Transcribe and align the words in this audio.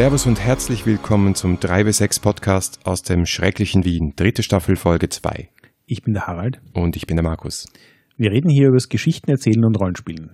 Servus 0.00 0.24
und 0.24 0.40
herzlich 0.40 0.86
willkommen 0.86 1.34
zum 1.34 1.58
3W6 1.58 2.22
Podcast 2.22 2.80
aus 2.84 3.02
dem 3.02 3.26
schrecklichen 3.26 3.84
Wien, 3.84 4.14
dritte 4.16 4.42
Staffel 4.42 4.76
Folge 4.76 5.10
2. 5.10 5.50
Ich 5.84 6.02
bin 6.02 6.14
der 6.14 6.26
Harald. 6.26 6.58
Und 6.72 6.96
ich 6.96 7.06
bin 7.06 7.18
der 7.18 7.22
Markus. 7.22 7.66
Wir 8.16 8.30
reden 8.30 8.48
hier 8.48 8.68
über 8.68 8.78
das 8.78 8.88
Geschichten 8.88 9.30
erzählen 9.30 9.62
und 9.62 9.78
Rollenspielen. 9.78 10.30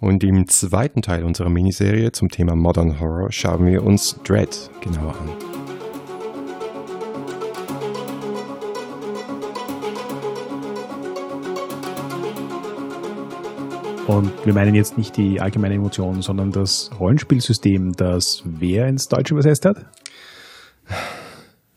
Und 0.00 0.24
im 0.24 0.48
zweiten 0.48 1.02
Teil 1.02 1.22
unserer 1.22 1.50
Miniserie 1.50 2.12
zum 2.12 2.30
Thema 2.30 2.56
Modern 2.56 2.98
Horror 2.98 3.30
schauen 3.30 3.66
wir 3.66 3.82
uns 3.82 4.18
Dread 4.24 4.70
genauer 4.80 5.14
an. 5.20 5.53
Und 14.06 14.30
wir 14.44 14.52
meinen 14.52 14.74
jetzt 14.74 14.98
nicht 14.98 15.16
die 15.16 15.40
allgemeine 15.40 15.76
Emotion, 15.76 16.20
sondern 16.20 16.50
das 16.50 16.90
Rollenspielsystem, 17.00 17.92
das 17.92 18.42
wer 18.44 18.86
ins 18.86 19.08
Deutsche 19.08 19.32
übersetzt 19.32 19.64
hat? 19.64 19.86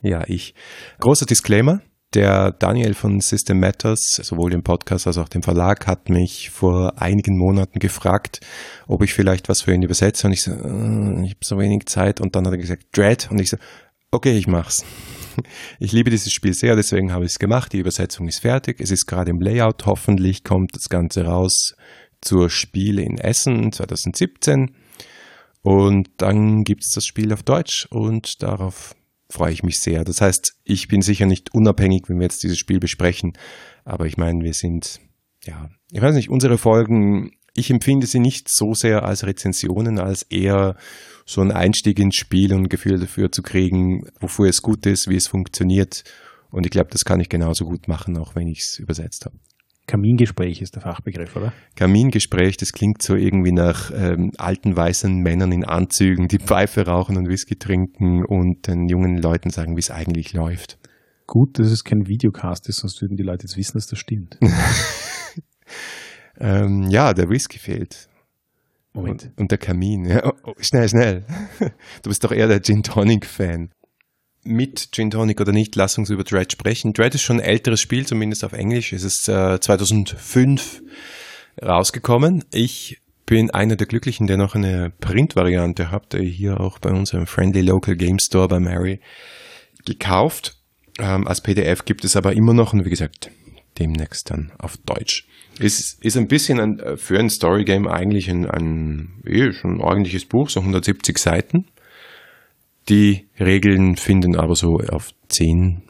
Ja, 0.01 0.23
ich. 0.27 0.53
Großer 0.99 1.25
Disclaimer. 1.25 1.81
Der 2.13 2.51
Daniel 2.51 2.93
von 2.93 3.19
System 3.19 3.59
Matters, 3.59 4.19
sowohl 4.23 4.49
dem 4.49 4.63
Podcast 4.63 5.07
als 5.07 5.17
auch 5.17 5.29
dem 5.29 5.43
Verlag, 5.43 5.87
hat 5.87 6.09
mich 6.09 6.49
vor 6.49 7.01
einigen 7.01 7.37
Monaten 7.37 7.79
gefragt, 7.79 8.39
ob 8.87 9.03
ich 9.03 9.13
vielleicht 9.13 9.47
was 9.49 9.61
für 9.61 9.73
ihn 9.73 9.81
übersetze. 9.81 10.27
Und 10.27 10.33
ich 10.33 10.43
so, 10.43 10.51
äh, 10.51 11.25
ich 11.25 11.31
habe 11.31 11.45
so 11.45 11.57
wenig 11.57 11.85
Zeit. 11.85 12.19
Und 12.19 12.35
dann 12.35 12.45
hat 12.45 12.53
er 12.53 12.57
gesagt, 12.57 12.87
Dread. 12.91 13.29
Und 13.31 13.39
ich 13.39 13.49
so, 13.49 13.57
okay, 14.11 14.37
ich 14.37 14.47
mach's. 14.47 14.83
Ich 15.79 15.91
liebe 15.91 16.09
dieses 16.09 16.33
Spiel 16.33 16.55
sehr, 16.55 16.75
deswegen 16.75 17.13
habe 17.13 17.23
ich 17.23 17.33
es 17.33 17.37
gemacht. 17.37 17.71
Die 17.71 17.77
Übersetzung 17.77 18.27
ist 18.27 18.39
fertig. 18.39 18.81
Es 18.81 18.89
ist 18.89 19.05
gerade 19.05 19.29
im 19.29 19.39
Layout. 19.39 19.85
Hoffentlich 19.85 20.43
kommt 20.43 20.71
das 20.75 20.89
Ganze 20.89 21.25
raus 21.25 21.75
zur 22.21 22.49
Spiel 22.49 22.99
in 22.99 23.17
Essen 23.17 23.71
2017. 23.71 24.75
Und 25.61 26.09
dann 26.17 26.63
gibt 26.63 26.83
es 26.83 26.91
das 26.91 27.05
Spiel 27.05 27.33
auf 27.33 27.43
Deutsch 27.43 27.87
und 27.89 28.41
darauf 28.41 28.95
freue 29.29 29.51
ich 29.51 29.63
mich 29.63 29.79
sehr. 29.79 30.03
Das 30.05 30.21
heißt, 30.21 30.53
ich 30.63 30.87
bin 30.87 31.01
sicher 31.01 31.25
nicht 31.25 31.53
unabhängig, 31.53 32.03
wenn 32.07 32.19
wir 32.19 32.23
jetzt 32.23 32.43
dieses 32.43 32.57
Spiel 32.57 32.79
besprechen, 32.79 33.33
aber 33.83 34.05
ich 34.05 34.17
meine, 34.17 34.43
wir 34.43 34.53
sind, 34.53 35.01
ja, 35.43 35.69
ich 35.91 36.01
weiß 36.01 36.15
nicht, 36.15 36.29
unsere 36.29 36.57
Folgen, 36.57 37.31
ich 37.53 37.69
empfinde 37.71 38.07
sie 38.07 38.19
nicht 38.19 38.47
so 38.49 38.73
sehr 38.73 39.03
als 39.03 39.25
Rezensionen, 39.25 39.99
als 39.99 40.23
eher 40.23 40.77
so 41.25 41.41
ein 41.41 41.51
Einstieg 41.51 41.99
ins 41.99 42.15
Spiel 42.15 42.53
und 42.53 42.63
ein 42.63 42.69
Gefühl 42.69 42.99
dafür 42.99 43.31
zu 43.31 43.41
kriegen, 43.41 44.07
wofür 44.19 44.47
es 44.47 44.61
gut 44.61 44.85
ist, 44.85 45.09
wie 45.09 45.15
es 45.15 45.27
funktioniert. 45.27 46.03
Und 46.49 46.65
ich 46.65 46.71
glaube, 46.71 46.89
das 46.91 47.03
kann 47.03 47.19
ich 47.19 47.29
genauso 47.29 47.65
gut 47.65 47.87
machen, 47.87 48.17
auch 48.17 48.35
wenn 48.35 48.47
ich 48.47 48.59
es 48.59 48.79
übersetzt 48.79 49.25
habe. 49.25 49.37
Kamingespräch 49.87 50.61
ist 50.61 50.75
der 50.75 50.81
Fachbegriff, 50.81 51.35
oder? 51.37 51.53
Kamingespräch, 51.75 52.57
das 52.57 52.73
klingt 52.73 53.01
so 53.01 53.15
irgendwie 53.15 53.53
nach 53.53 53.89
ähm, 53.95 54.31
alten 54.37 54.75
weißen 54.75 55.17
Männern 55.19 55.53
in 55.53 55.63
Anzügen, 55.63 56.27
die 56.27 56.39
Pfeife 56.39 56.85
rauchen 56.85 57.15
und 57.17 57.29
Whisky 57.29 57.55
trinken 57.55 58.25
und 58.25 58.67
den 58.67 58.89
jungen 58.89 59.17
Leuten 59.17 59.49
sagen, 59.49 59.77
wie 59.77 59.79
es 59.79 59.89
eigentlich 59.89 60.33
läuft. 60.33 60.77
Gut, 61.25 61.57
dass 61.57 61.71
es 61.71 61.85
kein 61.85 62.07
Videocast 62.07 62.67
ist, 62.67 62.77
sonst 62.77 63.01
würden 63.01 63.15
die 63.15 63.23
Leute 63.23 63.45
jetzt 63.45 63.57
wissen, 63.57 63.77
dass 63.77 63.87
das 63.87 63.97
stimmt. 63.97 64.37
ähm, 66.39 66.83
ja, 66.89 67.13
der 67.13 67.29
Whisky 67.29 67.57
fehlt. 67.57 68.09
Moment. 68.93 69.23
Und, 69.23 69.41
und 69.41 69.51
der 69.51 69.57
Kamin. 69.57 70.05
Ja, 70.05 70.25
oh, 70.25 70.33
oh, 70.43 70.53
schnell, 70.59 70.89
schnell. 70.89 71.25
Du 72.01 72.09
bist 72.09 72.23
doch 72.23 72.31
eher 72.31 72.47
der 72.47 72.61
Gin 72.61 72.83
Tonic 72.83 73.25
Fan 73.25 73.69
mit 74.47 74.91
Gin 74.91 75.11
Tonic 75.11 75.41
oder 75.41 75.51
nicht, 75.51 75.75
lass 75.75 75.97
uns 75.97 76.09
über 76.09 76.23
Dread 76.23 76.51
sprechen. 76.51 76.93
Dread 76.93 77.13
ist 77.15 77.21
schon 77.21 77.39
ein 77.39 77.45
älteres 77.45 77.81
Spiel, 77.81 78.05
zumindest 78.05 78.43
auf 78.43 78.53
Englisch. 78.53 78.93
Es 78.93 79.03
ist 79.03 79.27
äh, 79.29 79.59
2005 79.59 80.81
rausgekommen. 81.61 82.43
Ich 82.51 82.97
bin 83.25 83.51
einer 83.51 83.75
der 83.75 83.87
Glücklichen, 83.87 84.25
der 84.25 84.37
noch 84.37 84.55
eine 84.55 84.91
Print-Variante 85.01 85.91
hat, 85.91 86.15
hier 86.17 86.59
auch 86.59 86.79
bei 86.79 86.91
unserem 86.91 87.27
Friendly 87.27 87.61
Local 87.61 87.95
Game 87.95 88.19
Store 88.19 88.47
bei 88.47 88.59
Mary 88.59 89.01
gekauft. 89.85 90.55
Ähm, 90.99 91.27
als 91.27 91.41
PDF 91.41 91.85
gibt 91.85 92.05
es 92.05 92.15
aber 92.15 92.33
immer 92.33 92.53
noch 92.53 92.73
und 92.73 92.85
wie 92.85 92.89
gesagt, 92.89 93.29
demnächst 93.79 94.31
dann 94.31 94.51
auf 94.57 94.77
Deutsch. 94.77 95.27
Ist, 95.59 96.03
ist 96.03 96.17
ein 96.17 96.27
bisschen 96.27 96.59
ein, 96.59 96.79
äh, 96.79 96.97
für 96.97 97.19
ein 97.19 97.29
Storygame 97.29 97.91
eigentlich 97.91 98.29
ein, 98.29 98.49
ein, 98.49 99.21
eh, 99.25 99.49
ein 99.63 99.81
ordentliches 99.81 100.25
Buch, 100.25 100.49
so 100.49 100.61
170 100.61 101.17
Seiten. 101.17 101.65
Die 102.89 103.27
Regeln 103.39 103.95
finden 103.97 104.35
aber 104.35 104.55
so 104.55 104.79
auf 104.79 105.11
10, 105.29 105.81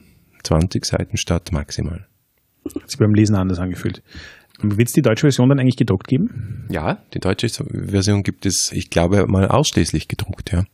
20 0.43 0.85
Seiten 0.85 1.17
statt, 1.17 1.51
maximal. 1.51 2.07
Hat 2.65 2.89
sich 2.89 2.99
beim 2.99 3.13
Lesen 3.13 3.35
anders 3.35 3.59
angefühlt. 3.59 4.01
Wird 4.59 4.87
es 4.87 4.93
die 4.93 5.03
deutsche 5.03 5.21
Version 5.21 5.49
dann 5.49 5.59
eigentlich 5.59 5.77
gedruckt 5.77 6.07
geben? 6.07 6.65
Ja, 6.69 7.03
die 7.13 7.19
deutsche 7.19 7.47
Version 7.49 8.23
gibt 8.23 8.45
es, 8.45 8.71
ich 8.71 8.89
glaube, 8.89 9.27
mal 9.27 9.47
ausschließlich 9.47 10.07
gedruckt, 10.07 10.51
ja. 10.51 10.65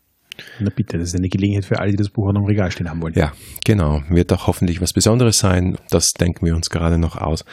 Na 0.59 0.71
bitte, 0.75 0.97
das 0.97 1.09
ist 1.09 1.15
eine 1.15 1.29
Gelegenheit 1.29 1.65
für 1.65 1.79
alle, 1.79 1.91
die 1.91 1.97
das 1.97 2.09
Buch 2.09 2.27
auch 2.27 2.33
noch 2.33 2.41
im 2.41 2.47
Regal 2.47 2.71
stehen 2.71 2.89
haben 2.89 3.01
wollen. 3.01 3.13
Ja, 3.13 3.33
genau. 3.65 4.01
Wird 4.09 4.31
auch 4.33 4.47
hoffentlich 4.47 4.81
was 4.81 4.93
Besonderes 4.93 5.37
sein. 5.37 5.77
Das 5.89 6.13
denken 6.13 6.45
wir 6.45 6.55
uns 6.55 6.69
gerade 6.69 6.97
noch 6.97 7.17
aus. 7.17 7.45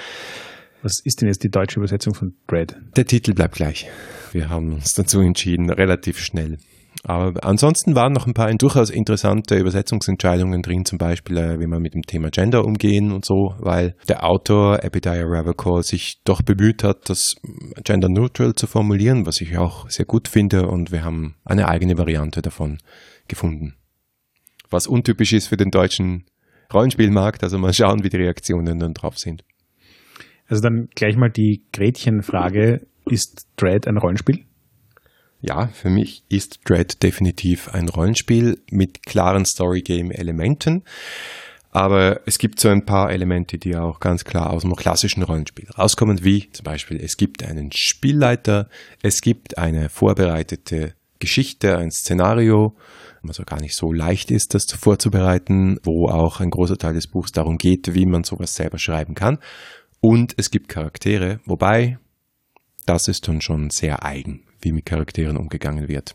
Was 0.82 1.00
ist 1.00 1.20
denn 1.20 1.28
jetzt 1.28 1.42
die 1.42 1.50
deutsche 1.50 1.78
Übersetzung 1.78 2.14
von 2.14 2.34
Dread? 2.47 2.76
Der 2.97 3.04
Titel 3.04 3.34
bleibt 3.34 3.56
gleich. 3.56 3.86
Wir 4.32 4.48
haben 4.48 4.72
uns 4.72 4.94
dazu 4.94 5.20
entschieden, 5.20 5.69
relativ 5.69 6.19
schnell. 6.19 6.56
Aber 7.03 7.44
ansonsten 7.44 7.94
waren 7.94 8.12
noch 8.12 8.27
ein 8.27 8.34
paar 8.34 8.53
durchaus 8.55 8.91
interessante 8.91 9.56
Übersetzungsentscheidungen 9.56 10.61
drin, 10.61 10.84
zum 10.84 10.99
Beispiel, 10.99 11.38
äh, 11.38 11.59
wie 11.59 11.66
man 11.66 11.81
mit 11.81 11.94
dem 11.94 12.03
Thema 12.03 12.31
Gender 12.31 12.65
umgehen 12.65 13.11
und 13.12 13.25
so, 13.25 13.55
weil 13.59 13.97
der 14.09 14.25
Autor 14.25 14.84
Abidiah 14.84 15.25
Ravachol 15.25 15.83
sich 15.83 16.21
doch 16.25 16.43
bemüht 16.43 16.84
hat, 16.84 17.09
das 17.09 17.37
gender 17.84 18.09
neutral 18.10 18.55
zu 18.55 18.66
formulieren, 18.66 19.25
was 19.25 19.41
ich 19.41 19.56
auch 19.56 19.89
sehr 19.89 20.05
gut 20.05 20.28
finde 20.28 20.66
und 20.66 20.93
wir 20.93 21.03
haben 21.03 21.37
eine 21.44 21.69
eigene 21.69 21.97
Variante 21.97 22.43
davon 22.43 22.78
gefunden. 23.28 23.77
Was 24.69 24.87
untypisch 24.87 25.33
ist 25.33 25.49
für 25.49 25.56
den 25.56 25.71
deutschen 25.71 26.27
Rollenspielmarkt, 26.72 27.43
also 27.43 27.59
mal 27.59 27.72
schauen, 27.72 28.05
wie 28.05 28.10
die 28.10 28.19
Reaktionen 28.19 28.78
dann 28.78 28.93
drauf 28.93 29.19
sind. 29.19 29.43
Also 30.49 30.62
dann 30.62 30.89
gleich 30.94 31.16
mal 31.16 31.31
die 31.31 31.65
Gretchenfrage, 31.72 32.87
ist 33.06 33.49
Dread 33.56 33.89
ein 33.89 33.97
Rollenspiel? 33.97 34.44
Ja, 35.43 35.69
für 35.69 35.89
mich 35.89 36.23
ist 36.28 36.61
Dread 36.65 37.03
definitiv 37.03 37.69
ein 37.69 37.89
Rollenspiel 37.89 38.62
mit 38.71 39.05
klaren 39.06 39.47
Storygame-Elementen. 39.47 40.84
Aber 41.71 42.21
es 42.27 42.39
gibt 42.39 42.61
so 42.61 42.69
ein 42.69 42.84
paar 42.84 43.11
Elemente, 43.11 43.56
die 43.56 43.77
auch 43.77 44.01
ganz 44.01 44.25
klar 44.25 44.51
aus 44.51 44.62
dem 44.62 44.75
klassischen 44.75 45.23
Rollenspiel 45.23 45.71
rauskommen, 45.71 46.25
wie 46.25 46.51
zum 46.51 46.65
Beispiel 46.65 47.01
es 47.01 47.17
gibt 47.17 47.45
einen 47.45 47.71
Spielleiter, 47.73 48.69
es 49.03 49.21
gibt 49.23 49.56
eine 49.56 49.89
vorbereitete 49.89 50.95
Geschichte, 51.21 51.78
ein 51.78 51.93
Szenario, 51.93 52.77
also 53.27 53.45
gar 53.45 53.61
nicht 53.61 53.77
so 53.77 53.93
leicht 53.93 54.31
ist, 54.31 54.55
das 54.55 54.65
vorzubereiten, 54.72 55.78
wo 55.84 56.09
auch 56.09 56.41
ein 56.41 56.51
großer 56.51 56.77
Teil 56.77 56.95
des 56.95 57.07
Buchs 57.07 57.31
darum 57.31 57.57
geht, 57.57 57.95
wie 57.95 58.07
man 58.07 58.25
sowas 58.25 58.57
selber 58.57 58.78
schreiben 58.78 59.15
kann. 59.15 59.39
Und 60.01 60.34
es 60.39 60.51
gibt 60.51 60.69
Charaktere, 60.69 61.41
wobei 61.45 61.99
das 62.84 63.07
ist 63.07 63.28
dann 63.28 63.41
schon 63.41 63.71
sehr 63.71 64.05
eigen 64.05 64.43
wie 64.62 64.72
mit 64.72 64.87
Charakteren 64.87 65.37
umgegangen 65.37 65.88
wird. 65.88 66.15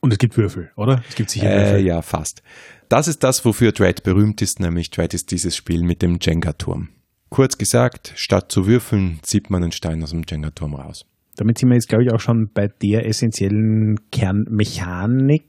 Und 0.00 0.12
es 0.12 0.18
gibt 0.18 0.36
Würfel, 0.36 0.70
oder? 0.76 1.02
Es 1.08 1.14
gibt 1.14 1.30
sicher 1.30 1.48
Würfel. 1.50 1.76
Äh, 1.76 1.82
ja, 1.82 2.02
fast. 2.02 2.42
Das 2.88 3.08
ist 3.08 3.24
das, 3.24 3.44
wofür 3.44 3.72
Dread 3.72 4.02
berühmt 4.02 4.40
ist, 4.42 4.60
nämlich 4.60 4.90
Dread 4.90 5.14
ist 5.14 5.30
dieses 5.30 5.56
Spiel 5.56 5.82
mit 5.82 6.02
dem 6.02 6.18
Jenga-Turm. 6.20 6.90
Kurz 7.28 7.58
gesagt, 7.58 8.12
statt 8.14 8.52
zu 8.52 8.66
würfeln, 8.66 9.18
zieht 9.22 9.50
man 9.50 9.62
einen 9.62 9.72
Stein 9.72 10.02
aus 10.02 10.10
dem 10.10 10.22
Jenga-Turm 10.28 10.74
raus. 10.74 11.06
Damit 11.36 11.58
sind 11.58 11.68
wir 11.70 11.74
jetzt, 11.74 11.88
glaube 11.88 12.04
ich, 12.04 12.12
auch 12.12 12.20
schon 12.20 12.50
bei 12.54 12.68
der 12.68 13.06
essentiellen 13.06 13.96
Kernmechanik 14.10 15.44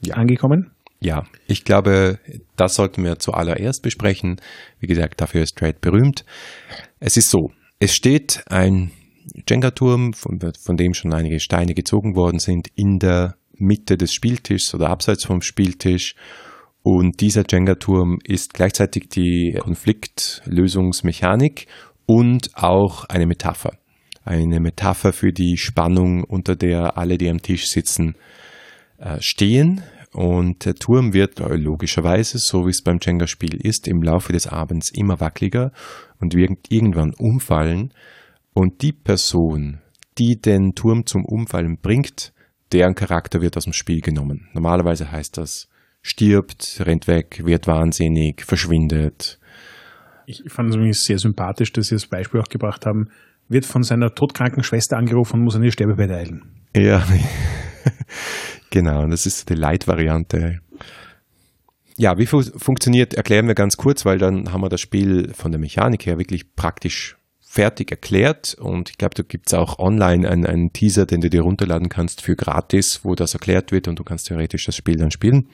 ja. 0.00 0.14
angekommen. 0.14 0.70
Ja, 1.00 1.24
ich 1.46 1.64
glaube, 1.64 2.18
das 2.56 2.74
sollten 2.74 3.04
wir 3.04 3.18
zuallererst 3.18 3.82
besprechen. 3.82 4.40
Wie 4.80 4.86
gesagt, 4.86 5.20
dafür 5.20 5.42
ist 5.42 5.60
Dread 5.60 5.80
berühmt. 5.80 6.24
Es 6.98 7.16
ist 7.16 7.30
so, 7.30 7.52
es 7.78 7.94
steht 7.94 8.42
ein 8.48 8.90
Jenga-Turm, 9.48 10.14
von, 10.14 10.40
von 10.58 10.76
dem 10.76 10.94
schon 10.94 11.12
einige 11.12 11.40
Steine 11.40 11.74
gezogen 11.74 12.16
worden 12.16 12.38
sind, 12.38 12.68
in 12.74 12.98
der 12.98 13.36
Mitte 13.52 13.96
des 13.96 14.12
Spieltischs 14.12 14.74
oder 14.74 14.90
abseits 14.90 15.24
vom 15.24 15.42
Spieltisch. 15.42 16.14
Und 16.82 17.20
dieser 17.20 17.44
Jenga-Turm 17.48 18.18
ist 18.24 18.54
gleichzeitig 18.54 19.08
die 19.08 19.58
Konfliktlösungsmechanik 19.60 21.66
und 22.06 22.50
auch 22.54 23.04
eine 23.04 23.26
Metapher. 23.26 23.76
Eine 24.24 24.60
Metapher 24.60 25.12
für 25.12 25.32
die 25.32 25.56
Spannung, 25.56 26.24
unter 26.24 26.56
der 26.56 26.96
alle, 26.96 27.18
die 27.18 27.28
am 27.28 27.42
Tisch 27.42 27.68
sitzen, 27.68 28.14
äh, 28.98 29.20
stehen. 29.20 29.82
Und 30.12 30.64
der 30.64 30.74
Turm 30.74 31.12
wird 31.12 31.40
äh, 31.40 31.56
logischerweise, 31.56 32.38
so 32.38 32.66
wie 32.66 32.70
es 32.70 32.82
beim 32.82 32.98
Jenga-Spiel 33.00 33.56
ist, 33.56 33.88
im 33.88 34.02
Laufe 34.02 34.32
des 34.32 34.46
Abends 34.46 34.90
immer 34.90 35.20
wackeliger 35.20 35.72
und 36.20 36.34
wird 36.34 36.70
irgendwann 36.70 37.14
umfallen. 37.14 37.92
Und 38.58 38.82
die 38.82 38.92
Person, 38.92 39.78
die 40.18 40.42
den 40.42 40.74
Turm 40.74 41.06
zum 41.06 41.24
Umfallen 41.24 41.78
bringt, 41.78 42.32
deren 42.72 42.96
Charakter 42.96 43.40
wird 43.40 43.56
aus 43.56 43.62
dem 43.62 43.72
Spiel 43.72 44.00
genommen. 44.00 44.48
Normalerweise 44.52 45.12
heißt 45.12 45.36
das, 45.36 45.68
stirbt, 46.02 46.82
rennt 46.84 47.06
weg, 47.06 47.42
wird 47.44 47.68
wahnsinnig, 47.68 48.42
verschwindet. 48.42 49.38
Ich 50.26 50.42
fand 50.48 50.70
es 50.70 50.74
übrigens 50.74 51.04
sehr 51.04 51.20
sympathisch, 51.20 51.72
dass 51.72 51.86
Sie 51.86 51.94
das 51.94 52.08
Beispiel 52.08 52.40
auch 52.40 52.48
gebracht 52.48 52.84
haben, 52.84 53.10
wird 53.48 53.64
von 53.64 53.84
seiner 53.84 54.12
todkranken 54.12 54.64
Schwester 54.64 54.96
angerufen 54.96 55.34
und 55.34 55.44
muss 55.44 55.54
an 55.54 55.62
ihr 55.62 55.70
Sterbebett 55.70 56.10
eilen. 56.10 56.42
Ja, 56.74 57.06
Genau, 58.70 59.06
das 59.06 59.24
ist 59.24 59.50
die 59.50 59.54
Light-Variante. 59.54 60.62
Ja, 61.96 62.18
wie 62.18 62.26
fu 62.26 62.42
funktioniert, 62.42 63.14
erklären 63.14 63.46
wir 63.46 63.54
ganz 63.54 63.76
kurz, 63.76 64.04
weil 64.04 64.18
dann 64.18 64.52
haben 64.52 64.62
wir 64.62 64.68
das 64.68 64.80
Spiel 64.80 65.32
von 65.32 65.52
der 65.52 65.60
Mechanik 65.60 66.06
her 66.06 66.18
wirklich 66.18 66.56
praktisch 66.56 67.17
fertig 67.50 67.90
erklärt 67.90 68.54
und 68.60 68.90
ich 68.90 68.98
glaube, 68.98 69.14
da 69.14 69.22
gibt 69.22 69.48
es 69.48 69.54
auch 69.54 69.78
online 69.78 70.28
einen, 70.28 70.44
einen, 70.44 70.72
Teaser, 70.72 71.06
den 71.06 71.22
du 71.22 71.30
dir 71.30 71.40
runterladen 71.40 71.88
kannst 71.88 72.20
für 72.20 72.36
gratis, 72.36 73.00
wo 73.04 73.14
das 73.14 73.32
erklärt 73.32 73.72
wird 73.72 73.88
und 73.88 73.98
du 73.98 74.04
kannst 74.04 74.26
theoretisch 74.26 74.66
das 74.66 74.76
Spiel 74.76 74.96
dann 74.96 75.10
spielen. 75.10 75.48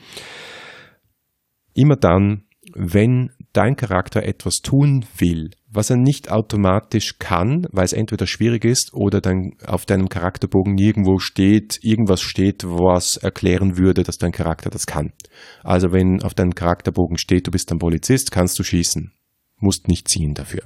Immer 1.73 1.95
dann, 1.95 2.47
wenn 2.75 3.31
dein 3.53 3.77
Charakter 3.77 4.25
etwas 4.25 4.57
tun 4.57 5.05
will, 5.19 5.51
was 5.71 5.91
er 5.91 5.97
nicht 5.97 6.33
automatisch 6.33 7.19
kann, 7.21 7.67
weil 7.71 7.85
es 7.85 7.93
entweder 7.93 8.27
schwierig 8.27 8.65
ist 8.65 8.93
oder 8.93 9.21
dann 9.21 9.53
auf 9.65 9.87
deinem 9.87 10.09
Charakterbogen 10.09 10.75
nirgendwo 10.75 11.19
steht, 11.21 11.79
irgendwas 11.83 12.23
steht, 12.23 12.65
was 12.65 13.19
erklären 13.19 13.79
würde, 13.79 14.03
dass 14.03 14.19
dein 14.19 14.33
Charakter 14.33 14.69
das 14.69 14.87
kann. 14.87 15.13
Also 15.63 15.93
wenn 15.93 16.23
auf 16.23 16.35
deinem 16.35 16.57
Charakterbogen 16.57 17.19
steht, 17.19 17.47
du 17.47 17.53
bist 17.53 17.71
ein 17.71 17.79
Polizist, 17.79 18.33
kannst 18.33 18.59
du 18.59 18.65
schießen. 18.65 19.13
Musst 19.61 19.87
nicht 19.87 20.09
ziehen 20.09 20.35
dafür. 20.35 20.63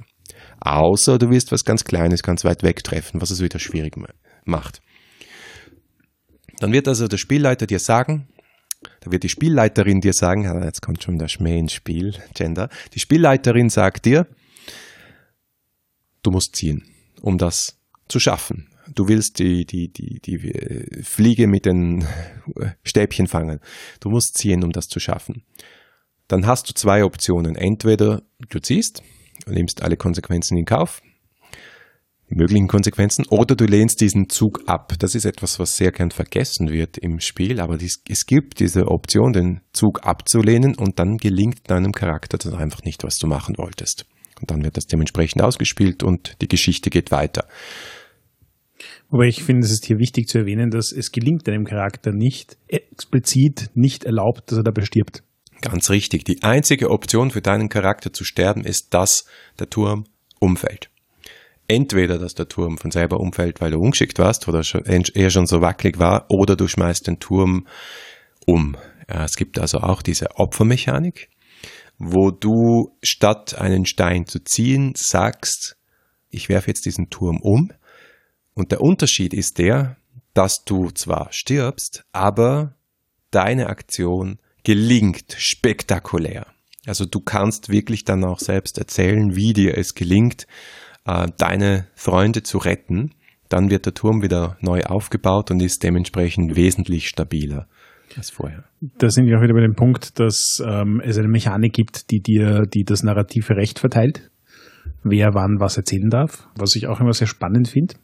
Außer 0.61 1.17
du 1.17 1.29
wirst 1.29 1.51
was 1.51 1.65
ganz 1.65 1.83
Kleines 1.83 2.23
ganz 2.23 2.43
weit 2.43 2.63
weg 2.63 2.83
treffen, 2.83 3.21
was 3.21 3.31
es 3.31 3.41
wieder 3.41 3.59
schwierig 3.59 3.95
macht. 4.45 4.81
Dann 6.59 6.73
wird 6.73 6.87
also 6.87 7.07
der 7.07 7.17
Spielleiter 7.17 7.65
dir 7.65 7.79
sagen, 7.79 8.27
da 9.01 9.11
wird 9.11 9.23
die 9.23 9.29
Spielleiterin 9.29 10.01
dir 10.01 10.13
sagen, 10.13 10.43
jetzt 10.63 10.81
kommt 10.81 11.03
schon 11.03 11.17
der 11.17 11.27
Schmäh 11.27 11.57
ins 11.57 11.73
Spiel, 11.73 12.15
Gender. 12.33 12.69
Die 12.93 12.99
Spielleiterin 12.99 13.69
sagt 13.69 14.05
dir, 14.05 14.27
du 16.23 16.31
musst 16.31 16.55
ziehen, 16.55 16.83
um 17.21 17.37
das 17.37 17.77
zu 18.07 18.19
schaffen. 18.19 18.69
Du 18.95 19.07
willst 19.07 19.39
die, 19.39 19.65
die, 19.65 19.91
die, 19.91 20.19
die 20.19 20.49
äh, 20.49 21.03
Fliege 21.03 21.47
mit 21.47 21.65
den 21.65 22.05
Stäbchen 22.83 23.27
fangen. 23.27 23.59
Du 23.99 24.09
musst 24.09 24.37
ziehen, 24.37 24.63
um 24.63 24.71
das 24.71 24.87
zu 24.87 24.99
schaffen. 24.99 25.43
Dann 26.27 26.47
hast 26.47 26.69
du 26.69 26.73
zwei 26.73 27.03
Optionen. 27.03 27.55
Entweder 27.55 28.23
du 28.49 28.59
ziehst, 28.59 29.03
nimmst 29.51 29.83
alle 29.83 29.97
Konsequenzen 29.97 30.57
in 30.57 30.65
Kauf, 30.65 31.01
möglichen 32.29 32.67
Konsequenzen, 32.67 33.25
oder 33.29 33.55
du 33.55 33.65
lehnst 33.65 34.01
diesen 34.01 34.29
Zug 34.29 34.61
ab. 34.67 34.93
Das 34.99 35.15
ist 35.15 35.25
etwas, 35.25 35.59
was 35.59 35.75
sehr 35.75 35.91
gern 35.91 36.11
vergessen 36.11 36.69
wird 36.69 36.97
im 36.97 37.19
Spiel, 37.19 37.59
aber 37.59 37.77
dies, 37.77 38.03
es 38.07 38.25
gibt 38.25 38.59
diese 38.59 38.87
Option, 38.87 39.33
den 39.33 39.61
Zug 39.73 40.05
abzulehnen 40.05 40.75
und 40.75 40.99
dann 40.99 41.17
gelingt 41.17 41.69
deinem 41.69 41.91
Charakter 41.91 42.37
das 42.37 42.53
einfach 42.53 42.83
nicht, 42.83 43.03
was 43.03 43.17
du 43.17 43.27
machen 43.27 43.55
wolltest. 43.57 44.05
Und 44.39 44.51
dann 44.51 44.63
wird 44.63 44.77
das 44.77 44.85
dementsprechend 44.85 45.41
ausgespielt 45.41 46.03
und 46.03 46.37
die 46.41 46.47
Geschichte 46.47 46.89
geht 46.89 47.11
weiter. 47.11 47.45
Wobei 49.09 49.27
ich 49.27 49.43
finde, 49.43 49.65
es 49.65 49.71
ist 49.71 49.85
hier 49.85 49.97
wichtig 49.97 50.27
zu 50.27 50.37
erwähnen, 50.37 50.69
dass 50.69 50.91
es 50.91 51.11
gelingt 51.11 51.47
deinem 51.47 51.65
Charakter 51.65 52.11
nicht 52.13 52.57
explizit 52.67 53.71
nicht 53.73 54.05
erlaubt, 54.05 54.51
dass 54.51 54.59
er 54.59 54.63
dabei 54.63 54.83
stirbt. 54.83 55.23
Ganz 55.61 55.89
richtig. 55.89 56.23
Die 56.23 56.43
einzige 56.43 56.89
Option 56.89 57.31
für 57.31 57.41
deinen 57.41 57.69
Charakter 57.69 58.13
zu 58.13 58.23
sterben 58.23 58.63
ist, 58.63 58.93
dass 58.93 59.25
der 59.59 59.69
Turm 59.69 60.05
umfällt. 60.39 60.89
Entweder, 61.67 62.17
dass 62.17 62.33
der 62.33 62.47
Turm 62.47 62.77
von 62.77 62.91
selber 62.91 63.19
umfällt, 63.19 63.61
weil 63.61 63.71
du 63.71 63.79
ungeschickt 63.79 64.17
warst 64.17 64.47
oder 64.47 64.63
er 64.63 65.29
schon 65.29 65.45
so 65.45 65.61
wackelig 65.61 65.99
war, 65.99 66.25
oder 66.29 66.55
du 66.55 66.67
schmeißt 66.67 67.05
den 67.05 67.19
Turm 67.19 67.67
um. 68.45 68.75
Es 69.07 69.35
gibt 69.35 69.59
also 69.59 69.79
auch 69.79 70.01
diese 70.01 70.37
Opfermechanik, 70.37 71.29
wo 71.97 72.31
du 72.31 72.97
statt 73.03 73.59
einen 73.59 73.85
Stein 73.85 74.25
zu 74.25 74.43
ziehen, 74.43 74.93
sagst, 74.95 75.77
ich 76.29 76.49
werfe 76.49 76.69
jetzt 76.69 76.85
diesen 76.85 77.09
Turm 77.09 77.39
um. 77.41 77.71
Und 78.53 78.71
der 78.71 78.81
Unterschied 78.81 79.33
ist 79.33 79.57
der, 79.57 79.97
dass 80.33 80.63
du 80.63 80.89
zwar 80.91 81.27
stirbst, 81.31 82.05
aber 82.11 82.75
deine 83.31 83.67
Aktion 83.67 84.39
gelingt 84.69 85.35
spektakulär. 85.35 86.45
Also 86.85 87.05
du 87.05 87.21
kannst 87.21 87.69
wirklich 87.69 88.05
dann 88.05 88.23
auch 88.23 88.37
selbst 88.37 88.77
erzählen, 88.77 89.35
wie 89.35 89.53
dir 89.53 89.75
es 89.75 89.95
gelingt, 89.95 90.45
äh, 91.05 91.25
deine 91.39 91.87
Freunde 91.95 92.43
zu 92.43 92.59
retten. 92.59 93.15
Dann 93.49 93.71
wird 93.71 93.87
der 93.87 93.95
Turm 93.95 94.21
wieder 94.21 94.57
neu 94.61 94.83
aufgebaut 94.83 95.49
und 95.49 95.59
ist 95.59 95.81
dementsprechend 95.81 96.55
wesentlich 96.55 97.07
stabiler 97.07 97.67
als 98.15 98.29
vorher. 98.29 98.65
Da 98.79 99.09
sind 99.09 99.25
wir 99.25 99.39
auch 99.39 99.41
wieder 99.41 99.55
bei 99.55 99.61
dem 99.61 99.73
Punkt, 99.73 100.19
dass 100.19 100.63
ähm, 100.63 101.01
es 101.03 101.17
eine 101.17 101.29
Mechanik 101.29 101.73
gibt, 101.73 102.11
die 102.11 102.21
dir, 102.21 102.61
die 102.71 102.83
das 102.83 103.01
narrative 103.01 103.55
Recht 103.55 103.79
verteilt, 103.79 104.29
wer 105.03 105.33
wann 105.33 105.59
was 105.59 105.77
erzählen 105.77 106.11
darf, 106.11 106.47
was 106.55 106.75
ich 106.75 106.85
auch 106.85 106.99
immer 106.99 107.13
sehr 107.13 107.25
spannend 107.25 107.69
finde. 107.69 107.95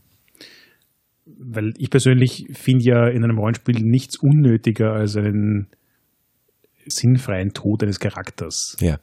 Weil 1.27 1.73
ich 1.77 1.91
persönlich 1.91 2.47
finde 2.53 2.85
ja 2.85 3.07
in 3.07 3.23
einem 3.23 3.37
Rollenspiel 3.37 3.81
nichts 3.83 4.17
unnötiger 4.17 4.93
als 4.93 5.15
einen 5.15 5.67
sinnfreien 6.87 7.51
Tod 7.51 7.83
eines 7.83 7.99
Charakters. 7.99 8.77
Ja. 8.79 8.99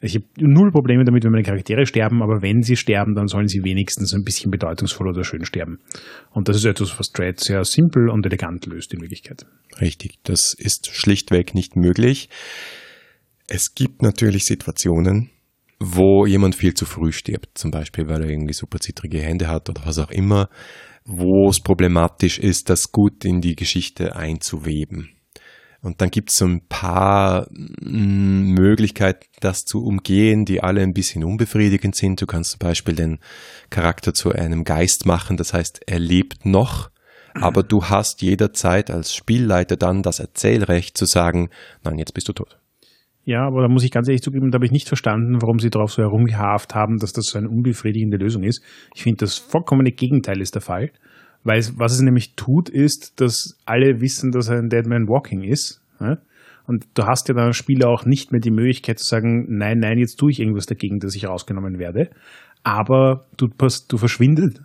Ich 0.00 0.16
habe 0.16 0.26
null 0.36 0.70
Probleme 0.70 1.04
damit, 1.04 1.24
wenn 1.24 1.30
meine 1.30 1.44
Charaktere 1.44 1.86
sterben, 1.86 2.22
aber 2.22 2.42
wenn 2.42 2.62
sie 2.62 2.76
sterben, 2.76 3.14
dann 3.14 3.26
sollen 3.26 3.48
sie 3.48 3.64
wenigstens 3.64 4.12
ein 4.12 4.22
bisschen 4.22 4.50
bedeutungsvoll 4.50 5.08
oder 5.08 5.24
schön 5.24 5.46
sterben. 5.46 5.78
Und 6.30 6.48
das 6.48 6.56
ist 6.56 6.66
etwas, 6.66 6.98
was 6.98 7.10
Dread 7.10 7.40
sehr 7.40 7.64
simpel 7.64 8.10
und 8.10 8.26
elegant 8.26 8.66
löst 8.66 8.92
in 8.92 9.00
Wirklichkeit. 9.00 9.46
Richtig, 9.80 10.18
das 10.24 10.52
ist 10.52 10.88
schlichtweg 10.94 11.54
nicht 11.54 11.76
möglich. 11.76 12.28
Es 13.46 13.74
gibt 13.74 14.02
natürlich 14.02 14.44
Situationen, 14.44 15.30
wo 15.80 16.26
jemand 16.26 16.54
viel 16.54 16.74
zu 16.74 16.84
früh 16.84 17.12
stirbt, 17.12 17.56
zum 17.56 17.70
Beispiel, 17.70 18.06
weil 18.06 18.22
er 18.22 18.28
irgendwie 18.28 18.52
super 18.52 18.80
zittrige 18.80 19.20
Hände 19.20 19.48
hat 19.48 19.70
oder 19.70 19.86
was 19.86 19.98
auch 19.98 20.10
immer, 20.10 20.50
wo 21.06 21.48
es 21.48 21.60
problematisch 21.60 22.38
ist, 22.38 22.68
das 22.68 22.92
gut 22.92 23.24
in 23.24 23.40
die 23.40 23.54
Geschichte 23.54 24.16
einzuweben. 24.16 25.13
Und 25.84 26.00
dann 26.00 26.10
gibt 26.10 26.30
es 26.30 26.38
so 26.38 26.46
ein 26.46 26.62
paar 26.66 27.46
mm, 27.50 28.54
Möglichkeiten, 28.54 29.26
das 29.40 29.66
zu 29.66 29.84
umgehen, 29.84 30.46
die 30.46 30.62
alle 30.62 30.80
ein 30.80 30.94
bisschen 30.94 31.22
unbefriedigend 31.24 31.94
sind. 31.94 32.22
Du 32.22 32.26
kannst 32.26 32.52
zum 32.52 32.58
Beispiel 32.58 32.94
den 32.94 33.18
Charakter 33.68 34.14
zu 34.14 34.32
einem 34.32 34.64
Geist 34.64 35.04
machen, 35.04 35.36
das 35.36 35.52
heißt, 35.52 35.82
er 35.86 35.98
lebt 35.98 36.46
noch, 36.46 36.90
aber 37.34 37.62
du 37.62 37.84
hast 37.84 38.22
jederzeit 38.22 38.90
als 38.90 39.14
Spielleiter 39.14 39.76
dann 39.76 40.02
das 40.02 40.20
Erzählrecht 40.20 40.96
zu 40.96 41.04
sagen, 41.04 41.50
nein, 41.82 41.98
jetzt 41.98 42.14
bist 42.14 42.28
du 42.28 42.32
tot. 42.32 42.58
Ja, 43.26 43.46
aber 43.46 43.62
da 43.62 43.68
muss 43.68 43.84
ich 43.84 43.90
ganz 43.90 44.08
ehrlich 44.08 44.22
zugeben, 44.22 44.50
da 44.50 44.56
habe 44.56 44.66
ich 44.66 44.72
nicht 44.72 44.88
verstanden, 44.88 45.42
warum 45.42 45.58
sie 45.58 45.70
darauf 45.70 45.92
so 45.92 46.02
herumgehaft 46.02 46.74
haben, 46.74 46.98
dass 46.98 47.12
das 47.12 47.26
so 47.26 47.38
eine 47.38 47.48
unbefriedigende 47.48 48.16
Lösung 48.16 48.42
ist. 48.42 48.62
Ich 48.94 49.02
finde, 49.02 49.18
das 49.18 49.36
vollkommene 49.36 49.92
Gegenteil 49.92 50.40
ist 50.40 50.54
der 50.54 50.62
Fall. 50.62 50.92
Weil 51.42 51.62
was 51.76 51.92
es 51.92 52.00
nämlich 52.00 52.34
tut, 52.36 52.70
ist, 52.70 53.20
dass 53.20 53.58
alle 53.66 54.00
wissen, 54.00 54.32
dass 54.32 54.48
er 54.48 54.58
ein 54.58 54.70
Dead 54.70 54.86
Man 54.86 55.08
Walking 55.08 55.42
ist. 55.42 55.83
Ja? 56.04 56.18
Und 56.66 56.86
du 56.94 57.04
hast 57.04 57.28
ja 57.28 57.34
dann 57.34 57.48
als 57.48 57.56
Spieler 57.56 57.88
auch 57.88 58.06
nicht 58.06 58.32
mehr 58.32 58.40
die 58.40 58.50
Möglichkeit 58.50 58.98
zu 58.98 59.04
sagen, 59.04 59.46
nein, 59.48 59.78
nein, 59.80 59.98
jetzt 59.98 60.16
tue 60.16 60.30
ich 60.30 60.40
irgendwas 60.40 60.66
dagegen, 60.66 60.98
dass 61.00 61.14
ich 61.14 61.26
rausgenommen 61.26 61.78
werde. 61.78 62.10
Aber 62.62 63.26
du, 63.36 63.48
du 63.48 63.98
verschwindest, 63.98 64.62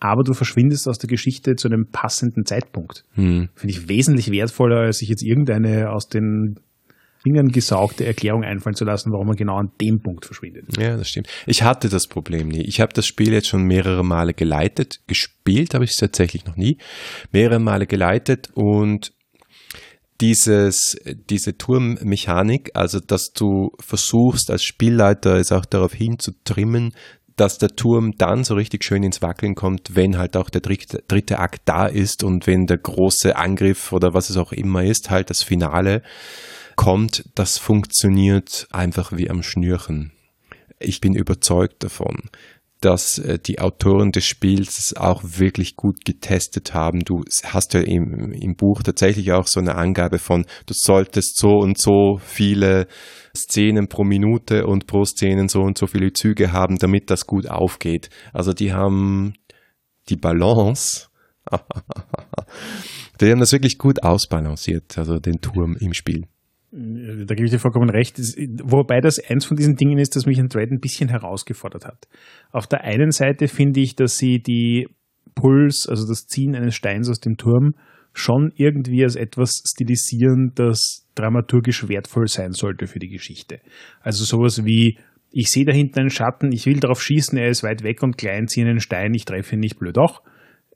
aber 0.00 0.22
du 0.22 0.34
verschwindest 0.34 0.86
aus 0.86 0.98
der 0.98 1.08
Geschichte 1.08 1.56
zu 1.56 1.68
einem 1.68 1.86
passenden 1.86 2.44
Zeitpunkt. 2.44 3.04
Hm. 3.14 3.48
Finde 3.54 3.72
ich 3.72 3.88
wesentlich 3.88 4.30
wertvoller, 4.30 4.80
als 4.80 4.98
sich 4.98 5.08
jetzt 5.08 5.22
irgendeine 5.22 5.90
aus 5.90 6.08
den 6.10 6.60
Fingern 7.24 7.48
gesaugte 7.48 8.04
Erklärung 8.04 8.44
einfallen 8.44 8.76
zu 8.76 8.84
lassen, 8.84 9.10
warum 9.10 9.28
man 9.28 9.36
genau 9.36 9.56
an 9.56 9.70
dem 9.80 10.02
Punkt 10.02 10.26
verschwindet. 10.26 10.66
Ja, 10.78 10.98
das 10.98 11.08
stimmt. 11.08 11.28
Ich 11.46 11.62
hatte 11.62 11.88
das 11.88 12.06
Problem 12.06 12.48
nie. 12.48 12.60
Ich 12.60 12.82
habe 12.82 12.92
das 12.92 13.06
Spiel 13.06 13.32
jetzt 13.32 13.48
schon 13.48 13.62
mehrere 13.62 14.04
Male 14.04 14.34
geleitet. 14.34 15.00
Gespielt 15.06 15.72
habe 15.72 15.84
ich 15.84 15.92
es 15.92 15.96
tatsächlich 15.96 16.44
noch 16.44 16.56
nie. 16.56 16.76
Mehrere 17.32 17.60
Male 17.60 17.86
geleitet 17.86 18.50
und 18.52 19.14
dieses, 20.24 20.96
diese 21.28 21.58
Turmmechanik, 21.58 22.70
also 22.72 22.98
dass 22.98 23.34
du 23.34 23.72
versuchst 23.78 24.50
als 24.50 24.64
Spielleiter 24.64 25.34
es 25.36 25.52
auch 25.52 25.66
darauf 25.66 25.92
hinzutrimmen, 25.92 26.94
dass 27.36 27.58
der 27.58 27.76
Turm 27.76 28.16
dann 28.16 28.42
so 28.42 28.54
richtig 28.54 28.84
schön 28.84 29.02
ins 29.02 29.20
Wackeln 29.20 29.54
kommt, 29.54 29.96
wenn 29.96 30.16
halt 30.16 30.38
auch 30.38 30.48
der 30.48 30.62
dritte, 30.62 31.04
dritte 31.08 31.40
Akt 31.40 31.60
da 31.66 31.84
ist 31.84 32.24
und 32.24 32.46
wenn 32.46 32.66
der 32.66 32.78
große 32.78 33.36
Angriff 33.36 33.92
oder 33.92 34.14
was 34.14 34.30
es 34.30 34.38
auch 34.38 34.52
immer 34.52 34.82
ist, 34.82 35.10
halt 35.10 35.28
das 35.28 35.42
Finale 35.42 36.02
kommt, 36.74 37.28
das 37.34 37.58
funktioniert 37.58 38.66
einfach 38.70 39.12
wie 39.12 39.28
am 39.28 39.42
Schnürchen. 39.42 40.12
Ich 40.78 41.02
bin 41.02 41.14
überzeugt 41.14 41.84
davon, 41.84 42.30
dass 42.84 43.18
äh, 43.18 43.38
die 43.38 43.60
Autoren 43.60 44.12
des 44.12 44.24
Spiels 44.24 44.94
auch 44.96 45.22
wirklich 45.24 45.76
gut 45.76 46.04
getestet 46.04 46.74
haben. 46.74 47.00
Du 47.00 47.24
hast 47.44 47.74
ja 47.74 47.80
im, 47.80 48.32
im 48.32 48.56
Buch 48.56 48.82
tatsächlich 48.82 49.32
auch 49.32 49.46
so 49.46 49.60
eine 49.60 49.76
Angabe 49.76 50.18
von, 50.18 50.44
du 50.66 50.74
solltest 50.74 51.38
so 51.38 51.50
und 51.58 51.78
so 51.78 52.18
viele 52.22 52.86
Szenen 53.36 53.88
pro 53.88 54.04
Minute 54.04 54.66
und 54.66 54.86
pro 54.86 55.04
Szenen 55.04 55.48
so 55.48 55.60
und 55.60 55.78
so 55.78 55.86
viele 55.86 56.12
Züge 56.12 56.52
haben, 56.52 56.76
damit 56.78 57.10
das 57.10 57.26
gut 57.26 57.48
aufgeht. 57.48 58.10
Also 58.32 58.52
die 58.52 58.72
haben 58.72 59.34
die 60.08 60.16
Balance, 60.16 61.08
die 63.20 63.30
haben 63.30 63.40
das 63.40 63.52
wirklich 63.52 63.78
gut 63.78 64.02
ausbalanciert, 64.02 64.98
also 64.98 65.18
den 65.18 65.40
Turm 65.40 65.76
im 65.80 65.94
Spiel. 65.94 66.26
Da 66.76 67.34
gebe 67.36 67.44
ich 67.44 67.52
dir 67.52 67.60
vollkommen 67.60 67.88
recht. 67.88 68.18
Wobei 68.64 69.00
das 69.00 69.20
eins 69.20 69.44
von 69.44 69.56
diesen 69.56 69.76
Dingen 69.76 69.98
ist, 69.98 70.16
das 70.16 70.26
mich 70.26 70.40
an 70.40 70.48
Dread 70.48 70.72
ein 70.72 70.80
bisschen 70.80 71.08
herausgefordert 71.08 71.86
hat. 71.86 72.08
Auf 72.50 72.66
der 72.66 72.82
einen 72.82 73.12
Seite 73.12 73.46
finde 73.46 73.80
ich, 73.80 73.94
dass 73.94 74.16
sie 74.16 74.40
die 74.40 74.88
Puls, 75.36 75.86
also 75.88 76.04
das 76.08 76.26
Ziehen 76.26 76.56
eines 76.56 76.74
Steins 76.74 77.08
aus 77.08 77.20
dem 77.20 77.36
Turm, 77.36 77.74
schon 78.12 78.52
irgendwie 78.56 79.04
als 79.04 79.14
etwas 79.14 79.62
stilisieren, 79.64 80.52
das 80.56 81.06
dramaturgisch 81.14 81.88
wertvoll 81.88 82.26
sein 82.26 82.52
sollte 82.52 82.88
für 82.88 82.98
die 82.98 83.08
Geschichte. 83.08 83.60
Also 84.00 84.24
sowas 84.24 84.64
wie, 84.64 84.98
ich 85.30 85.50
sehe 85.50 85.64
da 85.64 85.72
hinten 85.72 86.00
einen 86.00 86.10
Schatten, 86.10 86.50
ich 86.52 86.66
will 86.66 86.80
darauf 86.80 87.00
schießen, 87.00 87.38
er 87.38 87.48
ist 87.48 87.62
weit 87.62 87.84
weg 87.84 88.02
und 88.02 88.18
klein, 88.18 88.48
ziehe 88.48 88.66
einen 88.66 88.80
Stein, 88.80 89.14
ich 89.14 89.24
treffe 89.26 89.54
ihn 89.54 89.60
nicht 89.60 89.78
blöd 89.78 89.98
auch, 89.98 90.22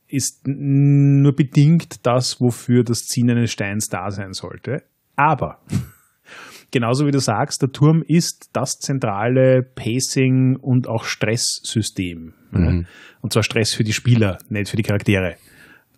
ist 0.06 0.46
nur 0.46 1.34
bedingt 1.34 2.06
das, 2.06 2.40
wofür 2.40 2.84
das 2.84 3.06
Ziehen 3.06 3.30
eines 3.30 3.50
Steins 3.50 3.88
da 3.88 4.10
sein 4.10 4.32
sollte. 4.32 4.82
Aber 5.18 5.58
genauso 6.70 7.06
wie 7.06 7.10
du 7.10 7.18
sagst, 7.18 7.60
der 7.60 7.72
Turm 7.72 8.02
ist 8.06 8.50
das 8.52 8.78
zentrale 8.78 9.62
Pacing 9.62 10.56
und 10.56 10.88
auch 10.88 11.04
Stresssystem. 11.04 12.34
Mhm. 12.52 12.86
Und 13.20 13.32
zwar 13.32 13.42
Stress 13.42 13.74
für 13.74 13.84
die 13.84 13.92
Spieler, 13.92 14.38
nicht 14.48 14.70
für 14.70 14.76
die 14.76 14.84
Charaktere. 14.84 15.34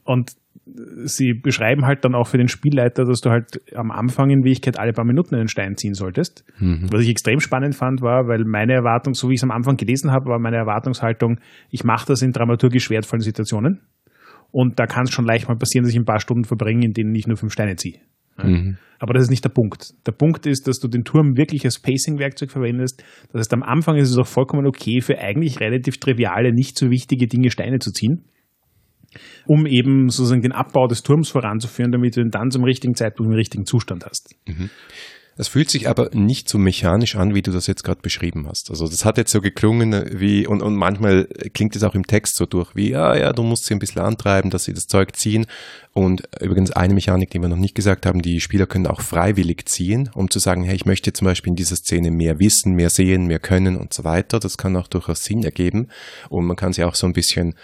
Und 0.05 0.33
sie 1.05 1.35
beschreiben 1.35 1.85
halt 1.85 2.05
dann 2.05 2.15
auch 2.15 2.29
für 2.29 2.39
den 2.39 2.49
Spielleiter, 2.49 3.05
dass 3.05 3.21
du 3.21 3.31
halt 3.31 3.61
am 3.75 3.91
Anfang 3.91 4.31
in 4.31 4.39
Wirklichkeit 4.39 4.79
alle 4.79 4.95
paar 4.95 5.05
Minuten 5.05 5.35
einen 5.35 5.49
Stein 5.49 5.77
ziehen 5.77 5.95
solltest. 5.95 6.45
Mhm. 6.59 6.89
Was 6.91 7.03
ich 7.03 7.11
extrem 7.11 7.41
spannend 7.41 7.75
fand, 7.75 8.01
war, 8.01 8.27
weil 8.27 8.45
meine 8.45 8.73
Erwartung, 8.73 9.13
so 9.13 9.29
wie 9.29 9.35
ich 9.35 9.41
es 9.41 9.45
am 9.45 9.51
Anfang 9.51 9.77
gelesen 9.77 10.11
habe, 10.13 10.31
war 10.31 10.39
meine 10.39 10.57
Erwartungshaltung, 10.57 11.41
ich 11.69 11.85
mache 11.85 12.07
das 12.07 12.23
in 12.23 12.33
dramaturgisch 12.33 12.89
wertvollen 12.89 13.21
Situationen. 13.21 13.83
Und 14.51 14.79
da 14.79 14.87
kann 14.87 15.05
es 15.05 15.11
schon 15.11 15.27
leicht 15.27 15.47
mal 15.47 15.57
passieren, 15.57 15.85
dass 15.85 15.93
ich 15.93 15.99
ein 15.99 16.07
paar 16.07 16.21
Stunden 16.21 16.45
verbringe, 16.45 16.87
in 16.87 16.95
denen 16.95 17.15
ich 17.15 17.27
nur 17.27 17.37
fünf 17.37 17.53
Steine 17.53 17.77
ziehe. 17.77 18.01
Mhm. 18.49 18.79
Aber 18.99 19.15
das 19.15 19.25
ist 19.25 19.31
nicht 19.31 19.45
der 19.45 19.51
Punkt. 19.51 19.95
Der 20.07 20.13
Punkt 20.13 20.45
ist, 20.47 20.69
dass 20.69 20.79
du 20.79 20.87
den 20.87 21.05
Turm 21.05 21.37
wirklich 21.37 21.65
als 21.65 21.81
Pacing-Werkzeug 21.81 22.51
verwendest. 22.51 23.03
Das 23.33 23.41
heißt, 23.41 23.55
am 23.55 23.63
Anfang 23.63 23.97
ist 23.97 24.11
es 24.11 24.19
auch 24.19 24.27
vollkommen 24.27 24.67
okay, 24.67 25.01
für 25.01 25.19
eigentlich 25.19 25.61
relativ 25.61 25.99
triviale, 25.99 26.53
nicht 26.53 26.79
so 26.79 26.91
wichtige 26.91 27.27
Dinge 27.27 27.51
Steine 27.51 27.79
zu 27.79 27.93
ziehen 27.93 28.25
um 29.47 29.67
eben 29.67 30.09
sozusagen 30.09 30.43
den 30.43 30.53
Abbau 30.53 30.87
des 30.87 31.03
Turms 31.03 31.31
voranzuführen, 31.31 31.93
damit 31.93 32.17
du 32.17 32.21
ihn 32.21 32.31
dann 32.31 32.51
zum 32.51 32.65
richtigen 32.65 32.95
Zeitpunkt 32.95 33.33
im 33.33 33.37
richtigen 33.37 33.65
Zustand 33.65 34.05
hast. 34.07 34.37
Mhm. 34.47 34.71
Es 35.37 35.49
fühlt 35.49 35.71
sich 35.71 35.89
aber 35.89 36.11
nicht 36.13 36.49
so 36.49 36.59
mechanisch 36.59 37.17
an, 37.17 37.35
wie 37.35 37.43
du 37.43 37.51
das 37.51 37.67
jetzt 37.67 37.83
gerade 37.83 38.03
beschrieben 38.03 38.47
hast. 38.47 38.69
Also 38.71 38.87
das 38.87 39.05
hat 39.05 39.17
jetzt 39.17 39.31
so 39.31 39.41
geklungen 39.41 40.21
wie, 40.21 40.47
und, 40.47 40.61
und 40.61 40.75
manchmal 40.75 41.27
klingt 41.55 41.75
es 41.77 41.83
auch 41.83 41.95
im 41.95 42.07
Text 42.07 42.37
so 42.37 42.47
durch, 42.47 42.75
wie, 42.75 42.91
ja, 42.91 43.17
ja, 43.17 43.33
du 43.33 43.43
musst 43.43 43.65
sie 43.65 43.75
ein 43.75 43.79
bisschen 43.79 44.03
antreiben, 44.03 44.51
dass 44.51 44.65
sie 44.65 44.75
das 44.75 44.87
Zeug 44.87 45.17
ziehen. 45.17 45.47
Und 45.93 46.23
übrigens 46.41 46.73
eine 46.73 46.95
Mechanik, 46.95 47.31
die 47.31 47.41
wir 47.41 47.49
noch 47.49 47.57
nicht 47.57 47.75
gesagt 47.75 48.07
haben, 48.07 48.23
die 48.23 48.41
Spieler 48.41 48.67
können 48.67 48.87
auch 48.87 49.01
freiwillig 49.01 49.67
ziehen, 49.67 50.11
um 50.15 50.31
zu 50.31 50.39
sagen, 50.39 50.63
hey, 50.63 50.75
ich 50.75 50.85
möchte 50.85 51.13
zum 51.13 51.25
Beispiel 51.25 51.51
in 51.51 51.57
dieser 51.57 51.77
Szene 51.77 52.11
mehr 52.11 52.39
wissen, 52.39 52.75
mehr 52.75 52.91
sehen, 52.91 53.27
mehr 53.27 53.41
können 53.41 53.77
und 53.77 53.95
so 53.95 54.05
weiter. 54.05 54.41
Das 54.41 54.59
kann 54.59 54.77
auch 54.77 54.89
durchaus 54.89 55.25
Sinn 55.25 55.43
ergeben. 55.43 55.89
Und 56.29 56.45
man 56.45 56.57
kann 56.57 56.73
sie 56.73 56.85
auch 56.85 56.95
so 56.95 57.07
ein 57.07 57.13
bisschen 57.13 57.55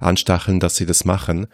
anstacheln, 0.00 0.60
dass 0.60 0.76
sie 0.76 0.86
das 0.86 1.04
machen. 1.04 1.46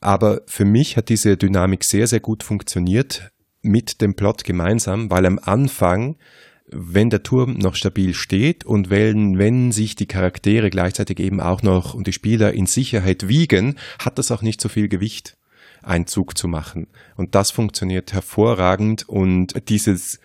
Aber 0.00 0.42
für 0.46 0.64
mich 0.64 0.96
hat 0.96 1.08
diese 1.08 1.36
Dynamik 1.36 1.82
sehr, 1.82 2.06
sehr 2.06 2.20
gut 2.20 2.42
funktioniert 2.42 3.32
mit 3.68 4.00
dem 4.00 4.14
Plot 4.14 4.44
gemeinsam, 4.44 5.10
weil 5.10 5.26
am 5.26 5.38
Anfang, 5.38 6.16
wenn 6.70 7.10
der 7.10 7.22
Turm 7.22 7.54
noch 7.54 7.74
stabil 7.74 8.14
steht 8.14 8.64
und 8.64 8.90
wenn, 8.90 9.38
wenn 9.38 9.72
sich 9.72 9.96
die 9.96 10.06
Charaktere 10.06 10.70
gleichzeitig 10.70 11.20
eben 11.20 11.40
auch 11.40 11.62
noch 11.62 11.94
und 11.94 12.06
die 12.06 12.12
Spieler 12.12 12.52
in 12.52 12.66
Sicherheit 12.66 13.28
wiegen, 13.28 13.76
hat 13.98 14.18
das 14.18 14.30
auch 14.30 14.42
nicht 14.42 14.60
so 14.60 14.68
viel 14.68 14.88
Gewicht. 14.88 15.36
Einzug 15.80 16.36
zu 16.36 16.48
machen. 16.48 16.88
Und 17.16 17.36
das 17.36 17.52
funktioniert 17.52 18.12
hervorragend 18.12 19.08
und 19.08 19.68
dieses 19.68 20.18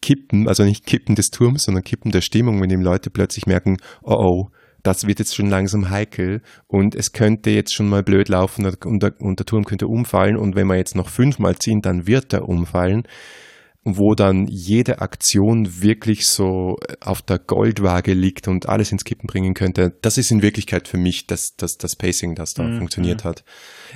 Kippen, 0.00 0.48
also 0.48 0.64
nicht 0.64 0.86
Kippen 0.86 1.14
des 1.14 1.30
Turms, 1.30 1.64
sondern 1.64 1.84
Kippen 1.84 2.10
der 2.10 2.20
Stimmung, 2.20 2.60
wenn 2.60 2.68
die 2.68 2.76
Leute 2.76 3.10
plötzlich 3.10 3.46
merken, 3.46 3.78
oh 4.02 4.14
oh, 4.14 4.50
das 4.82 5.06
wird 5.06 5.18
jetzt 5.18 5.34
schon 5.34 5.48
langsam 5.48 5.90
heikel 5.90 6.42
und 6.66 6.94
es 6.94 7.12
könnte 7.12 7.50
jetzt 7.50 7.72
schon 7.72 7.88
mal 7.88 8.02
blöd 8.02 8.28
laufen 8.28 8.66
und 8.84 9.02
der, 9.02 9.20
und 9.20 9.38
der 9.38 9.46
Turm 9.46 9.64
könnte 9.64 9.86
umfallen 9.86 10.36
und 10.36 10.56
wenn 10.56 10.66
wir 10.66 10.76
jetzt 10.76 10.96
noch 10.96 11.08
fünfmal 11.08 11.56
ziehen, 11.56 11.80
dann 11.82 12.06
wird 12.06 12.32
er 12.32 12.48
umfallen 12.48 13.04
wo 13.84 14.14
dann 14.14 14.46
jede 14.46 15.00
Aktion 15.00 15.82
wirklich 15.82 16.28
so 16.28 16.76
auf 17.00 17.20
der 17.20 17.40
Goldwaage 17.40 18.12
liegt 18.12 18.46
und 18.46 18.68
alles 18.68 18.92
ins 18.92 19.04
Kippen 19.04 19.26
bringen 19.26 19.54
könnte. 19.54 19.98
Das 20.02 20.18
ist 20.18 20.30
in 20.30 20.40
Wirklichkeit 20.40 20.86
für 20.86 20.98
mich 20.98 21.26
das, 21.26 21.56
das, 21.56 21.78
das 21.78 21.96
Pacing, 21.96 22.36
das 22.36 22.54
da 22.54 22.62
mhm. 22.62 22.78
funktioniert 22.78 23.24
hat. 23.24 23.44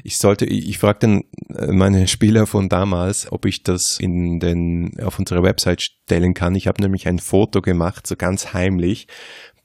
Ich 0.02 0.18
sollte, 0.18 0.44
ich, 0.44 0.68
ich 0.68 0.78
fragte 0.78 1.06
äh, 1.06 1.66
meine 1.68 2.08
Spieler 2.08 2.46
von 2.46 2.68
damals, 2.68 3.30
ob 3.30 3.46
ich 3.46 3.62
das 3.62 4.00
in 4.00 4.40
den, 4.40 4.90
auf 5.00 5.20
unserer 5.20 5.44
Website 5.44 5.82
stellen 5.82 6.34
kann. 6.34 6.56
Ich 6.56 6.66
habe 6.66 6.82
nämlich 6.82 7.06
ein 7.06 7.20
Foto 7.20 7.60
gemacht, 7.60 8.08
so 8.08 8.16
ganz 8.16 8.54
heimlich, 8.54 9.06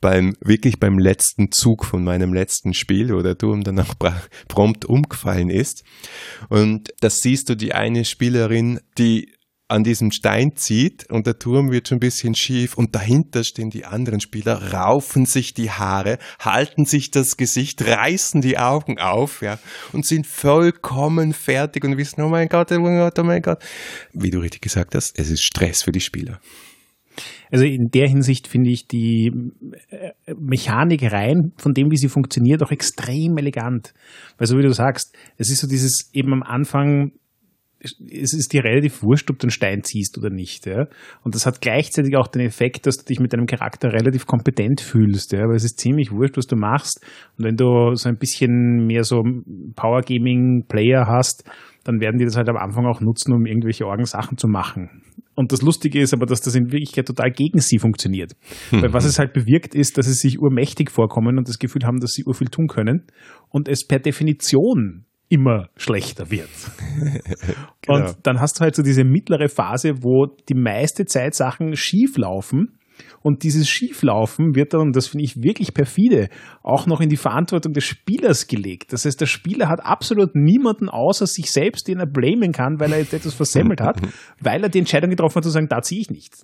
beim, 0.01 0.36
wirklich 0.41 0.79
beim 0.79 1.00
letzten 1.00 1.51
Zug 1.51 1.86
von 1.86 2.03
meinem 2.03 2.34
letzten 2.34 2.74
Spiel, 2.74 3.13
wo 3.13 3.22
der 3.22 3.38
Turm 3.38 3.63
dann 3.63 3.79
auch 3.79 3.96
prompt 4.48 4.86
umgefallen 4.86 5.50
ist. 5.50 5.84
Und 6.50 6.93
das 7.00 7.17
siehst 7.17 7.50
du 7.50 7.55
die 7.55 7.74
eine 7.74 8.03
Spielerin, 8.03 8.79
die 8.98 9.31
an 9.72 9.86
diesem 9.86 10.12
Stein 10.12 10.58
zieht 10.58 11.10
und 11.10 11.25
der 11.25 11.39
Turm 11.39 11.72
wird 11.72 11.88
schon 11.88 11.96
ein 11.96 12.01
bisschen 12.01 12.36
schief 12.36 12.75
und 12.75 12.93
dahinter 12.93 13.46
stehen 13.46 13.70
die 13.70 13.86
anderen 13.86 14.20
Spieler, 14.20 14.74
raufen 14.74 15.25
sich 15.25 15.53
die 15.53 15.72
Haare, 15.72 16.17
halten 16.39 16.86
sich 16.86 17.10
das 17.10 17.38
Gesicht, 17.38 17.81
reißen 17.81 18.41
die 18.41 18.58
Augen 18.58 19.00
auf, 19.00 19.41
ja, 19.41 19.60
und 19.93 20.05
sind 20.05 20.27
vollkommen 20.27 21.34
fertig 21.34 21.86
und 21.86 21.98
wissen, 21.98 22.22
oh 22.22 22.27
mein 22.27 22.50
Gott, 22.50 22.72
oh 22.74 22.79
mein 22.79 22.98
Gott, 22.98 23.17
oh 23.17 23.24
mein 23.24 23.41
Gott. 23.41 23.63
Wie 24.12 24.29
du 24.29 24.39
richtig 24.39 24.62
gesagt 24.62 24.93
hast, 24.93 25.17
es 25.17 25.31
ist 25.31 25.41
Stress 25.41 25.84
für 25.84 25.93
die 25.93 26.01
Spieler. 26.01 26.41
Also 27.51 27.65
in 27.65 27.89
der 27.89 28.07
Hinsicht 28.07 28.47
finde 28.47 28.69
ich 28.69 28.87
die 28.87 29.31
äh, 29.89 30.33
Mechanik 30.39 31.11
rein, 31.11 31.51
von 31.57 31.73
dem, 31.73 31.91
wie 31.91 31.97
sie 31.97 32.09
funktioniert, 32.09 32.63
auch 32.63 32.71
extrem 32.71 33.37
elegant. 33.37 33.93
Weil 34.37 34.47
so 34.47 34.57
wie 34.57 34.63
du 34.63 34.73
sagst, 34.73 35.15
es 35.37 35.49
ist 35.49 35.59
so 35.59 35.67
dieses 35.67 36.09
eben 36.13 36.33
am 36.33 36.43
Anfang, 36.43 37.11
es 37.81 38.33
ist 38.33 38.53
dir 38.53 38.63
relativ 38.63 39.01
wurscht, 39.01 39.29
ob 39.31 39.39
du 39.39 39.45
einen 39.45 39.51
Stein 39.51 39.83
ziehst 39.83 40.17
oder 40.17 40.29
nicht. 40.29 40.65
Ja? 40.67 40.85
Und 41.23 41.35
das 41.35 41.45
hat 41.45 41.61
gleichzeitig 41.61 42.15
auch 42.15 42.27
den 42.27 42.41
Effekt, 42.41 42.85
dass 42.85 42.97
du 42.97 43.05
dich 43.05 43.19
mit 43.19 43.33
deinem 43.33 43.47
Charakter 43.47 43.91
relativ 43.91 44.27
kompetent 44.27 44.81
fühlst. 44.81 45.31
Ja? 45.31 45.47
Weil 45.47 45.55
es 45.55 45.63
ist 45.63 45.79
ziemlich 45.79 46.11
wurscht, 46.11 46.37
was 46.37 46.45
du 46.45 46.55
machst. 46.55 47.03
Und 47.37 47.45
wenn 47.45 47.55
du 47.55 47.95
so 47.95 48.07
ein 48.07 48.17
bisschen 48.17 48.85
mehr 48.85 49.03
so 49.03 49.23
Power 49.75 50.01
Gaming 50.01 50.65
Player 50.67 51.07
hast, 51.07 51.43
dann 51.83 51.99
werden 51.99 52.19
die 52.19 52.25
das 52.25 52.37
halt 52.37 52.49
am 52.49 52.57
Anfang 52.57 52.85
auch 52.85 53.01
nutzen, 53.01 53.33
um 53.33 53.45
irgendwelche 53.45 53.85
Orgensachen 53.85 54.37
zu 54.37 54.47
machen. 54.47 55.00
Und 55.35 55.51
das 55.51 55.61
Lustige 55.61 56.01
ist 56.01 56.13
aber, 56.13 56.25
dass 56.25 56.41
das 56.41 56.55
in 56.55 56.71
Wirklichkeit 56.71 57.07
total 57.07 57.31
gegen 57.31 57.59
sie 57.59 57.79
funktioniert. 57.79 58.33
Weil 58.71 58.93
was 58.93 59.05
es 59.05 59.17
halt 59.17 59.33
bewirkt, 59.33 59.75
ist, 59.75 59.97
dass 59.97 60.05
sie 60.05 60.13
sich 60.13 60.39
urmächtig 60.39 60.91
vorkommen 60.91 61.38
und 61.38 61.47
das 61.47 61.57
Gefühl 61.57 61.83
haben, 61.85 62.00
dass 62.00 62.11
sie 62.11 62.25
urviel 62.25 62.50
tun 62.50 62.67
können 62.67 63.07
und 63.50 63.67
es 63.67 63.88
per 63.88 64.00
Definition 64.00 65.05
immer 65.29 65.69
schlechter 65.77 66.29
wird. 66.29 66.50
genau. 67.81 68.07
Und 68.07 68.17
dann 68.23 68.41
hast 68.41 68.59
du 68.59 68.61
halt 68.61 68.75
so 68.75 68.83
diese 68.83 69.05
mittlere 69.05 69.47
Phase, 69.47 70.03
wo 70.03 70.25
die 70.50 70.55
meiste 70.55 71.05
Zeit 71.05 71.35
Sachen 71.35 71.75
schief 71.77 72.17
laufen 72.17 72.77
und 73.22 73.43
dieses 73.43 73.70
Schieflaufen 73.70 74.55
wird 74.55 74.74
dann, 74.74 74.81
und 74.81 74.96
das 74.96 75.08
finde 75.08 75.24
ich 75.24 75.41
wirklich 75.41 75.74
perfide, 75.74 76.29
auch 76.63 76.88
noch 76.88 77.01
in 77.01 77.10
die 77.10 77.17
Verantwortung 77.17 77.74
des 77.74 77.84
Spielers 77.84 78.48
gelegt. 78.48 78.93
Das 78.93 79.05
heißt, 79.05 79.20
der 79.20 79.25
Spieler 79.25 79.67
hat 79.67 79.84
absolut 79.84 80.36
niemanden 80.36 80.89
außer 80.89 81.27
sich 81.27 81.51
selbst, 81.51 81.88
den 81.88 82.00
er 82.00 82.08
blamen 82.08 82.51
kann, 82.51 82.79
weil 82.79 82.91
er 82.91 83.00
jetzt 83.00 83.13
etwas 83.13 83.34
versemmelt 83.34 83.81
hat, 83.81 84.01
weil 84.39 84.63
er 84.63 84.70
die 84.70 84.79
Entscheidung 84.79 85.10
getroffen 85.10 85.38
hat 85.38 85.43
zu 85.43 85.50
sagen, 85.50 85.67
da 85.70 85.81
ziehe 85.81 86.01
ich 86.01 86.10
nicht. 86.10 86.36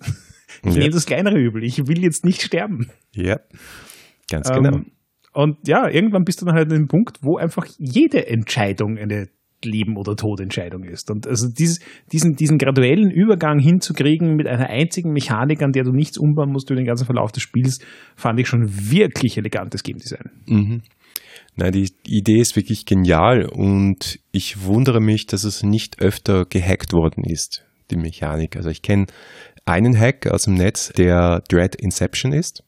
Ich 0.62 0.72
ja. 0.72 0.78
nehme 0.78 0.90
das 0.90 1.04
kleinere 1.04 1.38
Übel. 1.38 1.62
Ich 1.62 1.86
will 1.86 2.02
jetzt 2.02 2.24
nicht 2.24 2.40
sterben. 2.40 2.90
Ja, 3.14 3.36
ganz 4.30 4.48
genau. 4.48 4.78
Ähm, 4.78 4.86
und 5.34 5.68
ja, 5.68 5.88
irgendwann 5.88 6.24
bist 6.24 6.40
du 6.40 6.46
dann 6.46 6.54
halt 6.54 6.72
an 6.72 6.78
dem 6.78 6.88
Punkt, 6.88 7.18
wo 7.22 7.36
einfach 7.36 7.66
jede 7.78 8.26
Entscheidung 8.26 8.96
eine 8.96 9.28
Leben- 9.64 9.96
oder 9.96 10.14
Todentscheidung 10.14 10.84
ist. 10.84 11.10
Und 11.10 11.26
also 11.26 11.48
dieses, 11.48 11.80
diesen, 12.12 12.34
diesen 12.34 12.58
graduellen 12.58 13.10
Übergang 13.10 13.58
hinzukriegen 13.58 14.36
mit 14.36 14.46
einer 14.46 14.68
einzigen 14.68 15.12
Mechanik, 15.12 15.62
an 15.62 15.72
der 15.72 15.84
du 15.84 15.92
nichts 15.92 16.18
umbauen 16.18 16.50
musst 16.50 16.70
über 16.70 16.80
den 16.80 16.86
ganzen 16.86 17.06
Verlauf 17.06 17.32
des 17.32 17.42
Spiels, 17.42 17.80
fand 18.16 18.38
ich 18.40 18.48
schon 18.48 18.68
wirklich 18.68 19.36
elegantes 19.36 19.82
Game 19.82 19.98
Design. 19.98 20.30
Mhm. 20.46 20.82
Na, 21.56 21.70
die 21.70 21.88
Idee 22.06 22.38
ist 22.38 22.54
wirklich 22.54 22.86
genial 22.86 23.46
und 23.46 24.20
ich 24.30 24.62
wundere 24.64 25.00
mich, 25.00 25.26
dass 25.26 25.42
es 25.42 25.64
nicht 25.64 26.00
öfter 26.00 26.44
gehackt 26.44 26.92
worden 26.92 27.24
ist, 27.24 27.64
die 27.90 27.96
Mechanik. 27.96 28.56
Also 28.56 28.70
ich 28.70 28.82
kenne 28.82 29.06
einen 29.64 29.98
Hack 29.98 30.28
aus 30.28 30.44
dem 30.44 30.54
Netz, 30.54 30.92
der 30.96 31.42
Dread 31.48 31.74
Inception 31.74 32.32
ist. 32.32 32.62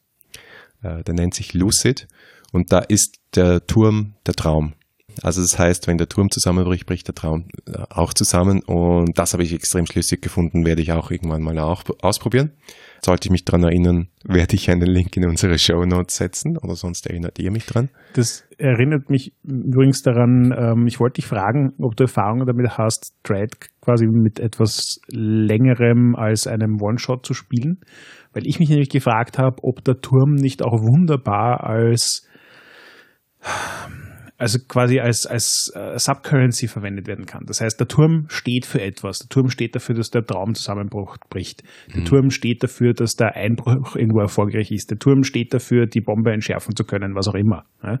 Äh, 0.83 1.03
der 1.03 1.13
nennt 1.13 1.33
sich 1.33 1.53
Lucid 1.53 2.07
und 2.51 2.71
da 2.73 2.79
ist 2.79 3.19
der 3.35 3.65
Turm 3.65 4.15
der 4.25 4.33
Traum. 4.33 4.73
Also 5.23 5.41
das 5.41 5.57
heißt, 5.57 5.87
wenn 5.87 5.97
der 5.97 6.07
Turm 6.07 6.29
zusammenbricht, 6.29 6.85
bricht 6.85 7.07
der 7.07 7.15
Traum 7.15 7.45
äh, 7.67 7.83
auch 7.89 8.13
zusammen. 8.13 8.61
Und 8.65 9.17
das 9.17 9.33
habe 9.33 9.43
ich 9.43 9.53
extrem 9.53 9.85
schlüssig 9.85 10.21
gefunden, 10.21 10.65
werde 10.65 10.81
ich 10.81 10.91
auch 10.91 11.11
irgendwann 11.11 11.41
mal 11.41 11.57
auch 11.59 11.83
ausprobieren. 12.01 12.51
Sollte 13.03 13.27
ich 13.27 13.31
mich 13.31 13.45
daran 13.45 13.63
erinnern, 13.63 14.09
werde 14.23 14.55
ich 14.55 14.69
einen 14.69 14.85
Link 14.87 15.17
in 15.17 15.25
unsere 15.27 15.57
Show 15.57 15.83
Notes 15.85 16.17
setzen 16.17 16.57
oder 16.57 16.75
sonst 16.75 17.07
erinnert 17.07 17.39
ihr 17.39 17.51
mich 17.51 17.65
dran. 17.65 17.89
Das 18.13 18.43
erinnert 18.57 19.09
mich 19.09 19.33
übrigens 19.43 20.03
daran, 20.03 20.53
ähm, 20.55 20.85
ich 20.87 20.99
wollte 20.99 21.15
dich 21.15 21.25
fragen, 21.25 21.73
ob 21.79 21.95
du 21.95 22.03
Erfahrungen 22.03 22.45
damit 22.45 22.77
hast, 22.77 23.15
Dread 23.23 23.51
quasi 23.81 24.05
mit 24.05 24.39
etwas 24.39 24.99
längerem 25.07 26.15
als 26.15 26.45
einem 26.45 26.79
One-Shot 26.79 27.25
zu 27.25 27.33
spielen. 27.33 27.79
Weil 28.33 28.45
ich 28.45 28.59
mich 28.59 28.69
nämlich 28.69 28.89
gefragt 28.89 29.39
habe, 29.39 29.57
ob 29.63 29.83
der 29.83 29.99
Turm 29.99 30.35
nicht 30.35 30.61
auch 30.63 30.79
wunderbar 30.79 31.63
als 31.63 32.27
also 34.41 34.57
quasi 34.67 34.99
als, 34.99 35.27
als 35.27 35.71
uh, 35.75 35.97
Subcurrency 35.97 36.67
verwendet 36.67 37.05
werden 37.05 37.27
kann. 37.27 37.45
Das 37.45 37.61
heißt, 37.61 37.79
der 37.79 37.87
Turm 37.87 38.25
steht 38.27 38.65
für 38.65 38.81
etwas. 38.81 39.19
Der 39.19 39.29
Turm 39.29 39.49
steht 39.49 39.75
dafür, 39.75 39.93
dass 39.93 40.09
der 40.09 40.25
Traum 40.25 40.55
zusammenbricht. 40.55 41.61
Der 41.93 42.01
mhm. 42.01 42.05
Turm 42.05 42.29
steht 42.31 42.63
dafür, 42.63 42.93
dass 42.93 43.13
der 43.13 43.35
Einbruch 43.35 43.95
irgendwo 43.95 44.19
erfolgreich 44.19 44.71
ist. 44.71 44.89
Der 44.89 44.97
Turm 44.97 45.23
steht 45.23 45.53
dafür, 45.53 45.85
die 45.85 46.01
Bombe 46.01 46.31
entschärfen 46.31 46.75
zu 46.75 46.85
können, 46.85 47.13
was 47.13 47.27
auch 47.27 47.35
immer. 47.35 47.65
Ja? 47.83 47.99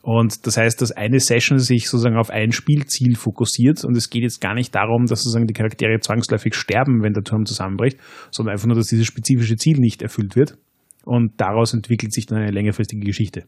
Und 0.00 0.46
das 0.46 0.56
heißt, 0.56 0.80
dass 0.80 0.92
eine 0.92 1.18
Session 1.18 1.58
sich 1.58 1.88
sozusagen 1.88 2.18
auf 2.18 2.30
ein 2.30 2.52
Spielziel 2.52 3.16
fokussiert 3.16 3.84
und 3.84 3.96
es 3.96 4.10
geht 4.10 4.22
jetzt 4.22 4.40
gar 4.40 4.54
nicht 4.54 4.72
darum, 4.76 5.06
dass 5.06 5.22
sozusagen 5.22 5.46
die 5.46 5.54
Charaktere 5.54 5.98
zwangsläufig 5.98 6.54
sterben, 6.54 7.02
wenn 7.02 7.14
der 7.14 7.24
Turm 7.24 7.46
zusammenbricht, 7.46 7.98
sondern 8.30 8.52
einfach 8.52 8.66
nur, 8.66 8.76
dass 8.76 8.86
dieses 8.86 9.06
spezifische 9.06 9.56
Ziel 9.56 9.78
nicht 9.78 10.02
erfüllt 10.02 10.36
wird. 10.36 10.56
Und 11.04 11.32
daraus 11.38 11.74
entwickelt 11.74 12.12
sich 12.12 12.26
dann 12.26 12.38
eine 12.38 12.52
längerfristige 12.52 13.04
Geschichte. 13.04 13.46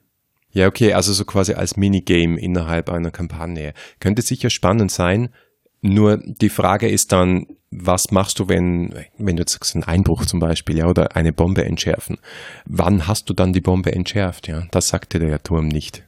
Ja, 0.57 0.69
okay, 0.69 0.95
also 0.95 1.13
so 1.13 1.27
quasi 1.27 1.53
als 1.53 1.77
Minigame 1.77 2.41
innerhalb 2.41 2.89
einer 2.89 3.11
Kampagne. 3.11 3.75
Könnte 4.01 4.23
sicher 4.23 4.49
spannend 4.49 4.91
sein. 4.91 5.29
Nur 5.83 6.17
die 6.17 6.49
Frage 6.49 6.89
ist 6.89 7.13
dann, 7.13 7.47
was 7.71 8.11
machst 8.11 8.39
du, 8.39 8.49
wenn, 8.49 8.95
wenn 9.19 9.37
du 9.37 9.43
jetzt 9.43 9.53
sagst, 9.53 9.77
ein 9.77 9.85
Einbruch 9.85 10.25
zum 10.25 10.41
Beispiel, 10.41 10.79
ja, 10.79 10.87
oder 10.87 11.15
eine 11.15 11.35
Bombe 11.35 11.67
entschärfen? 11.67 12.17
Wann 12.65 13.07
hast 13.07 13.29
du 13.29 13.35
dann 13.35 13.53
die 13.53 13.61
Bombe 13.61 13.93
entschärft, 13.93 14.49
ja? 14.49 14.67
Das 14.71 14.89
sagte 14.89 15.19
der 15.19 15.43
Turm 15.43 15.69
nicht. 15.69 16.05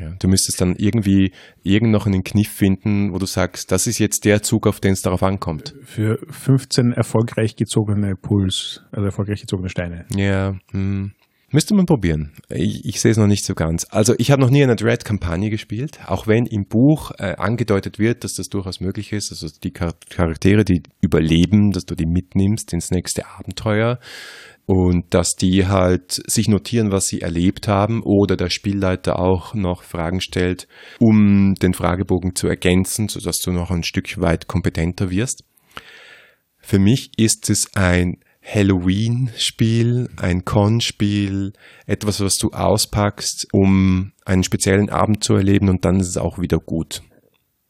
Ja, 0.00 0.10
du 0.18 0.26
müsstest 0.26 0.60
dann 0.60 0.74
irgendwie 0.74 1.30
irgend 1.62 1.92
noch 1.92 2.06
einen 2.06 2.24
Kniff 2.24 2.50
finden, 2.50 3.12
wo 3.12 3.18
du 3.18 3.26
sagst, 3.26 3.70
das 3.70 3.86
ist 3.86 4.00
jetzt 4.00 4.24
der 4.24 4.42
Zug, 4.42 4.66
auf 4.66 4.80
den 4.80 4.92
es 4.92 5.02
darauf 5.02 5.22
ankommt. 5.22 5.72
Für 5.84 6.18
15 6.28 6.92
erfolgreich 6.92 7.54
gezogene 7.54 8.16
Puls, 8.16 8.82
also 8.90 9.06
erfolgreich 9.06 9.40
gezogene 9.40 9.68
Steine. 9.68 10.04
Ja, 10.16 10.56
hm. 10.72 11.12
Müsste 11.52 11.74
man 11.74 11.86
probieren. 11.86 12.32
Ich, 12.48 12.84
ich 12.84 13.00
sehe 13.00 13.12
es 13.12 13.18
noch 13.18 13.28
nicht 13.28 13.44
so 13.44 13.54
ganz. 13.54 13.86
Also 13.90 14.14
ich 14.18 14.32
habe 14.32 14.42
noch 14.42 14.50
nie 14.50 14.64
eine 14.64 14.74
Dread-Kampagne 14.74 15.48
gespielt, 15.48 16.00
auch 16.06 16.26
wenn 16.26 16.44
im 16.44 16.66
Buch 16.66 17.12
äh, 17.18 17.36
angedeutet 17.36 18.00
wird, 18.00 18.24
dass 18.24 18.34
das 18.34 18.48
durchaus 18.48 18.80
möglich 18.80 19.12
ist. 19.12 19.30
Also 19.30 19.46
die 19.62 19.70
Charaktere, 19.70 20.64
die 20.64 20.82
überleben, 21.00 21.70
dass 21.70 21.86
du 21.86 21.94
die 21.94 22.06
mitnimmst 22.06 22.72
ins 22.72 22.90
nächste 22.90 23.28
Abenteuer 23.28 24.00
und 24.66 25.14
dass 25.14 25.36
die 25.36 25.68
halt 25.68 26.20
sich 26.28 26.48
notieren, 26.48 26.90
was 26.90 27.06
sie 27.06 27.20
erlebt 27.20 27.68
haben 27.68 28.02
oder 28.02 28.36
der 28.36 28.50
Spielleiter 28.50 29.20
auch 29.20 29.54
noch 29.54 29.84
Fragen 29.84 30.20
stellt, 30.20 30.66
um 30.98 31.54
den 31.54 31.74
Fragebogen 31.74 32.34
zu 32.34 32.48
ergänzen, 32.48 33.08
sodass 33.08 33.38
du 33.38 33.52
noch 33.52 33.70
ein 33.70 33.84
Stück 33.84 34.20
weit 34.20 34.48
kompetenter 34.48 35.10
wirst. 35.10 35.44
Für 36.58 36.80
mich 36.80 37.12
ist 37.16 37.48
es 37.48 37.76
ein 37.76 38.18
Halloween-Spiel, 38.46 40.08
ein 40.16 40.44
Con-Spiel, 40.44 41.52
etwas, 41.86 42.20
was 42.20 42.36
du 42.36 42.50
auspackst, 42.50 43.48
um 43.52 44.12
einen 44.24 44.44
speziellen 44.44 44.88
Abend 44.88 45.24
zu 45.24 45.34
erleben 45.34 45.68
und 45.68 45.84
dann 45.84 45.98
ist 45.98 46.08
es 46.08 46.16
auch 46.16 46.38
wieder 46.38 46.58
gut. 46.58 47.02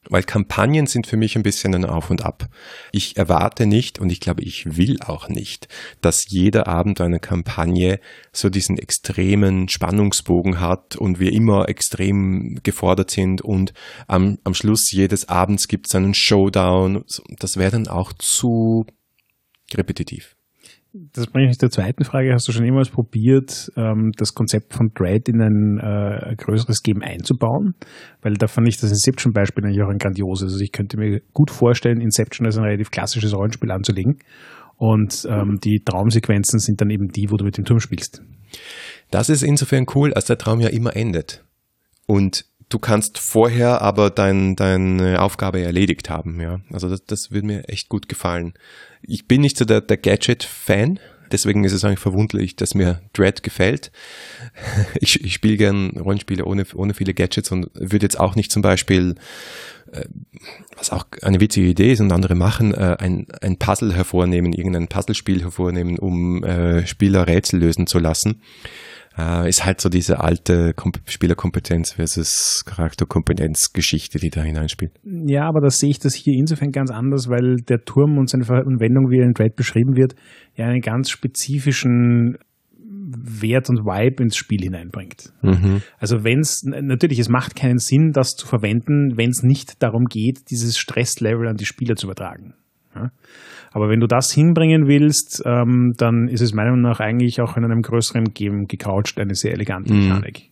Weil 0.08 0.22
Kampagnen 0.22 0.86
sind 0.86 1.06
für 1.06 1.16
mich 1.16 1.34
ein 1.34 1.42
bisschen 1.42 1.74
ein 1.74 1.84
Auf 1.84 2.10
und 2.10 2.24
Ab. 2.24 2.48
Ich 2.92 3.16
erwarte 3.16 3.66
nicht 3.66 3.98
und 3.98 4.10
ich 4.10 4.20
glaube, 4.20 4.42
ich 4.42 4.76
will 4.76 5.00
auch 5.00 5.28
nicht, 5.28 5.66
dass 6.00 6.26
jeder 6.28 6.68
Abend 6.68 7.00
eine 7.00 7.18
Kampagne 7.18 7.98
so 8.32 8.48
diesen 8.48 8.78
extremen 8.78 9.68
Spannungsbogen 9.68 10.60
hat 10.60 10.94
und 10.94 11.18
wir 11.18 11.32
immer 11.32 11.68
extrem 11.68 12.60
gefordert 12.62 13.10
sind 13.10 13.42
und 13.42 13.72
am, 14.06 14.38
am 14.44 14.54
Schluss 14.54 14.92
jedes 14.92 15.28
Abends 15.28 15.66
gibt 15.66 15.88
es 15.88 15.94
einen 15.94 16.14
Showdown. 16.14 17.04
Das 17.40 17.56
wäre 17.56 17.72
dann 17.72 17.88
auch 17.88 18.12
zu 18.12 18.86
repetitiv 19.74 20.35
das 20.92 21.26
bringt 21.26 21.48
mich 21.48 21.58
zur 21.58 21.70
zweiten 21.70 22.04
Frage. 22.04 22.32
Hast 22.32 22.48
du 22.48 22.52
schon 22.52 22.64
jemals 22.64 22.88
probiert, 22.88 23.70
ähm, 23.76 24.12
das 24.16 24.34
Konzept 24.34 24.74
von 24.74 24.92
Dread 24.94 25.28
in 25.28 25.42
ein 25.42 25.78
äh, 25.78 26.34
größeres 26.36 26.82
Game 26.82 27.02
einzubauen? 27.02 27.74
Weil 28.22 28.34
da 28.34 28.46
fand 28.46 28.68
ich 28.68 28.78
das 28.78 28.90
Inception-Beispiel 28.90 29.64
eigentlich 29.64 29.82
auch 29.82 29.90
ein 29.90 29.98
grandioses. 29.98 30.52
Also 30.52 30.64
ich 30.64 30.72
könnte 30.72 30.96
mir 30.96 31.20
gut 31.32 31.50
vorstellen, 31.50 32.00
Inception 32.00 32.46
als 32.46 32.56
ein 32.56 32.64
relativ 32.64 32.90
klassisches 32.90 33.34
Rollenspiel 33.34 33.70
anzulegen. 33.70 34.18
Und 34.76 35.26
ähm, 35.30 35.58
die 35.62 35.82
Traumsequenzen 35.84 36.58
sind 36.58 36.80
dann 36.80 36.90
eben 36.90 37.08
die, 37.08 37.30
wo 37.30 37.36
du 37.36 37.44
mit 37.44 37.56
dem 37.56 37.64
Turm 37.64 37.80
spielst. 37.80 38.22
Das 39.10 39.28
ist 39.28 39.42
insofern 39.42 39.86
cool, 39.94 40.12
als 40.14 40.26
der 40.26 40.38
Traum 40.38 40.60
ja 40.60 40.68
immer 40.68 40.96
endet. 40.96 41.44
Und 42.06 42.46
du 42.68 42.78
kannst 42.78 43.18
vorher 43.18 43.80
aber 43.82 44.10
dein, 44.10 44.56
deine 44.56 45.22
Aufgabe 45.22 45.62
erledigt 45.62 46.10
haben, 46.10 46.40
ja. 46.40 46.60
Also 46.72 46.88
das, 46.88 47.04
das 47.04 47.30
würde 47.30 47.46
mir 47.46 47.68
echt 47.68 47.88
gut 47.88 48.08
gefallen. 48.08 48.54
Ich 49.02 49.28
bin 49.28 49.40
nicht 49.40 49.56
so 49.56 49.64
der, 49.64 49.80
der 49.80 49.96
Gadget-Fan, 49.96 50.98
deswegen 51.30 51.64
ist 51.64 51.72
es 51.72 51.84
eigentlich 51.84 52.00
verwunderlich, 52.00 52.56
dass 52.56 52.74
mir 52.74 53.00
Dread 53.12 53.42
gefällt. 53.42 53.92
Ich, 55.00 55.22
ich 55.22 55.34
spiele 55.34 55.56
gern 55.56 55.90
Rollenspiele 55.90 56.44
ohne, 56.44 56.64
ohne 56.74 56.94
viele 56.94 57.14
Gadgets 57.14 57.52
und 57.52 57.70
würde 57.74 58.04
jetzt 58.04 58.18
auch 58.18 58.34
nicht 58.34 58.50
zum 58.50 58.62
Beispiel, 58.62 59.16
äh, 59.92 60.04
was 60.76 60.90
auch 60.90 61.04
eine 61.22 61.40
witzige 61.40 61.66
Idee 61.66 61.92
ist 61.92 62.00
und 62.00 62.10
andere 62.12 62.34
machen, 62.34 62.74
äh, 62.74 62.96
ein, 62.98 63.26
ein 63.42 63.58
Puzzle 63.58 63.94
hervornehmen, 63.94 64.52
irgendein 64.52 64.88
Puzzlespiel 64.88 65.42
hervornehmen, 65.42 65.98
um 65.98 66.42
äh, 66.42 66.86
Spieler 66.86 67.26
Rätsel 67.26 67.60
lösen 67.60 67.86
zu 67.86 67.98
lassen 67.98 68.40
äh, 69.18 69.48
ist 69.48 69.64
halt 69.64 69.80
so 69.80 69.88
diese 69.88 70.20
alte 70.20 70.72
Kom 70.74 70.92
Spielerkompetenz 71.06 71.92
versus 71.92 72.64
Charakterkompetenz-Geschichte, 72.66 74.18
die 74.18 74.30
da 74.30 74.42
hineinspielt. 74.42 74.92
Ja, 75.04 75.48
aber 75.48 75.60
da 75.60 75.70
sehe 75.70 75.90
ich 75.90 75.98
das 75.98 76.14
hier 76.14 76.34
insofern 76.34 76.70
ganz 76.70 76.90
anders, 76.90 77.28
weil 77.28 77.56
der 77.56 77.84
Turm 77.84 78.18
und 78.18 78.28
seine 78.28 78.44
Verwendung, 78.44 79.10
wie 79.10 79.18
er 79.18 79.26
in 79.26 79.32
Dread 79.32 79.56
beschrieben 79.56 79.96
wird, 79.96 80.14
ja 80.54 80.66
einen 80.66 80.80
ganz 80.80 81.10
spezifischen 81.10 82.38
Wert 83.08 83.70
und 83.70 83.84
Vibe 83.84 84.24
ins 84.24 84.36
Spiel 84.36 84.62
hineinbringt. 84.62 85.32
Mhm. 85.42 85.82
Also 85.98 86.24
wenn 86.24 86.40
es, 86.40 86.64
natürlich, 86.64 87.18
es 87.18 87.28
macht 87.28 87.54
keinen 87.54 87.78
Sinn, 87.78 88.10
das 88.12 88.34
zu 88.34 88.46
verwenden, 88.46 89.16
wenn 89.16 89.30
es 89.30 89.42
nicht 89.42 89.82
darum 89.82 90.06
geht, 90.06 90.50
dieses 90.50 90.76
Stresslevel 90.76 91.46
an 91.46 91.56
die 91.56 91.66
Spieler 91.66 91.94
zu 91.94 92.06
übertragen. 92.06 92.54
Aber 93.72 93.88
wenn 93.88 94.00
du 94.00 94.06
das 94.06 94.32
hinbringen 94.32 94.86
willst, 94.86 95.42
ähm, 95.44 95.94
dann 95.96 96.28
ist 96.28 96.40
es 96.40 96.54
meiner 96.54 96.70
Meinung 96.70 96.90
nach 96.90 97.00
eigentlich 97.00 97.40
auch 97.40 97.56
in 97.56 97.64
einem 97.64 97.82
größeren 97.82 98.32
Game 98.32 98.66
gecoucht 98.68 99.18
eine 99.18 99.34
sehr 99.34 99.52
elegante 99.52 99.92
mhm. 99.92 100.08
Mechanik. 100.08 100.50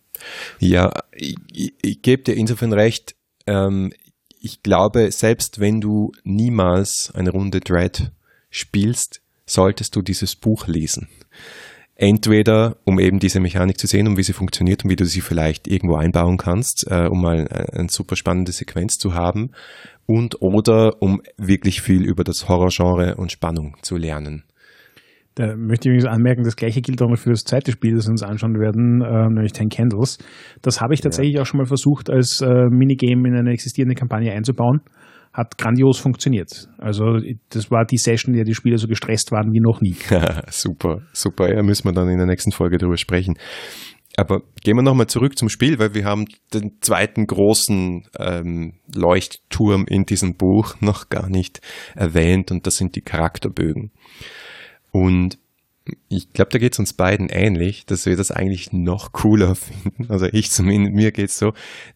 Ja, 0.59 0.93
ich, 1.13 1.37
ich, 1.53 1.75
ich 1.83 2.03
gebe 2.03 2.23
dir 2.23 2.35
insofern 2.35 2.73
recht. 2.73 3.15
Ähm, 3.47 3.93
ich 4.41 4.63
glaube, 4.63 5.11
selbst 5.11 5.59
wenn 5.59 5.81
du 5.81 6.13
niemals 6.23 7.11
eine 7.15 7.31
Runde 7.31 7.61
Dread 7.61 8.13
spielst, 8.51 9.23
solltest 9.47 9.97
du 9.97 10.03
dieses 10.03 10.37
Buch 10.37 10.67
lesen. 10.67 11.09
Entweder, 11.97 12.77
um 12.85 12.99
eben 12.99 13.21
diese 13.21 13.39
Mechanik 13.39 13.79
zu 13.79 13.87
sehen, 13.87 14.09
um 14.09 14.17
wie 14.17 14.23
sie 14.23 14.33
funktioniert 14.33 14.85
und 14.85 14.91
wie 14.91 14.97
du 14.97 15.07
sie 15.07 15.21
vielleicht 15.21 15.69
irgendwo 15.69 15.95
einbauen 15.95 16.39
kannst, 16.39 16.87
äh, 16.91 17.07
um 17.07 17.23
mal 17.23 17.47
eine 17.49 17.89
super 17.89 18.17
spannende 18.17 18.53
Sequenz 18.53 18.99
zu 18.99 19.15
haben, 19.15 19.53
und 20.07 20.41
oder 20.41 21.01
um 21.01 21.21
wirklich 21.37 21.83
viel 21.83 22.05
über 22.05 22.25
das 22.25 22.49
Horrorgenre 22.49 23.17
und 23.17 23.33
Spannung 23.33 23.77
zu 23.83 23.97
lernen. 23.97 24.45
Da 25.35 25.57
möchte 25.57 25.89
ich 25.89 25.95
übrigens 25.95 26.07
anmerken, 26.07 26.45
das 26.45 26.55
gleiche 26.55 26.81
gilt 26.81 27.03
auch 27.03 27.17
für 27.17 27.31
das 27.31 27.43
zweite 27.43 27.73
Spiel, 27.73 27.97
das 27.97 28.07
wir 28.07 28.13
uns 28.13 28.23
anschauen 28.23 28.61
werden, 28.61 29.03
äh, 29.03 29.29
nämlich 29.29 29.53
Ten 29.53 29.69
Candles. 29.69 30.19
Das 30.63 30.81
habe 30.81 30.95
ich 30.95 31.01
tatsächlich 31.01 31.35
ja. 31.35 31.43
auch 31.43 31.47
schon 31.47 31.59
mal 31.59 31.67
versucht, 31.67 32.09
als 32.09 32.41
äh, 32.41 32.69
Minigame 32.71 33.29
in 33.29 33.35
eine 33.35 33.51
existierende 33.51 33.97
Kampagne 33.97 34.33
einzubauen. 34.33 34.81
Hat 35.33 35.59
grandios 35.59 35.99
funktioniert. 35.99 36.69
Also 36.79 37.19
das 37.49 37.69
war 37.73 37.85
die 37.85 37.97
Session, 37.97 38.33
in 38.33 38.37
der 38.37 38.45
die 38.45 38.55
Spieler 38.55 38.79
so 38.79 38.87
gestresst 38.87 39.33
waren 39.33 39.53
wie 39.53 39.59
noch 39.59 39.81
nie. 39.81 39.97
super, 40.51 41.03
super. 41.13 41.53
Ja, 41.53 41.65
müssen 41.65 41.89
wir 41.89 41.93
dann 41.93 42.09
in 42.09 42.19
der 42.19 42.29
nächsten 42.29 42.53
Folge 42.53 42.79
darüber 42.79 42.97
sprechen. 42.97 43.35
Aber 44.17 44.43
gehen 44.63 44.77
wir 44.77 44.83
nochmal 44.83 45.09
zurück 45.09 45.37
zum 45.37 45.49
Spiel, 45.49 45.79
weil 45.79 45.95
wir 45.95 46.05
haben 46.05 46.27
den 46.53 46.81
zweiten 46.81 47.27
großen 47.27 48.07
ähm, 48.19 48.75
Leuchtturm 48.95 49.87
in 49.87 50.07
diesem 50.07 50.37
Buch 50.37 50.77
noch 50.81 51.09
gar 51.09 51.29
nicht 51.29 51.61
erwähnt 51.95 52.51
und 52.51 52.67
das 52.67 52.77
sind 52.77 52.97
die 52.97 53.03
Charakterbögen. 53.03 53.91
Und 54.93 55.39
ich 56.09 56.33
glaube, 56.33 56.51
da 56.51 56.59
geht 56.59 56.73
es 56.73 56.79
uns 56.79 56.95
beiden 56.95 57.29
ähnlich, 57.29 57.85
dass 57.85 58.07
wir 58.07 58.17
das 58.17 58.31
eigentlich 58.31 58.73
noch 58.73 59.13
cooler 59.13 59.55
finden. 59.57 60.07
Also 60.09 60.27
ich 60.27 60.51
zumindest, 60.51 60.95
mir 60.95 61.13
geht's 61.13 61.39
so, 61.39 61.53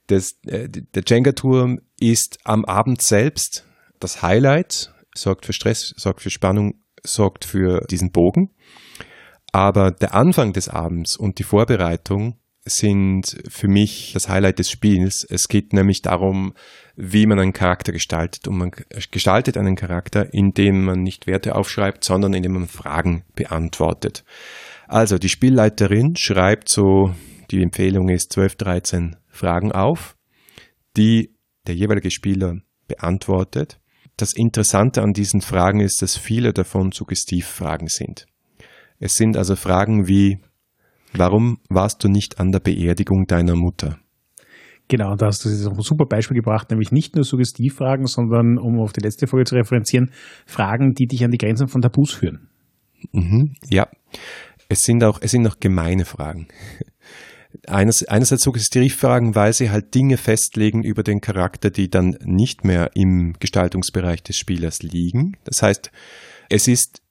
dass 0.08 0.38
äh, 0.46 0.68
der 0.68 1.02
Jenga-Turm 1.06 1.80
ist 2.00 2.38
am 2.44 2.64
Abend 2.64 3.00
selbst 3.00 3.64
das 4.00 4.22
Highlight, 4.22 4.92
sorgt 5.14 5.46
für 5.46 5.52
Stress, 5.52 5.94
sorgt 5.96 6.20
für 6.20 6.30
Spannung, 6.30 6.82
sorgt 7.04 7.44
für 7.44 7.86
diesen 7.90 8.10
Bogen. 8.10 8.50
Aber 9.58 9.90
der 9.90 10.14
Anfang 10.14 10.52
des 10.52 10.68
Abends 10.68 11.16
und 11.16 11.40
die 11.40 11.42
Vorbereitung 11.42 12.38
sind 12.64 13.42
für 13.48 13.66
mich 13.66 14.12
das 14.14 14.28
Highlight 14.28 14.60
des 14.60 14.70
Spiels. 14.70 15.26
Es 15.28 15.48
geht 15.48 15.72
nämlich 15.72 16.00
darum, 16.00 16.54
wie 16.94 17.26
man 17.26 17.40
einen 17.40 17.52
Charakter 17.52 17.90
gestaltet. 17.90 18.46
Und 18.46 18.56
man 18.56 18.70
gestaltet 19.10 19.56
einen 19.56 19.74
Charakter, 19.74 20.32
indem 20.32 20.84
man 20.84 21.02
nicht 21.02 21.26
Werte 21.26 21.56
aufschreibt, 21.56 22.04
sondern 22.04 22.34
indem 22.34 22.52
man 22.52 22.68
Fragen 22.68 23.24
beantwortet. 23.34 24.22
Also 24.86 25.18
die 25.18 25.28
Spielleiterin 25.28 26.14
schreibt 26.14 26.68
so, 26.68 27.12
die 27.50 27.60
Empfehlung 27.60 28.10
ist 28.10 28.32
12, 28.34 28.54
13 28.54 29.16
Fragen 29.26 29.72
auf, 29.72 30.14
die 30.96 31.34
der 31.66 31.74
jeweilige 31.74 32.12
Spieler 32.12 32.58
beantwortet. 32.86 33.80
Das 34.16 34.34
Interessante 34.34 35.02
an 35.02 35.14
diesen 35.14 35.40
Fragen 35.40 35.80
ist, 35.80 36.00
dass 36.00 36.16
viele 36.16 36.52
davon 36.52 36.92
Suggestivfragen 36.92 37.88
sind. 37.88 38.27
Es 38.98 39.14
sind 39.14 39.36
also 39.36 39.56
Fragen 39.56 40.08
wie, 40.08 40.38
warum 41.12 41.58
warst 41.68 42.02
du 42.04 42.08
nicht 42.08 42.40
an 42.40 42.52
der 42.52 42.60
Beerdigung 42.60 43.26
deiner 43.26 43.54
Mutter? 43.54 43.98
Genau, 44.88 45.16
da 45.16 45.26
hast 45.26 45.44
du 45.44 45.50
ein 45.50 45.82
super 45.82 46.06
Beispiel 46.06 46.36
gebracht, 46.36 46.70
nämlich 46.70 46.92
nicht 46.92 47.14
nur 47.14 47.24
Suggestivfragen, 47.24 48.06
sondern, 48.06 48.56
um 48.56 48.80
auf 48.80 48.94
die 48.94 49.00
letzte 49.00 49.26
Folge 49.26 49.44
zu 49.44 49.54
referenzieren, 49.54 50.10
Fragen, 50.46 50.94
die 50.94 51.06
dich 51.06 51.24
an 51.24 51.30
die 51.30 51.38
Grenzen 51.38 51.68
von 51.68 51.82
Tabus 51.82 52.12
führen. 52.12 52.48
Mhm, 53.12 53.54
ja, 53.68 53.88
es 54.68 54.82
sind 54.82 55.04
auch, 55.04 55.20
es 55.20 55.30
sind 55.30 55.46
auch 55.46 55.60
gemeine 55.60 56.04
Fragen. 56.04 56.48
Eines, 57.66 58.06
einerseits 58.06 58.42
Suggestivfragen, 58.42 59.34
weil 59.34 59.52
sie 59.52 59.70
halt 59.70 59.94
Dinge 59.94 60.16
festlegen 60.16 60.82
über 60.82 61.02
den 61.02 61.20
Charakter, 61.20 61.70
die 61.70 61.88
dann 61.88 62.16
nicht 62.22 62.64
mehr 62.64 62.90
im 62.94 63.34
Gestaltungsbereich 63.38 64.22
des 64.22 64.36
Spielers 64.36 64.82
liegen. 64.82 65.36
Das 65.44 65.62
heißt, 65.62 65.90
es 66.50 66.68
ist 66.68 67.02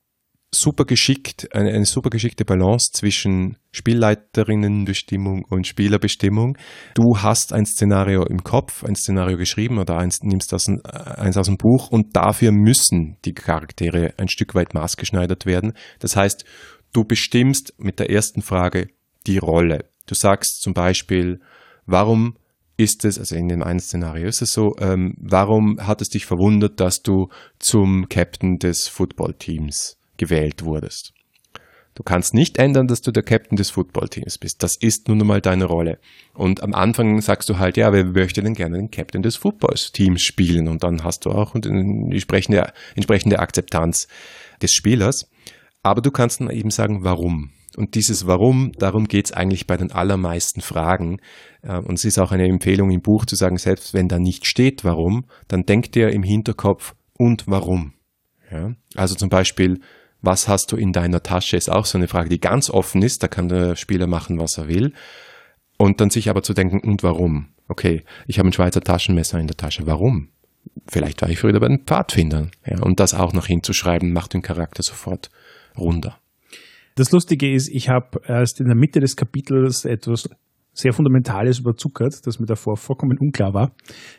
super 0.52 0.86
geschickt, 0.86 1.54
eine, 1.54 1.72
eine 1.72 1.86
super 1.86 2.10
geschickte 2.10 2.46
Balance 2.46 2.92
zwischen 2.94 3.58
Spielleiterinnenbestimmung 3.72 5.44
und 5.50 5.68
Spielerbestimmung. 5.68 6.58
Du 6.96 7.18
hast 7.18 7.54
ein 7.54 7.66
Szenario 7.66 8.26
im 8.26 8.44
Kopf, 8.44 8.84
ein 8.84 8.96
Szenario 8.96 9.38
geschrieben 9.38 9.78
oder 9.78 9.98
eins, 9.98 10.22
nimmst 10.24 10.54
das, 10.54 10.68
eins 10.68 11.38
aus 11.38 11.48
dem 11.48 11.58
Buch 11.58 11.90
und 11.90 12.16
dafür 12.16 12.52
müssen 12.52 13.18
die 13.26 13.34
Charaktere 13.34 14.14
ein 14.18 14.30
Stück 14.30 14.56
weit 14.56 14.74
maßgeschneidert 14.74 15.46
werden. 15.46 15.74
Das 16.00 16.16
heißt, 16.16 16.46
du 16.94 17.04
bestimmst 17.04 17.74
mit 17.78 18.00
der 18.00 18.10
ersten 18.10 18.42
Frage 18.42 18.88
die 19.28 19.38
Rolle. 19.38 19.90
Du 20.06 20.16
sagst 20.16 20.62
zum 20.62 20.74
Beispiel, 20.74 21.42
warum 21.86 22.38
ist 22.78 23.04
es, 23.06 23.20
also 23.20 23.36
in 23.36 23.50
dem 23.50 23.64
einen 23.64 23.80
Szenario 23.80 24.28
ist 24.28 24.42
es 24.42 24.54
so, 24.54 24.76
ähm, 24.80 25.16
warum 25.18 25.86
hat 25.86 26.02
es 26.02 26.10
dich 26.10 26.26
verwundert, 26.26 26.80
dass 26.80 27.02
du 27.02 27.28
zum 27.60 28.08
Captain 28.08 28.60
des 28.60 28.88
Footballteams 28.88 29.97
gewählt 30.18 30.64
wurdest? 30.64 31.14
Du 31.98 32.04
kannst 32.04 32.36
nicht 32.36 32.60
ändern, 32.60 32.88
dass 32.88 33.02
du 33.02 33.12
der 33.12 33.24
Captain 33.24 33.56
des 33.56 33.72
Footballteams 33.72 34.38
bist. 34.38 34.62
Das 34.62 34.76
ist 34.76 35.08
nun 35.08 35.20
einmal 35.20 35.42
deine 35.42 35.66
Rolle. 35.66 35.98
Und 36.36 36.62
am 36.62 36.76
Anfang 36.76 37.22
sagst 37.22 37.50
du 37.50 37.58
halt, 37.58 37.76
ja, 37.76 37.92
wer 37.92 38.06
möchte 38.06 38.44
denn 38.44 38.54
gerne 38.54 38.78
den 38.78 38.92
Captain 38.92 39.24
des 39.24 39.36
Footballteams 39.36 40.22
spielen? 40.22 40.68
Und 40.68 40.84
dann 40.84 41.04
hast 41.04 41.26
du 41.26 41.32
auch 41.32 41.54
die 41.56 41.70
entsprechende, 41.70 42.72
entsprechende 42.94 43.40
Akzeptanz 43.40 44.08
des 44.62 44.74
Spielers. 44.74 45.28
Aber 45.82 46.02
du 46.02 46.12
kannst 46.12 46.40
dann 46.40 46.52
eben 46.52 46.70
sagen, 46.70 47.04
warum. 47.04 47.50
Und 47.76 47.96
dieses 47.96 48.28
Warum, 48.28 48.72
darum 48.74 49.08
geht 49.08 49.28
es 49.28 49.32
eigentlich 49.32 49.66
bei 49.66 49.78
den 49.78 49.92
allermeisten 49.92 50.62
Fragen. 50.62 51.20
Äh, 51.62 51.78
und 51.78 51.96
es 51.96 52.06
ist 52.06 52.20
auch 52.20 52.32
eine 52.32 52.48
Empfehlung 52.48 52.92
im 52.92 53.02
Buch 53.02 53.26
zu 53.26 53.36
sagen, 53.36 53.58
selbst 53.58 53.96
wenn 53.96 54.08
da 54.08 54.20
nicht 54.20 54.46
steht 54.46 54.84
Warum, 54.84 55.26
dann 55.48 55.66
denkt 55.66 55.96
dir 55.96 56.10
im 56.10 56.24
Hinterkopf 56.24 56.96
und 57.14 57.48
warum. 57.48 57.94
Ja? 58.52 58.76
Also 58.96 59.16
zum 59.16 59.30
Beispiel, 59.30 59.82
was 60.22 60.48
hast 60.48 60.72
du 60.72 60.78
in 60.78 60.94
deiner 60.94 61.24
Tasche, 61.24 61.58
ist 61.58 61.70
auch 61.70 61.86
so 61.86 61.98
eine 61.98 62.08
Frage, 62.08 62.30
die 62.30 62.40
ganz 62.40 62.70
offen 62.70 63.02
ist. 63.02 63.24
Da 63.24 63.28
kann 63.28 63.50
der 63.50 63.76
Spieler 63.76 64.08
machen, 64.08 64.40
was 64.40 64.58
er 64.58 64.68
will. 64.68 64.94
Und 65.78 66.02
dann 66.02 66.10
sich 66.10 66.30
aber 66.30 66.44
zu 66.44 66.54
denken, 66.54 66.80
und 66.80 67.04
warum? 67.04 67.50
Okay, 67.68 68.04
ich 68.26 68.40
habe 68.40 68.50
ein 68.50 68.54
Schweizer 68.54 68.82
Taschenmesser 68.82 69.40
in 69.40 69.48
der 69.48 69.58
Tasche. 69.58 69.86
Warum? 69.86 70.30
Vielleicht 70.88 71.22
war 71.22 71.30
ich 71.30 71.40
früher 71.40 71.60
bei 71.60 71.68
den 71.68 71.86
Pfadfindern. 71.86 72.52
Ja, 72.66 72.82
und 72.82 73.00
das 73.00 73.14
auch 73.14 73.34
noch 73.34 73.46
hinzuschreiben, 73.46 74.12
macht 74.12 74.34
den 74.34 74.42
Charakter 74.42 74.84
sofort 74.84 75.30
runder. 75.78 76.18
Das 76.96 77.12
Lustige 77.12 77.54
ist, 77.54 77.70
ich 77.70 77.90
habe 77.90 78.22
erst 78.26 78.60
in 78.60 78.68
der 78.68 78.76
Mitte 78.76 79.00
des 79.00 79.16
Kapitels 79.16 79.86
etwas 79.86 80.30
sehr 80.78 80.94
Fundamentales 80.94 81.60
überzuckert, 81.60 82.26
das 82.26 82.40
mir 82.40 82.46
davor 82.46 82.78
vollkommen 82.78 83.18
unklar 83.20 83.54
war. 83.54 83.72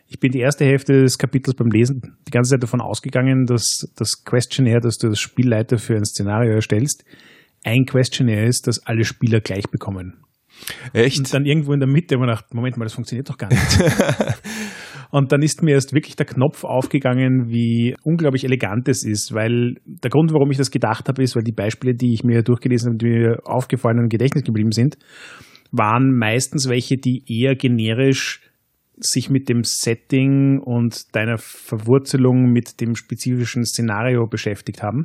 Ich 0.08 0.18
bin 0.18 0.32
die 0.32 0.40
erste 0.40 0.64
Hälfte 0.64 1.02
des 1.02 1.16
Kapitels 1.16 1.56
beim 1.56 1.68
Lesen 1.68 2.16
die 2.26 2.32
ganze 2.32 2.50
Zeit 2.50 2.62
davon 2.62 2.80
ausgegangen, 2.80 3.46
dass 3.46 3.90
das 3.96 4.24
Questionnaire, 4.24 4.80
das 4.80 4.98
du 4.98 5.08
als 5.08 5.20
Spielleiter 5.20 5.78
für 5.78 5.94
ein 5.94 6.04
Szenario 6.04 6.52
erstellst, 6.52 7.04
ein 7.64 7.84
Questionnaire 7.86 8.46
ist, 8.46 8.66
das 8.66 8.84
alle 8.84 9.04
Spieler 9.04 9.40
gleich 9.40 9.68
bekommen. 9.70 10.24
Echt? 10.92 11.18
Und 11.18 11.32
dann 11.32 11.44
irgendwo 11.44 11.72
in 11.72 11.80
der 11.80 11.88
Mitte, 11.88 12.16
wo 12.16 12.20
man 12.20 12.30
dachte, 12.30 12.56
Moment 12.56 12.76
mal, 12.76 12.84
das 12.84 12.94
funktioniert 12.94 13.30
doch 13.30 13.38
gar 13.38 13.48
nicht. 13.48 13.78
Und 15.10 15.32
dann 15.32 15.40
ist 15.40 15.62
mir 15.62 15.72
erst 15.72 15.94
wirklich 15.94 16.16
der 16.16 16.26
Knopf 16.26 16.64
aufgegangen, 16.64 17.48
wie 17.48 17.96
unglaublich 18.02 18.44
elegant 18.44 18.88
es 18.88 19.04
ist, 19.04 19.32
weil 19.32 19.76
der 19.86 20.10
Grund, 20.10 20.32
warum 20.34 20.50
ich 20.50 20.58
das 20.58 20.70
gedacht 20.70 21.08
habe, 21.08 21.22
ist, 21.22 21.34
weil 21.34 21.44
die 21.44 21.52
Beispiele, 21.52 21.94
die 21.94 22.12
ich 22.12 22.24
mir 22.24 22.42
durchgelesen 22.42 22.90
habe, 22.90 22.98
die 22.98 23.06
mir 23.06 23.38
aufgefallen 23.44 23.98
und 23.98 24.04
im 24.04 24.08
Gedächtnis 24.10 24.44
geblieben 24.44 24.72
sind, 24.72 24.98
waren 25.70 26.16
meistens 26.16 26.68
welche, 26.68 26.96
die 26.96 27.22
eher 27.26 27.54
generisch 27.56 28.40
sich 28.96 29.30
mit 29.30 29.48
dem 29.48 29.62
Setting 29.62 30.60
und 30.60 31.14
deiner 31.14 31.38
Verwurzelung 31.38 32.50
mit 32.50 32.80
dem 32.80 32.94
spezifischen 32.96 33.64
Szenario 33.64 34.26
beschäftigt 34.26 34.82
haben. 34.82 35.04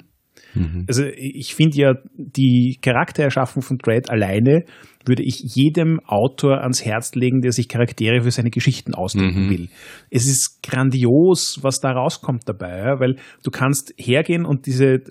Mhm. 0.55 0.85
Also 0.87 1.05
ich 1.05 1.55
finde 1.55 1.77
ja, 1.77 1.93
die 2.15 2.79
Charaktererschaffung 2.81 3.61
von 3.61 3.77
Dread 3.77 4.09
alleine 4.09 4.65
würde 5.05 5.23
ich 5.23 5.39
jedem 5.55 5.99
Autor 6.05 6.61
ans 6.61 6.85
Herz 6.85 7.13
legen, 7.15 7.41
der 7.41 7.51
sich 7.51 7.67
Charaktere 7.67 8.21
für 8.21 8.31
seine 8.31 8.49
Geschichten 8.49 8.93
ausdenken 8.93 9.45
mhm. 9.45 9.49
will. 9.49 9.69
Es 10.09 10.27
ist 10.27 10.61
grandios, 10.63 11.59
was 11.61 11.79
da 11.79 11.91
rauskommt 11.91 12.47
dabei, 12.47 12.99
weil 12.99 13.17
du 13.43 13.51
kannst 13.51 13.93
hergehen 13.97 14.45
und 14.45 14.65
diese 14.65 15.01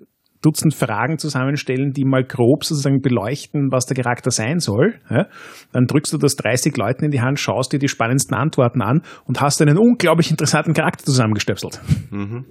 Dutzend 0.42 0.74
Fragen 0.74 1.18
zusammenstellen, 1.18 1.92
die 1.92 2.04
mal 2.04 2.24
grob 2.24 2.64
sozusagen 2.64 3.00
beleuchten, 3.00 3.70
was 3.70 3.86
der 3.86 3.96
Charakter 3.96 4.30
sein 4.30 4.58
soll. 4.58 4.98
Dann 5.08 5.86
drückst 5.86 6.12
du 6.12 6.18
das 6.18 6.36
30 6.36 6.76
Leuten 6.76 7.04
in 7.04 7.10
die 7.10 7.20
Hand, 7.20 7.38
schaust 7.38 7.72
dir 7.72 7.78
die 7.78 7.88
spannendsten 7.88 8.36
Antworten 8.36 8.82
an 8.82 9.02
und 9.24 9.40
hast 9.40 9.62
einen 9.62 9.78
unglaublich 9.78 10.30
interessanten 10.30 10.74
Charakter 10.74 11.04
zusammengestöpselt. 11.04 11.80
Mhm. 12.10 12.44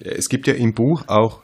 Es 0.00 0.28
gibt 0.28 0.46
ja 0.46 0.54
im 0.54 0.74
Buch 0.74 1.04
auch 1.06 1.42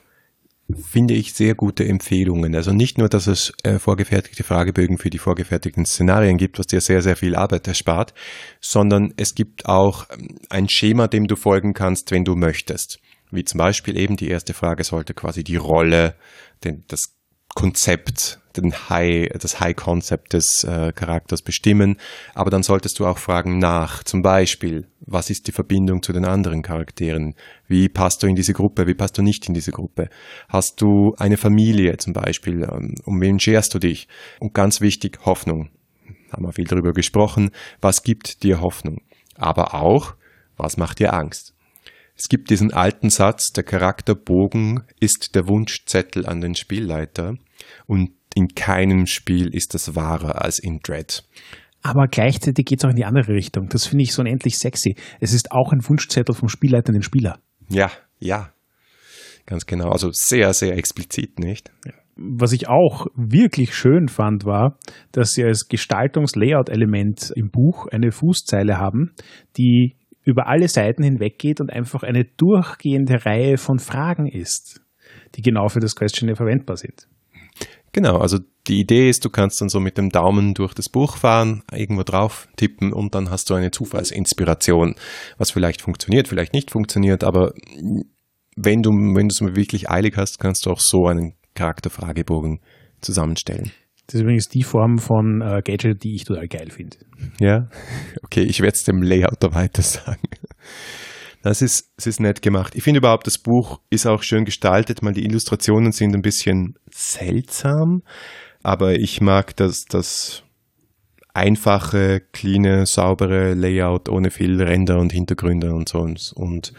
finde 0.81 1.13
ich, 1.13 1.33
sehr 1.33 1.55
gute 1.55 1.85
Empfehlungen. 1.85 2.55
Also 2.55 2.71
nicht 2.71 2.97
nur, 2.97 3.09
dass 3.09 3.27
es 3.27 3.53
äh, 3.63 3.79
vorgefertigte 3.79 4.43
Fragebögen 4.43 4.97
für 4.97 5.09
die 5.09 5.17
vorgefertigten 5.17 5.85
Szenarien 5.85 6.37
gibt, 6.37 6.57
was 6.57 6.67
dir 6.67 6.81
sehr, 6.81 7.01
sehr 7.01 7.15
viel 7.15 7.35
Arbeit 7.35 7.67
erspart, 7.67 8.13
sondern 8.61 9.13
es 9.17 9.35
gibt 9.35 9.65
auch 9.65 10.07
ähm, 10.09 10.39
ein 10.49 10.69
Schema, 10.69 11.07
dem 11.07 11.27
du 11.27 11.35
folgen 11.35 11.73
kannst, 11.73 12.11
wenn 12.11 12.23
du 12.23 12.35
möchtest. 12.35 12.99
Wie 13.33 13.43
zum 13.43 13.57
Beispiel 13.57 13.97
eben 13.97 14.15
die 14.15 14.29
erste 14.29 14.53
Frage 14.53 14.83
sollte 14.83 15.15
quasi 15.15 15.43
die 15.43 15.55
Rolle, 15.55 16.15
den, 16.63 16.83
das 16.87 17.15
Konzept, 17.55 18.39
den 18.55 18.73
High, 18.89 19.29
das 19.39 19.59
High 19.59 19.75
Concept 19.75 20.33
des 20.33 20.63
äh, 20.63 20.91
Charakters 20.93 21.41
bestimmen. 21.41 21.97
Aber 22.35 22.51
dann 22.51 22.61
solltest 22.61 22.99
du 22.99 23.07
auch 23.07 23.17
fragen 23.17 23.57
nach, 23.57 24.03
zum 24.03 24.21
Beispiel, 24.21 24.87
was 24.99 25.31
ist 25.31 25.47
die 25.47 25.51
Verbindung 25.51 26.03
zu 26.03 26.13
den 26.13 26.25
anderen 26.25 26.61
Charakteren? 26.61 27.33
Wie 27.67 27.89
passt 27.89 28.21
du 28.21 28.27
in 28.27 28.35
diese 28.35 28.53
Gruppe? 28.53 28.85
Wie 28.85 28.93
passt 28.93 29.17
du 29.17 29.23
nicht 29.23 29.47
in 29.47 29.55
diese 29.55 29.71
Gruppe? 29.71 30.09
Hast 30.47 30.79
du 30.81 31.15
eine 31.17 31.37
Familie 31.37 31.97
zum 31.97 32.13
Beispiel? 32.13 32.63
Ähm, 32.63 32.93
um 33.03 33.19
wen 33.19 33.39
scherst 33.39 33.73
du 33.73 33.79
dich? 33.79 34.07
Und 34.39 34.53
ganz 34.53 34.79
wichtig, 34.79 35.19
Hoffnung. 35.25 35.69
Haben 36.31 36.45
wir 36.45 36.53
viel 36.53 36.65
darüber 36.65 36.93
gesprochen. 36.93 37.49
Was 37.81 38.03
gibt 38.03 38.43
dir 38.43 38.61
Hoffnung? 38.61 39.01
Aber 39.35 39.73
auch, 39.73 40.13
was 40.55 40.77
macht 40.77 40.99
dir 40.99 41.13
Angst? 41.13 41.53
Es 42.15 42.29
gibt 42.29 42.49
diesen 42.49 42.73
alten 42.73 43.09
Satz, 43.09 43.51
der 43.53 43.63
Charakterbogen 43.63 44.83
ist 44.99 45.35
der 45.35 45.47
Wunschzettel 45.47 46.25
an 46.25 46.41
den 46.41 46.55
Spielleiter 46.55 47.35
und 47.87 48.11
in 48.35 48.49
keinem 48.49 49.05
Spiel 49.05 49.53
ist 49.53 49.73
das 49.73 49.95
wahrer 49.95 50.41
als 50.41 50.59
in 50.59 50.79
Dread. 50.79 51.23
Aber 51.81 52.07
gleichzeitig 52.07 52.65
geht 52.65 52.79
es 52.79 52.85
auch 52.85 52.91
in 52.91 52.95
die 52.95 53.05
andere 53.05 53.33
Richtung. 53.33 53.67
Das 53.67 53.85
finde 53.85 54.03
ich 54.03 54.13
so 54.13 54.21
unendlich 54.21 54.57
sexy. 54.57 54.95
Es 55.19 55.33
ist 55.33 55.51
auch 55.51 55.73
ein 55.73 55.87
Wunschzettel 55.87 56.33
vom 56.33 56.47
Spielleiter 56.47 56.89
an 56.89 56.93
den 56.93 57.03
Spieler. 57.03 57.39
Ja, 57.69 57.91
ja. 58.19 58.53
Ganz 59.45 59.65
genau. 59.65 59.89
Also 59.89 60.09
sehr, 60.13 60.53
sehr 60.53 60.77
explizit, 60.77 61.39
nicht? 61.39 61.71
Ja. 61.85 61.91
Was 62.15 62.53
ich 62.53 62.69
auch 62.69 63.07
wirklich 63.15 63.75
schön 63.75 64.07
fand, 64.07 64.45
war, 64.45 64.77
dass 65.11 65.31
sie 65.31 65.43
als 65.43 65.67
Gestaltungs-Layout-Element 65.67 67.33
im 67.35 67.49
Buch 67.49 67.87
eine 67.87 68.11
Fußzeile 68.11 68.77
haben, 68.77 69.13
die 69.57 69.95
über 70.23 70.47
alle 70.47 70.67
Seiten 70.67 71.03
hinweg 71.03 71.37
geht 71.37 71.61
und 71.61 71.71
einfach 71.71 72.03
eine 72.03 72.25
durchgehende 72.25 73.25
Reihe 73.25 73.57
von 73.57 73.79
Fragen 73.79 74.27
ist, 74.27 74.81
die 75.35 75.41
genau 75.41 75.69
für 75.69 75.79
das 75.79 75.95
Questionnaire 75.95 76.37
verwendbar 76.37 76.77
sind. 76.77 77.07
Genau, 77.91 78.17
also 78.17 78.39
die 78.67 78.79
Idee 78.79 79.09
ist, 79.09 79.23
du 79.23 79.29
kannst 79.29 79.61
dann 79.61 79.69
so 79.69 79.79
mit 79.79 79.97
dem 79.97 80.09
Daumen 80.09 80.55
durch 80.55 80.73
das 80.73 80.89
Buch 80.89 81.17
fahren, 81.17 81.63
irgendwo 81.71 82.01
drauf 82.01 82.47
tippen 82.55 82.91
und 82.91 83.13
dann 83.13 83.29
hast 83.29 83.49
du 83.49 83.53
eine 83.53 83.69
Zufallsinspiration, 83.69 84.95
was 85.37 85.51
vielleicht 85.51 85.81
funktioniert, 85.81 86.27
vielleicht 86.27 86.53
nicht 86.53 86.71
funktioniert, 86.71 87.23
aber 87.23 87.53
wenn 88.55 88.81
du, 88.81 88.89
wenn 88.91 89.27
du 89.27 89.33
es 89.33 89.55
wirklich 89.55 89.89
eilig 89.89 90.17
hast, 90.17 90.39
kannst 90.39 90.65
du 90.65 90.71
auch 90.71 90.79
so 90.79 91.05
einen 91.07 91.35
Charakterfragebogen 91.53 92.61
zusammenstellen. 93.01 93.71
Das 94.07 94.15
ist 94.15 94.21
übrigens 94.21 94.49
die 94.49 94.63
Form 94.63 94.97
von 94.97 95.41
äh, 95.41 95.61
Gadget, 95.63 96.03
die 96.03 96.15
ich 96.15 96.25
total 96.25 96.47
geil 96.47 96.69
finde. 96.69 96.97
Ja, 97.39 97.69
okay, 98.23 98.41
ich 98.41 98.59
werde 98.59 98.75
es 98.75 98.83
dem 98.83 99.01
Layouter 99.01 99.53
weiter 99.53 99.81
sagen. 99.81 100.27
Das 101.41 101.61
ist, 101.61 101.91
das 101.97 102.07
ist 102.07 102.19
nett 102.19 102.41
gemacht. 102.41 102.73
Ich 102.75 102.83
finde 102.83 102.99
überhaupt, 102.99 103.27
das 103.27 103.37
Buch 103.37 103.81
ist 103.89 104.05
auch 104.05 104.23
schön 104.23 104.45
gestaltet, 104.45 105.01
mal 105.01 105.13
die 105.13 105.25
Illustrationen 105.25 105.91
sind 105.91 106.15
ein 106.15 106.21
bisschen 106.21 106.75
seltsam, 106.89 108.03
aber 108.61 108.95
ich 108.95 109.19
mag 109.19 109.55
das, 109.57 109.85
das 109.85 110.43
einfache, 111.33 112.21
cleane, 112.31 112.85
saubere 112.85 113.55
Layout 113.55 114.07
ohne 114.07 114.31
viel 114.31 114.61
Ränder 114.61 114.99
und 114.99 115.11
Hintergründe 115.11 115.73
und 115.73 115.89
so 115.89 115.99
und 115.99 116.73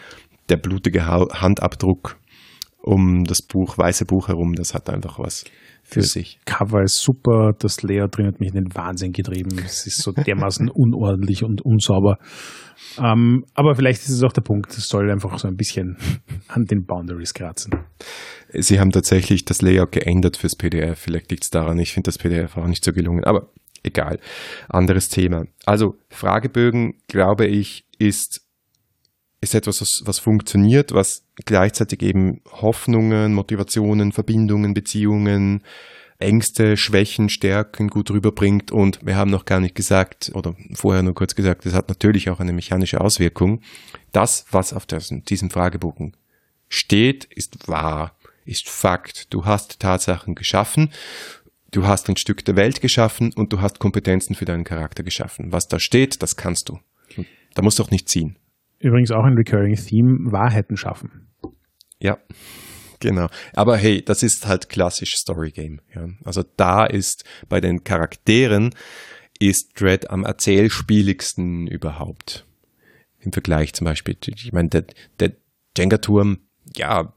der 0.49 0.57
blutige 0.57 1.07
Handabdruck 1.07 2.19
um 2.79 3.25
das 3.25 3.43
Buch, 3.43 3.79
weiße 3.79 4.05
Buch 4.05 4.29
herum, 4.29 4.55
das 4.55 4.75
hat 4.75 4.91
einfach 4.91 5.19
was 5.19 5.45
für 5.85 6.03
sich. 6.03 6.41
Cover 6.47 6.83
ist 6.83 6.97
super, 6.97 7.53
das 7.59 7.83
Layout 7.83 8.17
drin 8.17 8.27
hat 8.27 8.41
mich 8.41 8.49
in 8.49 8.65
den 8.65 8.75
Wahnsinn 8.75 9.13
getrieben. 9.13 9.59
Es 9.65 9.87
ist 9.87 10.03
so 10.03 10.13
dermaßen 10.13 10.69
unordentlich 10.75 11.45
und 11.45 11.63
unsauber. 11.63 12.19
Ähm, 12.99 13.45
aber 13.55 13.75
vielleicht 13.77 14.03
ist 14.03 14.09
es 14.09 14.23
auch 14.23 14.33
der 14.33 14.41
Punkt, 14.41 14.73
es 14.73 14.89
soll 14.89 15.11
einfach 15.11 15.39
so 15.39 15.47
ein 15.47 15.57
bisschen 15.57 15.97
an 16.49 16.65
den 16.65 16.85
Boundaries 16.85 17.35
kratzen. 17.35 17.73
Sie 18.53 18.81
haben 18.81 18.91
tatsächlich 18.91 19.45
das 19.45 19.63
Layout 19.63 19.93
geändert 19.93 20.37
fürs 20.37 20.57
PDF. 20.57 20.99
Vielleicht 20.99 21.31
liegt 21.31 21.45
es 21.45 21.51
daran, 21.51 21.79
ich 21.79 21.93
finde 21.93 22.09
das 22.09 22.19
PDF 22.19 22.57
auch 22.57 22.67
nicht 22.67 22.85
so 22.85 22.93
gelungen, 22.93 23.25
aber 23.25 23.51
egal. 23.83 24.19
Anderes 24.69 25.09
Thema. 25.09 25.45
Also 25.67 25.97
Fragebögen, 26.09 26.95
glaube 27.09 27.47
ich, 27.47 27.87
ist 27.99 28.44
ist 29.45 29.55
etwas, 29.55 29.81
was, 29.81 30.03
was 30.05 30.19
funktioniert, 30.19 30.93
was 30.93 31.25
gleichzeitig 31.45 32.03
eben 32.03 32.41
Hoffnungen, 32.51 33.33
Motivationen, 33.35 34.13
Verbindungen, 34.13 34.75
Beziehungen, 34.75 35.63
Ängste, 36.19 36.77
Schwächen, 36.77 37.29
Stärken 37.29 37.89
gut 37.89 38.11
rüberbringt. 38.11 38.73
Und 38.73 39.05
wir 39.05 39.17
haben 39.17 39.31
noch 39.31 39.45
gar 39.45 39.61
nicht 39.61 39.75
gesagt, 39.75 40.33
oder 40.35 40.55
vorher 40.75 41.03
nur 41.03 41.15
kurz 41.15 41.35
gesagt, 41.35 41.67
es 41.67 41.75
hat 41.75 41.89
natürlich 41.89 42.31
auch 42.31 42.41
eine 42.41 42.53
mechanische 42.53 43.01
Auswirkung. 43.01 43.61
Das, 44.13 44.47
was 44.51 44.73
auf 44.73 44.87
diesem 44.87 45.51
Fragebogen 45.51 46.17
steht, 46.69 47.25
ist 47.25 47.69
wahr, 47.69 48.17
ist 48.45 48.69
Fakt. 48.69 49.33
Du 49.33 49.45
hast 49.45 49.81
Tatsachen 49.81 50.35
geschaffen. 50.35 50.91
Du 51.71 51.87
hast 51.87 52.09
ein 52.09 52.17
Stück 52.17 52.45
der 52.45 52.57
Welt 52.57 52.81
geschaffen 52.81 53.33
und 53.33 53.53
du 53.53 53.61
hast 53.61 53.81
Kompetenzen 53.81 54.37
für 54.37 54.45
deinen 54.45 54.65
Charakter 54.65 55.03
geschaffen. 55.03 55.51
Was 55.51 55.67
da 55.67 55.81
steht, 55.81 56.23
das 56.23 56.37
kannst 56.37 56.69
du. 56.69 56.79
Da 57.55 57.63
musst 57.63 57.79
du 57.79 57.83
auch 57.83 57.91
nicht 57.91 58.09
ziehen. 58.09 58.37
Übrigens 58.85 59.11
auch 59.13 59.25
ein 59.25 59.33
Recurring 59.33 59.77
Theme, 59.77 60.31
Wahrheiten 60.31 60.77
schaffen. 60.77 61.27
Ja, 61.99 62.19
genau. 63.01 63.29
Aber 63.55 63.79
hey, 63.79 64.05
das 64.05 64.23
ist 64.23 64.47
halt 64.47 64.69
klassisch 64.69 65.17
Story 65.17 65.53
Game. 65.53 65.81
Ja. 65.95 66.11
Also 66.23 66.45
da 66.59 66.85
ist 66.85 67.25
bei 67.49 67.63
den 67.63 67.83
Charakteren 67.83 68.75
ist 69.41 69.81
Dread 69.81 70.11
am 70.11 70.25
erzählspieligsten 70.25 71.67
überhaupt. 71.67 72.45
Im 73.21 73.33
Vergleich 73.33 73.73
zum 73.73 73.87
Beispiel, 73.87 74.19
ich 74.27 74.53
meine, 74.53 74.69
der, 74.69 74.85
der 75.19 75.33
Jenga-Turm, 75.79 76.41
ja, 76.77 77.15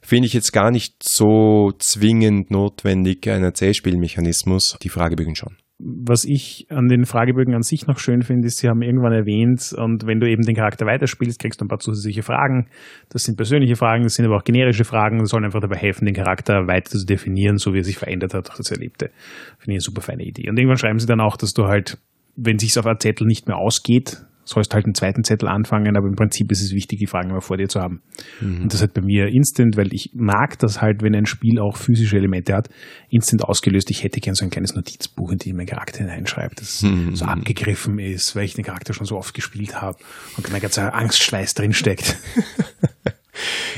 finde 0.00 0.26
ich 0.26 0.32
jetzt 0.32 0.52
gar 0.52 0.70
nicht 0.70 1.02
so 1.02 1.72
zwingend 1.80 2.52
notwendig, 2.52 3.28
ein 3.28 3.42
Erzählspielmechanismus. 3.42 4.76
Die 4.80 4.88
Fragebögen 4.88 5.34
schon 5.34 5.56
was 5.84 6.24
ich 6.24 6.66
an 6.68 6.86
den 6.88 7.04
Fragebögen 7.04 7.54
an 7.54 7.62
sich 7.62 7.86
noch 7.86 7.98
schön 7.98 8.22
finde, 8.22 8.46
ist, 8.46 8.58
sie 8.58 8.68
haben 8.68 8.82
irgendwann 8.82 9.12
erwähnt, 9.12 9.74
und 9.76 10.06
wenn 10.06 10.20
du 10.20 10.28
eben 10.28 10.42
den 10.42 10.54
Charakter 10.54 10.86
weiterspielst, 10.86 11.40
kriegst 11.40 11.60
du 11.60 11.64
ein 11.64 11.68
paar 11.68 11.80
zusätzliche 11.80 12.22
Fragen. 12.22 12.68
Das 13.08 13.24
sind 13.24 13.36
persönliche 13.36 13.76
Fragen, 13.76 14.04
das 14.04 14.14
sind 14.14 14.26
aber 14.26 14.36
auch 14.36 14.44
generische 14.44 14.84
Fragen, 14.84 15.18
die 15.18 15.26
sollen 15.26 15.44
einfach 15.44 15.60
dabei 15.60 15.76
helfen, 15.76 16.04
den 16.04 16.14
Charakter 16.14 16.66
weiter 16.68 16.90
zu 16.90 17.04
definieren, 17.04 17.56
so 17.56 17.74
wie 17.74 17.78
er 17.78 17.84
sich 17.84 17.98
verändert 17.98 18.34
hat 18.34 18.48
durch 18.48 18.58
das 18.58 18.70
Erlebte. 18.70 19.10
Finde 19.58 19.72
ich 19.72 19.76
eine 19.76 19.80
super 19.80 20.02
feine 20.02 20.24
Idee. 20.24 20.48
Und 20.48 20.58
irgendwann 20.58 20.78
schreiben 20.78 20.98
sie 20.98 21.06
dann 21.06 21.20
auch, 21.20 21.36
dass 21.36 21.52
du 21.52 21.64
halt, 21.64 21.98
wenn 22.36 22.58
sich's 22.58 22.78
auf 22.78 22.86
einem 22.86 23.00
Zettel 23.00 23.26
nicht 23.26 23.48
mehr 23.48 23.56
ausgeht, 23.56 24.24
sollst 24.44 24.74
halt 24.74 24.84
einen 24.84 24.94
zweiten 24.94 25.24
Zettel 25.24 25.48
anfangen, 25.48 25.96
aber 25.96 26.08
im 26.08 26.16
Prinzip 26.16 26.50
ist 26.50 26.62
es 26.62 26.72
wichtig, 26.72 26.98
die 26.98 27.06
Fragen 27.06 27.30
immer 27.30 27.40
vor 27.40 27.56
dir 27.56 27.68
zu 27.68 27.80
haben. 27.80 28.02
Mhm. 28.40 28.62
Und 28.62 28.74
das 28.74 28.82
hat 28.82 28.94
bei 28.94 29.00
mir 29.00 29.28
instant, 29.28 29.76
weil 29.76 29.92
ich 29.92 30.10
mag 30.14 30.58
das 30.58 30.80
halt, 30.80 31.02
wenn 31.02 31.14
ein 31.14 31.26
Spiel 31.26 31.58
auch 31.60 31.76
physische 31.76 32.16
Elemente 32.16 32.54
hat, 32.54 32.68
instant 33.08 33.44
ausgelöst. 33.44 33.90
Ich 33.90 34.02
hätte 34.02 34.20
gern 34.20 34.34
so 34.34 34.44
ein 34.44 34.50
kleines 34.50 34.74
Notizbuch, 34.74 35.32
in 35.32 35.38
dem 35.38 35.50
ich 35.50 35.56
meinen 35.56 35.66
Charakter 35.66 35.98
hineinschreibe, 35.98 36.54
das 36.56 36.82
mhm. 36.82 37.14
so 37.14 37.24
abgegriffen 37.24 37.98
ist, 37.98 38.34
weil 38.34 38.44
ich 38.44 38.54
den 38.54 38.64
Charakter 38.64 38.92
schon 38.94 39.06
so 39.06 39.16
oft 39.16 39.34
gespielt 39.34 39.80
habe 39.80 39.98
und 40.36 40.50
mein 40.50 40.60
ganzer 40.60 40.94
Angstschweiß 40.94 41.54
drinsteckt. 41.54 42.16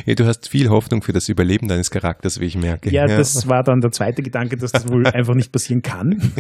Ja, 0.05 0.15
du 0.15 0.27
hast 0.27 0.49
viel 0.49 0.69
Hoffnung 0.69 1.03
für 1.03 1.13
das 1.13 1.29
Überleben 1.29 1.69
deines 1.69 1.91
Charakters, 1.91 2.41
wie 2.41 2.47
ich 2.47 2.57
merke. 2.57 2.91
Ja, 2.91 3.07
ja. 3.07 3.17
das 3.17 3.49
war 3.49 3.63
dann 3.63 3.81
der 3.81 3.93
zweite 3.93 4.23
Gedanke, 4.23 4.57
dass 4.57 4.73
das 4.73 4.89
wohl 4.89 5.07
einfach 5.07 5.35
nicht 5.35 5.53
passieren 5.53 5.83
kann. 5.83 6.33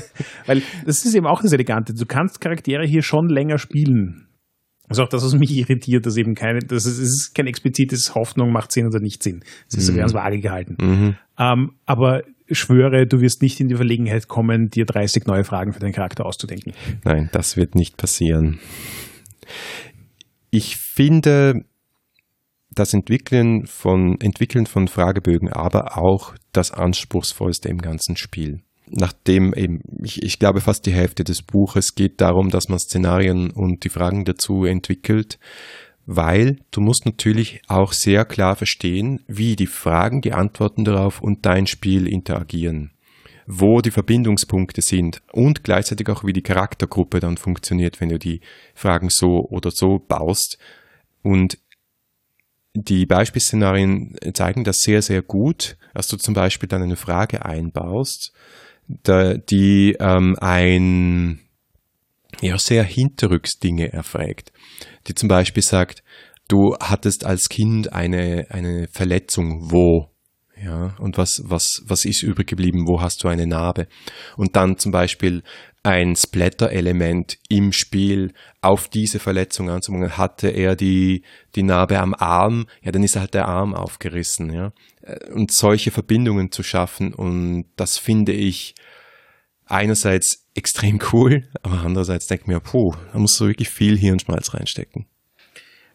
Weil 0.47 0.63
das 0.85 1.05
ist 1.05 1.15
eben 1.15 1.27
auch 1.27 1.41
das 1.41 1.53
Elegante. 1.53 1.95
Du 1.95 2.07
kannst 2.07 2.41
Charaktere 2.41 2.85
hier 2.85 3.03
schon 3.03 3.29
länger 3.29 3.59
spielen. 3.59 4.27
Ist 4.89 5.01
auch 5.01 5.09
das, 5.09 5.25
was 5.25 5.35
mich 5.35 5.51
irritiert, 5.57 6.05
dass 6.05 6.17
eben 6.17 6.35
keine, 6.35 6.59
das 6.59 6.85
ist, 6.85 6.99
es 6.99 7.09
ist 7.09 7.35
kein 7.35 7.47
explizites 7.47 8.15
Hoffnung 8.15 8.53
macht 8.53 8.71
Sinn 8.71 8.87
oder 8.87 9.01
nicht 9.01 9.23
Sinn. 9.23 9.43
Es 9.69 9.79
ist 9.79 9.91
mhm. 9.91 9.97
ganz 9.97 10.13
vage 10.13 10.41
gehalten. 10.41 10.77
Mhm. 10.79 11.17
Ähm, 11.39 11.73
aber 11.87 12.23
schwöre, 12.51 13.07
du 13.07 13.21
wirst 13.21 13.41
nicht 13.41 13.61
in 13.61 13.69
die 13.69 13.77
Verlegenheit 13.77 14.29
kommen, 14.29 14.69
dir 14.69 14.85
30 14.85 15.27
neue 15.27 15.45
Fragen 15.45 15.73
für 15.73 15.81
deinen 15.81 15.95
Charakter 15.95 16.27
auszudenken. 16.27 16.75
Nein, 17.03 17.31
das 17.33 17.57
wird 17.57 17.75
nicht 17.75 17.97
passieren. 17.97 18.59
Ich 20.51 20.77
finde, 20.77 21.65
das 22.75 22.95
Entwickeln 22.95 23.67
von, 23.67 24.21
Entwickeln 24.21 24.67
von 24.67 24.89
Fragebögen, 24.89 25.53
aber 25.53 25.99
auch 25.99 26.35
das 26.53 26.71
Anspruchsvollste 26.71 27.69
im 27.69 27.81
ganzen 27.81 28.17
Spiel. 28.17 28.61
Nachdem 28.87 29.55
eben, 29.55 29.81
ich, 30.03 30.23
ich 30.23 30.39
glaube, 30.39 30.61
fast 30.61 30.87
die 30.87 30.93
Hälfte 30.93 31.25
des 31.25 31.43
Buches 31.43 31.95
geht 31.95 32.21
darum, 32.21 32.51
dass 32.51 32.69
man 32.69 32.79
Szenarien 32.79 33.51
und 33.51 33.85
die 33.85 33.89
Fragen 33.89 34.25
dazu 34.25 34.65
entwickelt, 34.65 35.39
weil 36.07 36.59
du 36.71 36.83
musst 36.83 37.07
natürlich 37.07 37.63
auch 37.67 37.93
sehr 37.93 38.27
klar 38.27 38.57
verstehen, 38.57 39.21
wie 39.27 39.57
die 39.57 39.67
Fragen, 39.67 40.21
die 40.21 40.35
Antworten 40.35 40.85
darauf 40.85 41.23
und 41.23 41.47
dein 41.47 41.67
Spiel 41.67 42.07
interagieren 42.07 42.91
wo 43.47 43.81
die 43.81 43.91
Verbindungspunkte 43.91 44.81
sind 44.81 45.23
und 45.33 45.65
gleichzeitig 45.65 46.09
auch, 46.09 46.25
wie 46.25 46.33
die 46.33 46.43
Charaktergruppe 46.43 47.21
dann 47.21 47.37
funktioniert, 47.37 48.01
wenn 48.01 48.09
du 48.09 48.19
die 48.19 48.41
Fragen 48.75 49.11
so 49.11 49.47
oder 49.49 49.71
so 49.71 49.99
baust. 49.99 50.59
Und 51.23 51.59
die 52.75 53.07
Beispielszenarien 53.07 54.17
zeigen 54.35 54.65
das 54.65 54.79
sehr, 54.79 55.01
sehr 55.01 55.23
gut, 55.23 55.77
dass 55.95 56.09
du 56.09 56.17
zum 56.17 56.35
Beispiel 56.35 56.69
dann 56.69 56.83
eine 56.83 56.97
Frage 56.97 57.45
einbaust, 57.45 58.33
die 58.89 59.97
ähm, 59.99 60.37
ein 60.41 61.41
ja, 62.41 62.59
sehr 62.59 62.83
hinterrücks 62.83 63.59
Dinge 63.59 63.93
erfragt, 63.93 64.53
die 65.07 65.15
zum 65.15 65.29
Beispiel 65.29 65.63
sagt, 65.63 66.03
du 66.49 66.77
hattest 66.81 67.25
als 67.25 67.49
Kind 67.49 67.93
eine, 67.93 68.47
eine 68.51 68.89
Verletzung, 68.89 69.71
wo? 69.71 70.11
Ja, 70.65 70.95
und 70.99 71.19
was, 71.19 71.43
was, 71.45 71.83
was 71.87 72.07
ist 72.07 72.23
übrig 72.23 72.49
geblieben? 72.49 72.87
Wo 72.87 73.03
hast 73.03 73.23
du 73.23 73.29
eine 73.29 73.47
Narbe? 73.47 73.87
Und 74.37 74.57
dann 74.57 74.79
zum 74.79 74.93
Beispiel 74.93 75.43
ein 75.83 76.17
Splatter-Element 76.17 77.39
im 77.51 77.73
Spiel 77.73 78.33
auf 78.63 78.89
diese 78.89 79.19
Verletzung 79.19 79.69
anzubringen. 79.69 80.17
Hatte 80.17 80.49
er 80.49 80.75
die, 80.75 81.23
die 81.55 81.63
Narbe 81.63 81.99
am 82.01 82.15
Arm, 82.15 82.67
ja, 82.83 82.91
dann 82.91 83.03
ist 83.03 83.17
halt 83.17 83.35
der 83.35 83.47
Arm 83.47 83.75
aufgerissen, 83.75 84.53
ja. 84.53 84.73
Und 85.31 85.53
solche 85.53 85.91
Verbindungen 85.91 86.51
zu 86.51 86.63
schaffen 86.63 87.13
und 87.13 87.67
das 87.77 87.99
finde 87.99 88.33
ich 88.33 88.75
einerseits 89.67 90.47
extrem 90.55 90.99
cool, 91.13 91.47
aber 91.63 91.83
andererseits 91.83 92.27
denke 92.27 92.45
ich 92.45 92.49
mir, 92.49 92.61
puh, 92.61 92.95
da 93.13 93.19
musst 93.19 93.39
du 93.39 93.47
wirklich 93.47 93.69
viel 93.69 93.99
Hirnschmalz 93.99 94.55
reinstecken. 94.55 95.07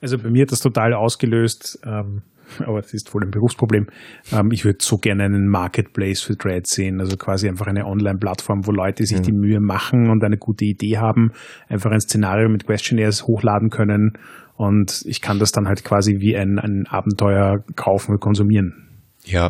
Also 0.02 0.20
bei 0.20 0.30
mir 0.30 0.44
hat 0.44 0.52
das 0.52 0.60
total 0.60 0.94
ausgelöst, 0.94 1.80
ähm, 1.84 2.22
aber 2.66 2.82
das 2.82 2.94
ist 2.94 3.10
voll 3.10 3.24
ein 3.24 3.32
Berufsproblem. 3.32 3.88
Ähm, 4.32 4.52
ich 4.52 4.66
würde 4.66 4.80
so 4.82 4.98
gerne 4.98 5.24
einen 5.24 5.48
Marketplace 5.48 6.22
für 6.22 6.36
Dread 6.36 6.68
sehen, 6.68 7.00
also 7.00 7.18
quasi 7.18 7.48
einfach 7.48 7.68
eine 7.68 7.86
Online-Plattform, 7.86 8.66
wo 8.66 8.72
Leute 8.72 9.06
sich 9.06 9.18
ja. 9.18 9.24
die 9.24 9.32
Mühe 9.32 9.60
machen 9.60 10.10
und 10.10 10.24
eine 10.24 10.38
gute 10.38 10.66
Idee 10.66 10.98
haben, 10.98 11.32
einfach 11.68 11.92
ein 11.92 12.02
Szenario 12.02 12.50
mit 12.50 12.66
Questionnaires 12.66 13.28
hochladen 13.28 13.70
können 13.70 14.18
und 14.56 15.04
ich 15.06 15.22
kann 15.22 15.40
das 15.40 15.54
dann 15.54 15.68
halt 15.68 15.86
quasi 15.86 16.20
wie 16.20 16.36
ein, 16.36 16.60
ein 16.60 16.86
Abenteuer 16.86 17.64
kaufen 17.78 18.12
und 18.12 18.20
konsumieren. 18.20 18.90
Ja, 19.24 19.50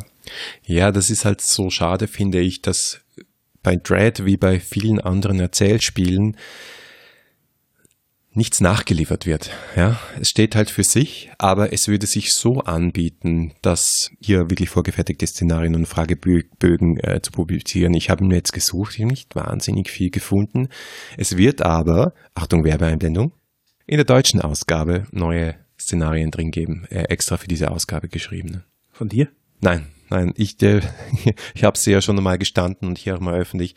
ja, 0.63 0.91
das 0.91 1.09
ist 1.09 1.25
halt 1.25 1.41
so 1.41 1.71
schade, 1.71 2.07
finde 2.07 2.39
ich, 2.39 2.61
dass 2.61 3.01
bei 3.63 3.75
Dread 3.75 4.25
wie 4.25 4.37
bei 4.37 4.59
vielen 4.59 4.99
anderen 4.99 5.39
Erzählspielen 5.39 6.37
nichts 8.33 8.61
nachgeliefert 8.61 9.25
wird. 9.25 9.49
Ja, 9.75 9.99
es 10.19 10.29
steht 10.29 10.55
halt 10.55 10.69
für 10.69 10.83
sich, 10.83 11.31
aber 11.37 11.73
es 11.73 11.87
würde 11.87 12.05
sich 12.05 12.33
so 12.33 12.59
anbieten, 12.61 13.53
dass 13.61 14.11
hier 14.19 14.49
wirklich 14.49 14.69
vorgefertigte 14.69 15.25
Szenarien 15.25 15.75
und 15.75 15.87
Fragebögen 15.87 16.97
äh, 16.97 17.21
zu 17.21 17.31
publizieren. 17.31 17.93
Ich 17.93 18.09
habe 18.09 18.23
mir 18.23 18.35
jetzt 18.35 18.53
gesucht, 18.53 18.93
ich 18.95 19.01
habe 19.01 19.11
nicht 19.11 19.35
wahnsinnig 19.35 19.89
viel 19.89 20.11
gefunden. 20.11 20.69
Es 21.17 21.37
wird 21.37 21.61
aber, 21.61 22.13
Achtung 22.35 22.63
Werbeeinblendung, 22.63 23.33
in 23.87 23.97
der 23.97 24.05
deutschen 24.05 24.41
Ausgabe 24.41 25.07
neue 25.11 25.55
Szenarien 25.79 26.29
drin 26.29 26.51
geben, 26.51 26.85
äh, 26.89 27.03
extra 27.03 27.37
für 27.37 27.47
diese 27.47 27.71
Ausgabe 27.71 28.09
geschrieben. 28.09 28.63
Von 28.91 29.09
dir? 29.09 29.29
Nein, 29.61 29.87
nein, 30.09 30.33
ich, 30.35 30.61
äh, 30.61 30.81
ich 31.55 31.63
habe 31.63 31.77
sie 31.77 31.91
ja 31.91 32.01
schon 32.01 32.17
einmal 32.17 32.37
gestanden 32.37 32.87
und 32.87 32.97
hier 32.99 33.15
auch 33.15 33.19
mal 33.19 33.39
öffentlich. 33.39 33.75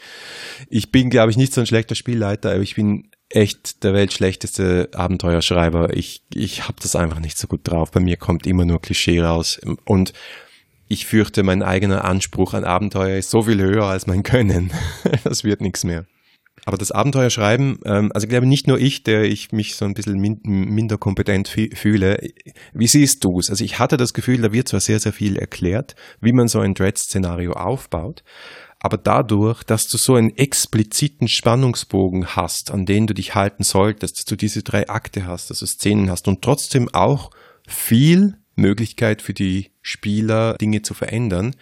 Ich 0.68 0.92
bin, 0.92 1.08
glaube 1.08 1.30
ich, 1.30 1.38
nicht 1.38 1.54
so 1.54 1.60
ein 1.62 1.66
schlechter 1.66 1.94
Spielleiter, 1.94 2.50
aber 2.50 2.60
ich 2.60 2.74
bin 2.74 3.10
echt 3.34 3.82
der 3.82 3.94
weltschlechteste 3.94 4.90
Abenteuerschreiber. 4.94 5.96
Ich, 5.96 6.22
ich 6.32 6.64
habe 6.68 6.76
das 6.82 6.96
einfach 6.96 7.20
nicht 7.20 7.38
so 7.38 7.46
gut 7.46 7.60
drauf. 7.64 7.90
Bei 7.90 8.00
mir 8.00 8.16
kommt 8.16 8.46
immer 8.46 8.64
nur 8.64 8.80
Klischee 8.80 9.20
raus. 9.20 9.60
Und 9.84 10.12
ich 10.88 11.06
fürchte, 11.06 11.42
mein 11.42 11.62
eigener 11.62 12.04
Anspruch 12.04 12.54
an 12.54 12.64
Abenteuer 12.64 13.16
ist 13.16 13.30
so 13.30 13.42
viel 13.42 13.60
höher 13.60 13.86
als 13.86 14.06
mein 14.06 14.22
Können. 14.22 14.70
das 15.24 15.44
wird 15.44 15.60
nichts 15.60 15.84
mehr. 15.84 16.06
Aber 16.64 16.76
das 16.76 16.92
Abenteuerschreiben, 16.92 17.80
ähm, 17.84 18.12
also 18.14 18.26
ich 18.26 18.28
glaube 18.28 18.46
nicht 18.46 18.68
nur 18.68 18.78
ich, 18.78 19.02
der 19.02 19.24
ich 19.24 19.50
mich 19.52 19.74
so 19.74 19.84
ein 19.84 19.94
bisschen 19.94 20.18
min 20.20 20.40
minder 20.44 20.96
kompetent 20.96 21.48
fühle. 21.48 22.18
Wie 22.72 22.86
siehst 22.86 23.24
du 23.24 23.40
es? 23.40 23.50
Also 23.50 23.64
ich 23.64 23.78
hatte 23.78 23.96
das 23.96 24.12
Gefühl, 24.12 24.42
da 24.42 24.52
wird 24.52 24.68
zwar 24.68 24.80
sehr, 24.80 25.00
sehr 25.00 25.12
viel 25.12 25.36
erklärt, 25.36 25.96
wie 26.20 26.32
man 26.32 26.46
so 26.48 26.60
ein 26.60 26.74
Dread-Szenario 26.74 27.52
aufbaut, 27.54 28.22
aber 28.84 28.98
dadurch, 28.98 29.62
dass 29.62 29.86
du 29.86 29.96
so 29.96 30.16
einen 30.16 30.36
expliziten 30.36 31.28
Spannungsbogen 31.28 32.34
hast, 32.34 32.72
an 32.72 32.84
den 32.84 33.06
du 33.06 33.14
dich 33.14 33.36
halten 33.36 33.62
solltest, 33.62 34.18
dass 34.18 34.24
du 34.24 34.34
diese 34.34 34.64
drei 34.64 34.88
Akte 34.88 35.24
hast, 35.24 35.50
dass 35.50 35.60
du 35.60 35.66
Szenen 35.66 36.10
hast 36.10 36.26
und 36.26 36.42
trotzdem 36.42 36.92
auch 36.92 37.30
viel 37.68 38.38
Möglichkeit 38.56 39.22
für 39.22 39.34
die 39.34 39.70
Spieler, 39.82 40.54
Dinge 40.54 40.82
zu 40.82 40.94
verändern, 40.94 41.54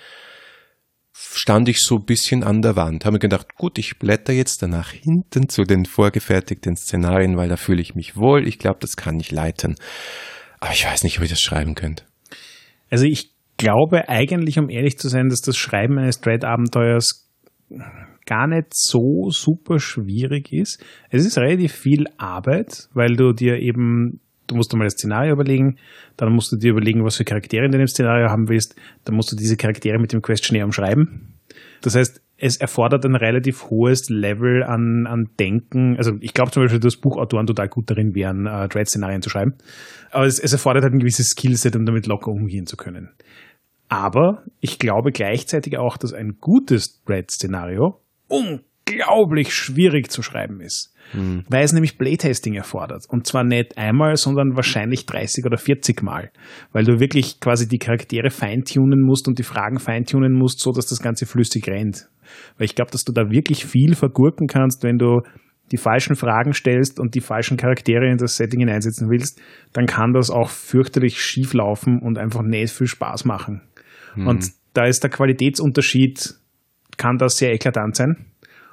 stand 1.13 1.69
ich 1.69 1.83
so 1.83 1.97
ein 1.97 2.07
bisschen 2.07 2.43
an 2.43 2.63
der 2.63 2.75
Wand. 2.77 3.05
Habe 3.05 3.17
mir 3.17 3.19
gedacht, 3.19 3.55
gut, 3.55 3.77
ich 3.77 3.99
blätter 3.99 4.33
jetzt 4.33 4.63
danach 4.63 4.91
hinten 4.91 5.51
zu 5.51 5.65
den 5.65 5.85
vorgefertigten 5.85 6.75
Szenarien, 6.75 7.37
weil 7.37 7.51
da 7.51 7.59
fühle 7.59 7.83
ich 7.83 7.95
mich 7.95 8.17
wohl. 8.17 8.49
Ich 8.49 8.59
glaube, 8.59 8.79
das 8.81 8.97
kann 8.97 9.21
ich 9.21 9.31
leiten. 9.31 9.77
Aber 10.59 10.73
ich 10.73 10.87
weiß 10.87 11.05
nicht, 11.05 11.19
ob 11.19 11.25
ich 11.25 11.31
das 11.31 11.43
schreiben 11.43 11.75
könnte. 11.75 12.05
Also 12.89 13.05
ich 13.05 13.35
glaube 13.61 14.09
eigentlich, 14.09 14.59
um 14.59 14.71
ehrlich 14.71 14.99
zu 14.99 15.09
sein, 15.09 15.29
dass 15.29 15.41
das 15.41 15.57
Schreiben 15.57 15.99
eines 15.99 16.21
Dread-Abenteuers 16.21 17.29
gar 18.27 18.47
nicht 18.47 18.69
so 18.71 19.29
super 19.31 19.79
schwierig 19.79 20.53
ist. 20.53 20.83
Es 21.11 21.27
ist 21.27 21.39
relativ 21.39 21.73
viel 21.73 22.07
Arbeit, 22.17 22.89
weil 22.95 23.17
du 23.17 23.33
dir 23.33 23.59
eben 23.59 24.21
du 24.47 24.57
musst 24.57 24.73
einmal 24.73 24.87
das 24.87 24.95
Szenario 24.95 25.33
überlegen, 25.33 25.77
dann 26.17 26.33
musst 26.33 26.51
du 26.51 26.57
dir 26.57 26.73
überlegen, 26.73 27.05
was 27.05 27.17
für 27.17 27.25
Charaktere 27.25 27.67
in 27.67 27.71
deinem 27.71 27.87
Szenario 27.87 28.31
haben 28.31 28.49
willst, 28.49 28.75
dann 29.05 29.15
musst 29.15 29.31
du 29.31 29.37
diese 29.37 29.57
Charaktere 29.57 30.01
mit 30.01 30.13
dem 30.13 30.23
Questionnaire 30.23 30.65
umschreiben. 30.65 31.35
Das 31.83 31.95
heißt, 31.95 32.21
es 32.37 32.57
erfordert 32.57 33.05
ein 33.05 33.15
relativ 33.15 33.65
hohes 33.71 34.09
Level 34.09 34.65
an, 34.65 35.07
an 35.07 35.29
Denken. 35.39 35.97
Also 35.99 36.13
ich 36.21 36.33
glaube 36.33 36.51
zum 36.51 36.63
Beispiel, 36.65 36.81
dass 36.81 36.97
Buchautoren 36.97 37.47
total 37.47 37.69
gut 37.69 37.91
darin 37.91 38.15
wären, 38.15 38.47
äh, 38.47 38.67
Dread-Szenarien 38.67 39.23
zu 39.23 39.31
schreiben. 39.31 39.55
Aber 40.11 40.25
es, 40.25 40.41
es 40.41 40.53
erfordert 40.53 40.85
halt 40.85 40.95
ein 40.95 40.99
gewisses 40.99 41.29
Skillset, 41.29 41.77
um 41.77 41.85
damit 41.85 42.07
locker 42.07 42.31
umgehen 42.31 42.67
zu 42.67 42.77
können. 42.77 43.11
Aber 43.91 44.45
ich 44.61 44.79
glaube 44.79 45.11
gleichzeitig 45.11 45.77
auch, 45.77 45.97
dass 45.97 46.15
ein 46.15 46.39
gutes 46.41 47.03
Dread-Szenario 47.05 48.01
unglaublich 48.29 49.53
schwierig 49.53 50.13
zu 50.13 50.23
schreiben 50.23 50.61
ist. 50.61 50.95
Mhm. 51.13 51.45
Weil 51.49 51.65
es 51.65 51.73
nämlich 51.73 51.99
Playtesting 51.99 52.55
erfordert. 52.55 53.05
Und 53.09 53.27
zwar 53.27 53.43
nicht 53.43 53.77
einmal, 53.77 54.15
sondern 54.15 54.55
wahrscheinlich 54.55 55.07
30 55.07 55.45
oder 55.45 55.59
40 55.59 56.05
Mal. 56.05 56.31
Weil 56.71 56.85
du 56.85 57.01
wirklich 57.01 57.41
quasi 57.41 57.67
die 57.67 57.79
Charaktere 57.79 58.31
feintunen 58.31 59.03
musst 59.03 59.27
und 59.27 59.41
die 59.41 59.43
Fragen 59.43 59.81
feintunen 59.81 60.39
musst, 60.39 60.61
so 60.61 60.71
dass 60.71 60.87
das 60.87 61.03
Ganze 61.03 61.27
flüssig 61.27 61.67
rennt. 61.67 62.09
Weil 62.59 62.67
ich 62.67 62.77
glaube, 62.77 62.93
dass 62.93 63.05
du 63.05 63.13
da 63.13 63.29
wirklich 63.29 63.67
viel 63.67 63.97
vergurken 63.97 64.47
kannst, 64.47 64.85
wenn 64.85 64.99
du 64.99 65.23
die 65.73 65.79
falschen 65.79 66.17
Fragen 66.17 66.53
stellst 66.53 66.99
und 66.99 67.15
die 67.15 67.21
falschen 67.21 67.57
Charaktere 67.57 68.09
in 68.09 68.19
das 68.19 68.37
Setting 68.37 68.61
hineinsetzen 68.61 69.09
willst, 69.09 69.41
dann 69.73 69.87
kann 69.87 70.13
das 70.13 70.31
auch 70.31 70.49
fürchterlich 70.49 71.21
schief 71.21 71.55
laufen 71.55 72.01
und 72.01 72.19
einfach 72.19 72.43
nicht 72.43 72.73
viel 72.73 72.89
Spaß 72.89 73.25
machen. 73.25 73.63
Mhm. 74.15 74.27
Und 74.27 74.51
da 74.75 74.85
ist 74.85 75.03
der 75.03 75.11
Qualitätsunterschied, 75.11 76.35
kann 76.97 77.17
das 77.19 77.37
sehr 77.37 77.53
eklatant 77.53 77.97
sein 77.97 78.27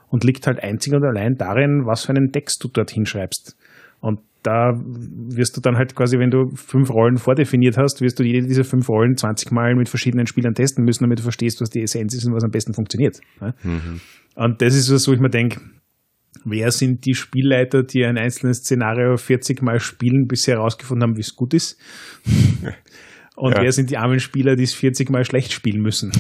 und 0.10 0.24
liegt 0.24 0.48
halt 0.48 0.62
einzig 0.62 0.94
und 0.94 1.04
allein 1.04 1.36
darin, 1.36 1.86
was 1.86 2.06
für 2.06 2.14
einen 2.14 2.32
Text 2.32 2.64
du 2.64 2.68
dorthin 2.68 3.06
schreibst. 3.06 3.58
Und 4.00 4.20
da 4.44 4.72
wirst 4.80 5.58
du 5.58 5.62
dann 5.62 5.76
halt 5.76 5.96
quasi, 5.96 6.20
wenn 6.20 6.30
du 6.30 6.52
fünf 6.56 6.90
Rollen 6.90 7.18
vordefiniert 7.18 7.78
hast, 7.78 8.02
wirst 8.02 8.20
du 8.20 8.24
jede 8.24 8.48
dieser 8.48 8.64
fünf 8.64 8.88
Rollen 8.88 9.18
20 9.18 9.52
Mal 9.52 9.76
mit 9.76 9.90
verschiedenen 9.90 10.28
Spielern 10.28 10.54
testen 10.54 10.86
müssen, 10.86 11.04
damit 11.04 11.20
du 11.20 11.24
verstehst, 11.24 11.60
was 11.60 11.70
die 11.70 11.82
Essenz 11.82 12.14
ist 12.14 12.26
und 12.26 12.34
was 12.34 12.44
am 12.44 12.52
besten 12.52 12.74
funktioniert. 12.74 13.20
Mhm. 13.64 14.00
Und 14.36 14.62
das 14.62 14.76
ist 14.76 14.92
was, 14.92 15.08
wo 15.08 15.14
ich 15.14 15.20
mir 15.20 15.30
denke, 15.30 15.60
wer 16.46 16.72
sind 16.72 17.06
die 17.06 17.16
Spielleiter, 17.16 17.84
die 17.84 18.06
ein 18.06 18.18
einzelnes 18.18 18.60
Szenario 18.60 19.18
40 19.18 19.62
Mal 19.62 19.80
spielen, 19.80 20.28
bis 20.28 20.44
sie 20.44 20.52
herausgefunden 20.52 21.10
haben, 21.10 21.18
wie 21.18 21.22
es 21.22 21.36
gut 21.36 21.54
ist? 21.54 21.78
Und 23.38 23.54
ja. 23.56 23.62
wer 23.62 23.72
sind 23.72 23.92
die 23.92 23.98
armen 23.98 24.20
Spieler, 24.20 24.56
die 24.56 24.64
es 24.64 24.74
40 24.74 25.12
Mal 25.12 25.24
schlecht 25.24 25.54
spielen 25.54 25.80
müssen? 25.80 26.12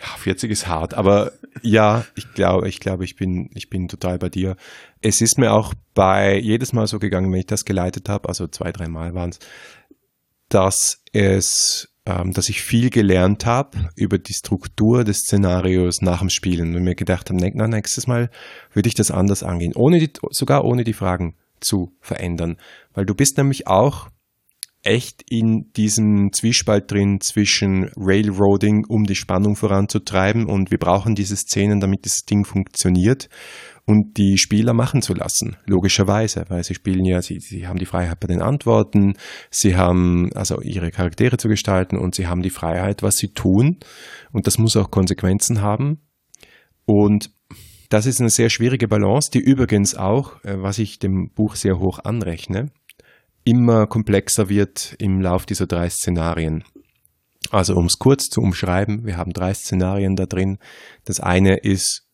Ja, 0.00 0.16
40 0.18 0.50
ist 0.50 0.68
hart, 0.68 0.92
aber 0.92 1.32
ja, 1.62 2.04
ich 2.14 2.32
glaube, 2.34 2.68
ich 2.68 2.78
glaube, 2.78 3.04
ich 3.04 3.16
bin, 3.16 3.50
ich 3.54 3.70
bin 3.70 3.88
total 3.88 4.18
bei 4.18 4.28
dir. 4.28 4.54
Es 5.00 5.22
ist 5.22 5.38
mir 5.38 5.52
auch 5.52 5.72
bei 5.94 6.38
jedes 6.38 6.74
Mal 6.74 6.86
so 6.86 6.98
gegangen, 6.98 7.32
wenn 7.32 7.40
ich 7.40 7.46
das 7.46 7.64
geleitet 7.64 8.10
habe, 8.10 8.28
also 8.28 8.46
zwei, 8.46 8.70
drei 8.70 8.86
Mal 8.86 9.14
waren 9.14 9.30
es, 9.30 9.38
dass 10.50 11.02
es, 11.12 11.88
ähm, 12.04 12.32
dass 12.34 12.50
ich 12.50 12.60
viel 12.60 12.90
gelernt 12.90 13.46
habe 13.46 13.88
über 13.96 14.18
die 14.18 14.34
Struktur 14.34 15.04
des 15.04 15.20
Szenarios 15.20 16.02
nach 16.02 16.20
dem 16.20 16.28
Spielen 16.28 16.76
und 16.76 16.84
mir 16.84 16.94
gedacht 16.94 17.30
habe, 17.30 17.50
na, 17.54 17.66
nächstes 17.66 18.06
Mal 18.06 18.30
würde 18.74 18.88
ich 18.88 18.94
das 18.94 19.10
anders 19.10 19.42
angehen, 19.42 19.72
ohne 19.74 19.98
die, 19.98 20.12
sogar 20.30 20.66
ohne 20.66 20.84
die 20.84 20.92
Fragen 20.92 21.34
zu 21.60 21.96
verändern, 22.00 22.58
weil 22.92 23.06
du 23.06 23.14
bist 23.14 23.38
nämlich 23.38 23.66
auch 23.66 24.10
echt 24.82 25.24
in 25.28 25.72
diesem 25.76 26.32
Zwiespalt 26.32 26.90
drin 26.90 27.20
zwischen 27.20 27.90
Railroading, 27.96 28.84
um 28.88 29.04
die 29.04 29.16
Spannung 29.16 29.56
voranzutreiben 29.56 30.46
und 30.46 30.70
wir 30.70 30.78
brauchen 30.78 31.14
diese 31.14 31.36
Szenen, 31.36 31.80
damit 31.80 32.06
das 32.06 32.24
Ding 32.24 32.44
funktioniert 32.44 33.28
und 33.86 34.18
die 34.18 34.38
Spieler 34.38 34.74
machen 34.74 35.02
zu 35.02 35.14
lassen, 35.14 35.56
logischerweise, 35.66 36.44
weil 36.48 36.62
sie 36.62 36.74
spielen 36.74 37.04
ja, 37.04 37.22
sie, 37.22 37.40
sie 37.40 37.66
haben 37.66 37.78
die 37.78 37.86
Freiheit 37.86 38.20
bei 38.20 38.28
den 38.28 38.42
Antworten, 38.42 39.14
sie 39.50 39.76
haben 39.76 40.30
also 40.34 40.60
ihre 40.60 40.90
Charaktere 40.90 41.38
zu 41.38 41.48
gestalten 41.48 41.96
und 41.96 42.14
sie 42.14 42.26
haben 42.26 42.42
die 42.42 42.50
Freiheit, 42.50 43.02
was 43.02 43.16
sie 43.16 43.28
tun 43.28 43.78
und 44.32 44.46
das 44.46 44.58
muss 44.58 44.76
auch 44.76 44.90
Konsequenzen 44.90 45.62
haben. 45.62 46.02
Und 46.84 47.30
das 47.88 48.06
ist 48.06 48.20
eine 48.20 48.30
sehr 48.30 48.50
schwierige 48.50 48.88
Balance, 48.88 49.30
die 49.30 49.40
übrigens 49.40 49.94
auch, 49.94 50.44
äh, 50.44 50.60
was 50.62 50.78
ich 50.78 50.98
dem 50.98 51.30
Buch 51.30 51.56
sehr 51.56 51.78
hoch 51.78 51.98
anrechne, 52.04 52.70
immer 53.48 53.86
komplexer 53.86 54.50
wird 54.50 54.94
im 54.98 55.22
Lauf 55.22 55.46
dieser 55.46 55.66
drei 55.66 55.88
Szenarien. 55.88 56.64
Also 57.50 57.74
um 57.76 57.86
es 57.86 57.98
kurz 57.98 58.28
zu 58.28 58.42
umschreiben, 58.42 59.06
wir 59.06 59.16
haben 59.16 59.32
drei 59.32 59.54
Szenarien 59.54 60.16
da 60.16 60.26
drin. 60.26 60.58
Das 61.06 61.18
eine 61.18 61.56
ist 61.56 62.06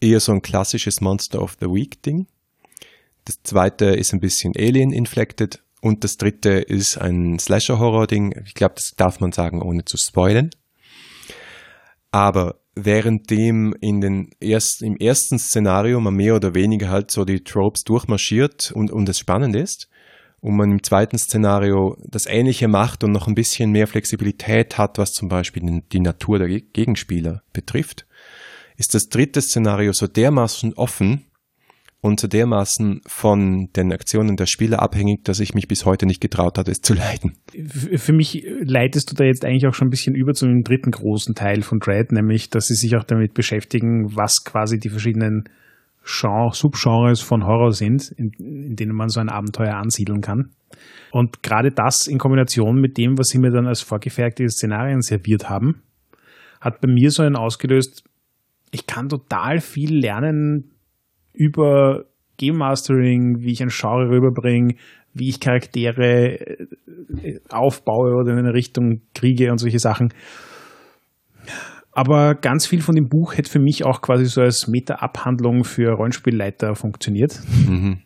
eher 0.00 0.18
so 0.18 0.32
ein 0.32 0.40
klassisches 0.40 1.02
Monster 1.02 1.42
of 1.42 1.58
the 1.60 1.66
Week 1.66 2.02
Ding. 2.02 2.26
Das 3.26 3.42
zweite 3.42 3.84
ist 3.84 4.14
ein 4.14 4.20
bisschen 4.20 4.54
Alien-inflected. 4.56 5.62
Und 5.82 6.04
das 6.04 6.16
dritte 6.16 6.52
ist 6.52 6.96
ein 6.96 7.38
Slasher-Horror-Ding. 7.38 8.42
Ich 8.46 8.54
glaube, 8.54 8.76
das 8.76 8.92
darf 8.96 9.20
man 9.20 9.32
sagen, 9.32 9.60
ohne 9.60 9.84
zu 9.84 9.98
spoilen. 9.98 10.50
Aber 12.12 12.60
währenddem 12.74 13.74
in 13.80 14.00
den 14.00 14.30
erst, 14.40 14.80
im 14.80 14.96
ersten 14.96 15.38
Szenario 15.38 16.00
man 16.00 16.14
mehr 16.14 16.34
oder 16.34 16.54
weniger 16.54 16.88
halt 16.88 17.10
so 17.10 17.26
die 17.26 17.44
Tropes 17.44 17.84
durchmarschiert 17.84 18.72
und, 18.72 18.90
und 18.90 19.06
es 19.08 19.18
spannend 19.18 19.54
ist, 19.54 19.90
und 20.40 20.56
man 20.56 20.70
im 20.70 20.82
zweiten 20.82 21.18
Szenario 21.18 21.96
das 22.04 22.26
Ähnliche 22.26 22.68
macht 22.68 23.04
und 23.04 23.12
noch 23.12 23.28
ein 23.28 23.34
bisschen 23.34 23.70
mehr 23.70 23.86
Flexibilität 23.86 24.78
hat, 24.78 24.98
was 24.98 25.12
zum 25.12 25.28
Beispiel 25.28 25.82
die 25.92 26.00
Natur 26.00 26.38
der 26.38 26.48
Gegenspieler 26.48 27.42
betrifft, 27.52 28.06
ist 28.76 28.94
das 28.94 29.08
dritte 29.08 29.42
Szenario 29.42 29.92
so 29.92 30.06
dermaßen 30.06 30.72
offen 30.74 31.26
und 32.00 32.18
so 32.18 32.28
dermaßen 32.28 33.02
von 33.06 33.68
den 33.76 33.92
Aktionen 33.92 34.36
der 34.36 34.46
Spieler 34.46 34.80
abhängig, 34.80 35.24
dass 35.24 35.40
ich 35.40 35.52
mich 35.52 35.68
bis 35.68 35.84
heute 35.84 36.06
nicht 36.06 36.22
getraut 36.22 36.56
hatte, 36.56 36.70
es 36.70 36.80
zu 36.80 36.94
leiten. 36.94 37.36
Für 37.66 38.14
mich 38.14 38.46
leitest 38.62 39.10
du 39.10 39.16
da 39.16 39.24
jetzt 39.24 39.44
eigentlich 39.44 39.66
auch 39.66 39.74
schon 39.74 39.88
ein 39.88 39.90
bisschen 39.90 40.14
über 40.14 40.32
zu 40.32 40.46
dem 40.46 40.64
dritten 40.64 40.92
großen 40.92 41.34
Teil 41.34 41.60
von 41.60 41.78
Dread, 41.78 42.12
nämlich, 42.12 42.48
dass 42.48 42.66
sie 42.66 42.74
sich 42.74 42.96
auch 42.96 43.04
damit 43.04 43.34
beschäftigen, 43.34 44.16
was 44.16 44.44
quasi 44.44 44.78
die 44.78 44.88
verschiedenen 44.88 45.44
Genre, 46.10 46.52
Subgenres 46.52 47.20
von 47.20 47.44
Horror 47.44 47.72
sind, 47.72 48.10
in, 48.16 48.30
in 48.38 48.76
denen 48.76 48.94
man 48.94 49.08
so 49.08 49.20
ein 49.20 49.28
Abenteuer 49.28 49.76
ansiedeln 49.76 50.20
kann. 50.20 50.50
Und 51.12 51.42
gerade 51.42 51.70
das 51.70 52.06
in 52.06 52.18
Kombination 52.18 52.80
mit 52.80 52.96
dem, 52.96 53.18
was 53.18 53.28
sie 53.28 53.38
mir 53.38 53.50
dann 53.50 53.66
als 53.66 53.80
vorgefertigte 53.80 54.48
Szenarien 54.48 55.02
serviert 55.02 55.48
haben, 55.48 55.82
hat 56.60 56.80
bei 56.80 56.88
mir 56.88 57.10
so 57.10 57.22
einen 57.22 57.36
ausgelöst, 57.36 58.04
ich 58.70 58.86
kann 58.86 59.08
total 59.08 59.60
viel 59.60 59.98
lernen 59.98 60.72
über 61.32 62.04
Game 62.36 62.56
Mastering, 62.56 63.40
wie 63.40 63.52
ich 63.52 63.62
ein 63.62 63.70
Genre 63.70 64.08
rüberbringe, 64.08 64.74
wie 65.12 65.28
ich 65.28 65.40
Charaktere 65.40 66.38
äh, 66.38 67.40
aufbaue 67.48 68.14
oder 68.14 68.32
in 68.32 68.38
eine 68.38 68.54
Richtung 68.54 69.02
kriege 69.14 69.50
und 69.50 69.58
solche 69.58 69.78
Sachen. 69.78 70.14
Aber 71.92 72.34
ganz 72.34 72.66
viel 72.66 72.82
von 72.82 72.94
dem 72.94 73.08
Buch 73.08 73.36
hätte 73.36 73.50
für 73.50 73.58
mich 73.58 73.84
auch 73.84 74.00
quasi 74.00 74.26
so 74.26 74.40
als 74.40 74.68
Meta-Abhandlung 74.68 75.64
für 75.64 75.92
Rollenspielleiter 75.92 76.74
funktioniert. 76.76 77.40
Mhm. 77.66 77.98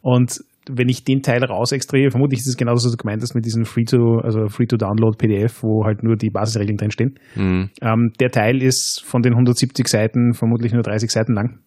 Und 0.00 0.40
wenn 0.68 0.88
ich 0.88 1.04
den 1.04 1.22
Teil 1.22 1.44
raus 1.44 1.72
extrahiere, 1.72 2.10
vermutlich 2.10 2.40
ist 2.40 2.48
es 2.48 2.56
genauso, 2.56 2.86
was 2.86 2.92
du 2.92 2.96
gemeint 2.96 3.22
hast 3.22 3.34
mit 3.34 3.44
diesem 3.44 3.64
Free-to, 3.64 4.18
also 4.18 4.48
Free-to-Download 4.48 5.16
PDF, 5.16 5.62
wo 5.62 5.84
halt 5.84 6.02
nur 6.02 6.16
die 6.16 6.30
Basisregeln 6.30 6.76
drinstehen. 6.76 7.18
Mhm. 7.34 7.70
Ähm, 7.80 8.12
der 8.18 8.30
Teil 8.30 8.62
ist 8.62 9.02
von 9.04 9.22
den 9.22 9.34
170 9.34 9.86
Seiten 9.86 10.34
vermutlich 10.34 10.72
nur 10.72 10.82
30 10.82 11.10
Seiten 11.10 11.34
lang. 11.34 11.60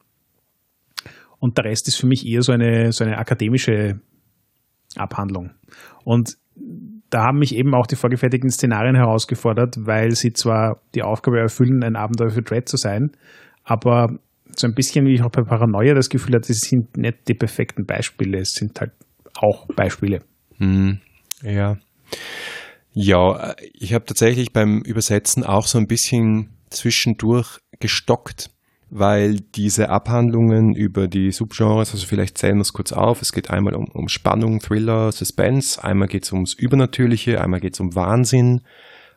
Und 1.40 1.58
der 1.58 1.66
Rest 1.66 1.88
ist 1.88 1.96
für 1.96 2.08
mich 2.08 2.26
eher 2.26 2.42
so 2.42 2.52
eine, 2.52 2.92
so 2.92 3.06
eine 3.06 3.18
akademische 3.18 4.02
Abhandlung. 4.96 5.52
Und 6.04 6.38
da 7.10 7.24
haben 7.24 7.40
mich 7.40 7.56
eben 7.56 7.74
auch 7.74 7.88
die 7.88 7.96
vorgefertigten 7.96 8.50
Szenarien 8.50 8.96
herausgefordert, 8.96 9.78
weil 9.80 10.12
sie 10.12 10.34
zwar 10.34 10.82
die 10.96 11.04
Aufgabe 11.04 11.40
erfüllen, 11.40 11.84
ein 11.84 11.96
Abenteuer 11.96 12.30
für 12.30 12.42
Dread 12.42 12.70
zu 12.70 12.78
sein, 12.78 13.12
aber 13.64 14.20
so 14.56 14.68
ein 14.68 14.74
bisschen 14.74 15.06
wie 15.06 15.14
ich 15.14 15.24
auch 15.24 15.32
bei 15.32 15.44
Paranoia 15.44 15.94
das 15.94 16.10
Gefühl 16.10 16.36
hatte, 16.36 16.52
es 16.52 16.62
sind 16.62 16.98
nicht 16.98 17.28
die 17.28 17.34
perfekten 17.34 17.86
Beispiele, 17.86 18.40
es 18.40 18.52
sind 18.52 18.80
halt 18.80 18.92
auch 19.38 19.68
Beispiele. 19.76 20.20
Hm, 20.58 21.00
ja. 21.44 21.78
Ja, 22.92 23.56
ich 23.74 23.94
habe 23.94 24.06
tatsächlich 24.06 24.52
beim 24.52 24.82
Übersetzen 24.82 25.44
auch 25.44 25.68
so 25.68 25.78
ein 25.78 25.88
bisschen 25.88 26.50
zwischendurch 26.70 27.60
gestockt, 27.80 28.50
weil 28.90 29.40
diese 29.40 29.90
Abhandlungen 29.90 30.76
über 30.76 31.08
die 31.08 31.32
Subgenres, 31.32 31.92
also 31.94 32.06
vielleicht 32.06 32.38
zählen 32.38 32.58
wir 32.58 32.62
es 32.62 32.74
kurz 32.74 32.92
auf, 32.92 33.22
es 33.22 33.32
geht 33.32 33.50
einmal 33.50 33.76
um, 33.76 33.86
um 33.86 34.10
Spannung, 34.10 34.60
Thriller, 34.60 35.12
Suspense, 35.12 35.84
einmal 35.84 36.08
geht 36.08 36.24
es 36.24 36.32
ums 36.32 36.54
Übernatürliche, 36.54 37.42
einmal 37.42 37.60
geht 37.60 37.76
es 37.76 37.80
um 37.80 37.96
Wahnsinn, 37.96 38.62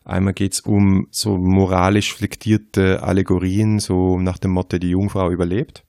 einmal 0.04 0.34
geht 0.34 0.54
es 0.54 0.60
um 0.60 1.06
so 1.10 1.38
moralisch 1.38 2.14
flektierte 2.14 3.02
Allegorien, 3.02 3.78
so 3.78 4.18
nach 4.18 4.38
dem 4.38 4.50
Motto, 4.50 4.78
die 4.78 4.90
Jungfrau 4.90 5.30
überlebt. 5.30 5.84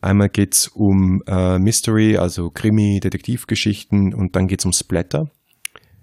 Einmal 0.00 0.30
geht 0.30 0.54
es 0.54 0.68
um 0.68 1.22
äh, 1.26 1.58
Mystery, 1.58 2.16
also 2.16 2.50
Krimi, 2.50 2.98
Detektivgeschichten 2.98 4.14
und 4.14 4.34
dann 4.34 4.48
geht 4.48 4.60
es 4.60 4.66
um 4.66 4.72
Splatter. 4.72 5.30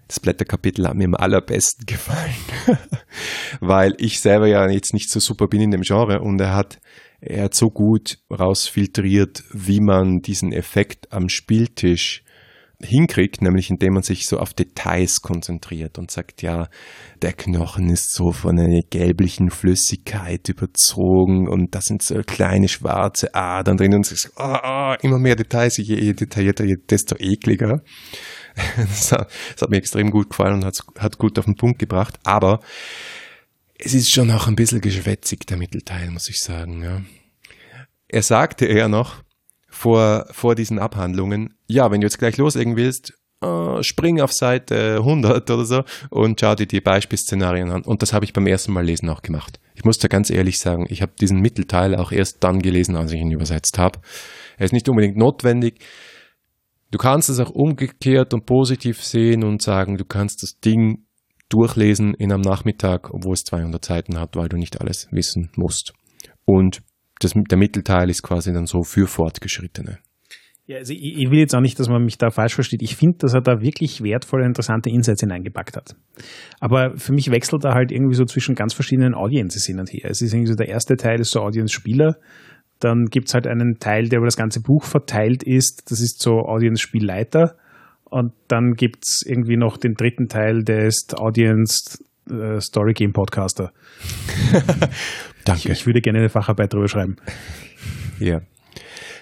Das 0.09 0.19
Blätterkapitel 0.19 0.87
hat 0.87 0.95
mir 0.95 1.05
am 1.05 1.13
allerbesten 1.13 1.85
gefallen, 1.85 2.33
weil 3.59 3.93
ich 3.99 4.19
selber 4.19 4.47
ja 4.47 4.67
jetzt 4.67 4.91
nicht 4.91 5.11
so 5.11 5.19
super 5.19 5.47
bin 5.47 5.61
in 5.61 5.69
dem 5.69 5.83
Genre 5.83 6.19
und 6.19 6.41
er 6.41 6.55
hat, 6.55 6.79
er 7.21 7.43
hat 7.43 7.53
so 7.53 7.69
gut 7.69 8.17
rausfiltriert, 8.31 9.43
wie 9.53 9.79
man 9.79 10.21
diesen 10.21 10.51
Effekt 10.51 11.13
am 11.13 11.29
Spieltisch 11.29 12.23
hinkriegt, 12.81 13.43
nämlich 13.43 13.69
indem 13.69 13.93
man 13.93 14.03
sich 14.03 14.25
so 14.25 14.39
auf 14.39 14.55
Details 14.55 15.21
konzentriert 15.21 15.99
und 15.99 16.09
sagt, 16.09 16.41
ja, 16.41 16.69
der 17.21 17.33
Knochen 17.33 17.91
ist 17.91 18.11
so 18.11 18.31
von 18.31 18.57
einer 18.57 18.81
gelblichen 18.89 19.51
Flüssigkeit 19.51 20.49
überzogen 20.49 21.47
und 21.47 21.75
da 21.75 21.81
sind 21.81 22.01
so 22.01 22.21
kleine 22.25 22.67
schwarze 22.67 23.35
Adern 23.35 23.77
drin 23.77 23.93
und 23.93 24.07
sich 24.07 24.27
oh, 24.37 24.57
oh, 24.63 24.95
immer 25.03 25.19
mehr 25.19 25.35
Details, 25.35 25.77
je 25.77 26.13
detaillierter, 26.13 26.65
desto 26.89 27.15
ekliger. 27.17 27.83
Das 28.77 29.11
hat, 29.11 29.69
mir 29.69 29.77
extrem 29.77 30.11
gut 30.11 30.29
gefallen 30.29 30.63
und 30.63 30.65
hat, 30.65 31.17
gut 31.17 31.37
auf 31.39 31.45
den 31.45 31.55
Punkt 31.55 31.79
gebracht. 31.79 32.19
Aber 32.23 32.61
es 33.77 33.93
ist 33.93 34.11
schon 34.13 34.31
auch 34.31 34.47
ein 34.47 34.55
bisschen 34.55 34.81
geschwätzig, 34.81 35.45
der 35.47 35.57
Mittelteil, 35.57 36.09
muss 36.11 36.29
ich 36.29 36.39
sagen. 36.39 36.83
Ja. 36.83 37.01
Er 38.07 38.23
sagte 38.23 38.65
eher 38.65 38.87
noch 38.87 39.23
vor, 39.69 40.27
vor 40.31 40.55
diesen 40.55 40.79
Abhandlungen, 40.79 41.53
ja, 41.67 41.91
wenn 41.91 42.01
du 42.01 42.07
jetzt 42.07 42.19
gleich 42.19 42.37
loslegen 42.37 42.75
willst, 42.75 43.13
Uh, 43.41 43.81
spring 43.83 44.19
auf 44.19 44.33
Seite 44.33 44.97
100 44.97 45.49
oder 45.49 45.63
so 45.63 45.83
und 46.09 46.41
schau 46.41 46.55
dir 46.55 46.65
die 46.65 46.81
Beispielszenarien 46.81 47.71
an. 47.71 47.83
Und 47.83 48.01
das 48.01 48.11
habe 48.11 48.25
ich 48.25 48.33
beim 48.33 48.45
ersten 48.47 48.73
Mal 48.73 48.83
lesen 48.83 49.07
auch 49.07 49.21
gemacht. 49.21 49.61
Ich 49.75 49.85
muss 49.85 49.97
da 49.97 50.09
ganz 50.09 50.29
ehrlich 50.29 50.59
sagen, 50.59 50.87
ich 50.89 51.01
habe 51.01 51.13
diesen 51.21 51.39
Mittelteil 51.39 51.95
auch 51.95 52.11
erst 52.11 52.43
dann 52.43 52.61
gelesen, 52.61 52.97
als 52.97 53.13
ich 53.13 53.21
ihn 53.21 53.31
übersetzt 53.31 53.77
habe. 53.77 53.99
Er 54.57 54.65
ist 54.65 54.73
nicht 54.73 54.89
unbedingt 54.89 55.15
notwendig. 55.15 55.79
Du 56.91 56.97
kannst 56.97 57.29
es 57.29 57.39
auch 57.39 57.51
umgekehrt 57.51 58.33
und 58.33 58.45
positiv 58.45 59.03
sehen 59.03 59.43
und 59.43 59.61
sagen, 59.61 59.97
du 59.97 60.05
kannst 60.05 60.41
das 60.43 60.59
Ding 60.59 61.05
durchlesen 61.49 62.13
in 62.13 62.31
einem 62.31 62.41
Nachmittag, 62.41 63.11
obwohl 63.13 63.33
es 63.33 63.43
200 63.43 63.83
Seiten 63.83 64.19
hat, 64.19 64.35
weil 64.35 64.49
du 64.49 64.57
nicht 64.57 64.81
alles 64.81 65.07
wissen 65.11 65.49
musst. 65.55 65.93
Und 66.45 66.81
das, 67.19 67.33
der 67.33 67.57
Mittelteil 67.57 68.09
ist 68.09 68.23
quasi 68.23 68.53
dann 68.53 68.65
so 68.65 68.83
für 68.83 69.07
Fortgeschrittene. 69.07 69.99
Ja, 70.69 70.77
also 70.77 70.93
ich, 70.93 71.17
ich, 71.17 71.31
will 71.31 71.39
jetzt 71.39 71.55
auch 71.55 71.61
nicht, 71.61 71.79
dass 71.79 71.89
man 71.89 72.03
mich 72.03 72.19
da 72.19 72.29
falsch 72.29 72.53
versteht. 72.53 72.83
Ich 72.83 72.95
finde, 72.95 73.17
dass 73.17 73.33
er 73.33 73.41
da 73.41 73.59
wirklich 73.59 74.03
wertvolle, 74.03 74.45
interessante 74.45 74.91
Insights 74.91 75.21
hineingepackt 75.21 75.75
hat. 75.75 75.95
Aber 76.59 76.95
für 76.95 77.11
mich 77.11 77.31
wechselt 77.31 77.65
er 77.65 77.73
halt 77.73 77.91
irgendwie 77.91 78.13
so 78.13 78.23
zwischen 78.25 78.53
ganz 78.53 78.75
verschiedenen 78.75 79.15
Audiences 79.15 79.65
hin 79.65 79.79
und 79.79 79.89
her. 79.91 80.11
Es 80.11 80.21
ist 80.21 80.31
irgendwie 80.31 80.51
so, 80.51 80.55
der 80.55 80.69
erste 80.69 80.95
Teil 80.95 81.19
ist 81.19 81.31
so 81.31 81.41
Audience-Spieler, 81.41 82.17
dann 82.79 83.05
gibt 83.05 83.27
es 83.27 83.33
halt 83.33 83.47
einen 83.47 83.79
Teil, 83.79 84.07
der 84.09 84.17
über 84.17 84.27
das 84.27 84.37
ganze 84.37 84.61
Buch 84.61 84.83
verteilt 84.83 85.43
ist. 85.43 85.91
Das 85.91 85.99
ist 85.99 86.21
so 86.21 86.39
Audience-Spielleiter. 86.39 87.55
Und 88.05 88.33
dann 88.47 88.73
gibt 88.73 89.05
es 89.05 89.23
irgendwie 89.25 89.57
noch 89.57 89.77
den 89.77 89.93
dritten 89.93 90.27
Teil, 90.27 90.63
der 90.63 90.85
ist 90.85 91.19
Audience 91.19 91.99
äh, 92.29 92.59
Story 92.59 92.93
Game 92.93 93.13
Podcaster. 93.13 93.71
Danke. 95.45 95.69
Ich, 95.71 95.79
ich, 95.81 95.85
würde 95.85 96.01
gerne 96.01 96.19
eine 96.19 96.29
Facharbeit 96.29 96.73
darüber 96.73 96.87
schreiben. 96.87 97.17
Ja. 98.19 98.41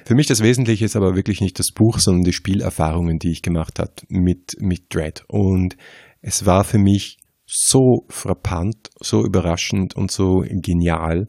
Für 0.06 0.16
mich 0.16 0.28
das 0.28 0.42
Wesentliche 0.42 0.86
ist 0.86 0.96
aber 0.96 1.16
wirklich 1.16 1.42
nicht 1.42 1.60
das 1.60 1.72
Buch, 1.74 2.00
sondern 2.00 2.24
die 2.24 2.34
Spielerfahrungen, 2.34 3.20
die 3.20 3.32
ich 3.32 3.42
gemacht 3.42 3.80
habe 3.80 3.92
mit, 4.08 4.56
mit 4.60 4.94
Dread. 4.94 5.26
Und 5.28 5.76
es 6.22 6.46
war 6.46 6.64
für 6.64 6.78
mich 6.78 7.18
so 7.46 8.06
frappant, 8.10 8.90
so 9.02 9.26
überraschend 9.26 9.96
und 9.96 10.12
so 10.12 10.44
genial, 10.48 11.28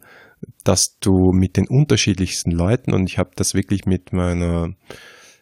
dass 0.65 0.99
du 1.01 1.33
mit 1.33 1.57
den 1.57 1.67
unterschiedlichsten 1.69 2.51
Leuten, 2.51 2.93
und 2.93 3.09
ich 3.09 3.19
habe 3.19 3.31
das 3.37 3.55
wirklich 3.55 3.87
mit 3.87 4.13
meiner 4.13 4.71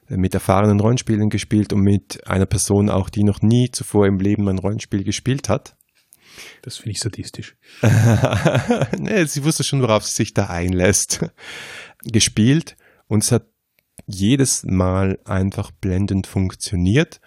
mit 0.08 0.34
erfahrenen 0.34 0.78
Rollenspielen 0.78 1.30
gespielt 1.30 1.72
und 1.72 1.80
mit 1.80 2.26
einer 2.28 2.46
Person 2.46 2.90
auch, 2.90 3.10
die 3.10 3.24
noch 3.24 3.42
nie 3.42 3.70
zuvor 3.72 4.06
im 4.06 4.18
Leben 4.18 4.48
ein 4.48 4.58
Rollenspiel 4.58 5.02
gespielt 5.02 5.48
hat. 5.48 5.76
Das 6.62 6.76
finde 6.76 6.92
ich 6.92 7.00
sadistisch. 7.00 7.56
nee, 8.98 9.24
sie 9.24 9.42
wusste 9.42 9.64
schon, 9.64 9.82
worauf 9.82 10.04
sie 10.04 10.14
sich 10.14 10.34
da 10.34 10.46
einlässt. 10.46 11.26
Gespielt 12.04 12.76
und 13.08 13.24
es 13.24 13.32
hat 13.32 13.46
jedes 14.06 14.64
Mal 14.64 15.18
einfach 15.24 15.72
blendend 15.72 16.26
funktioniert 16.26 17.20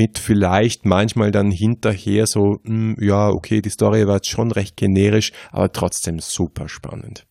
mit 0.00 0.18
vielleicht 0.18 0.86
manchmal 0.86 1.30
dann 1.30 1.50
hinterher 1.50 2.26
so, 2.26 2.56
mh, 2.62 2.96
hm, 2.96 2.96
ja, 3.00 3.28
okay, 3.28 3.60
die 3.60 3.68
Story 3.68 4.06
war 4.06 4.16
jetzt 4.16 4.30
schon 4.30 4.50
recht 4.50 4.78
generisch, 4.78 5.32
aber 5.50 5.70
trotzdem 5.70 6.20
super 6.20 6.70
spannend. 6.70 7.26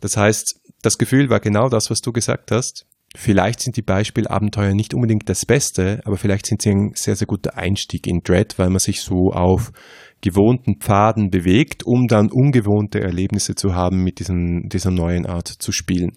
Das 0.00 0.18
heißt, 0.18 0.60
das 0.82 0.98
Gefühl 0.98 1.30
war 1.30 1.40
genau 1.40 1.70
das, 1.70 1.88
was 1.88 2.00
du 2.00 2.12
gesagt 2.12 2.50
hast. 2.50 2.86
Vielleicht 3.16 3.60
sind 3.60 3.78
die 3.78 3.82
Beispielabenteuer 3.82 4.74
nicht 4.74 4.92
unbedingt 4.92 5.26
das 5.30 5.46
Beste, 5.46 6.02
aber 6.04 6.18
vielleicht 6.18 6.44
sind 6.44 6.60
sie 6.60 6.68
ein 6.68 6.92
sehr, 6.94 7.16
sehr 7.16 7.26
guter 7.26 7.56
Einstieg 7.56 8.06
in 8.06 8.20
Dread, 8.22 8.58
weil 8.58 8.68
man 8.68 8.80
sich 8.80 9.00
so 9.00 9.32
auf 9.32 9.72
gewohnten 10.20 10.80
Pfaden 10.80 11.30
bewegt, 11.30 11.82
um 11.86 12.08
dann 12.08 12.30
ungewohnte 12.30 13.00
Erlebnisse 13.00 13.54
zu 13.54 13.74
haben 13.74 14.04
mit 14.04 14.18
diesem, 14.18 14.68
dieser 14.68 14.90
neuen 14.90 15.24
Art 15.24 15.48
zu 15.48 15.72
spielen. 15.72 16.12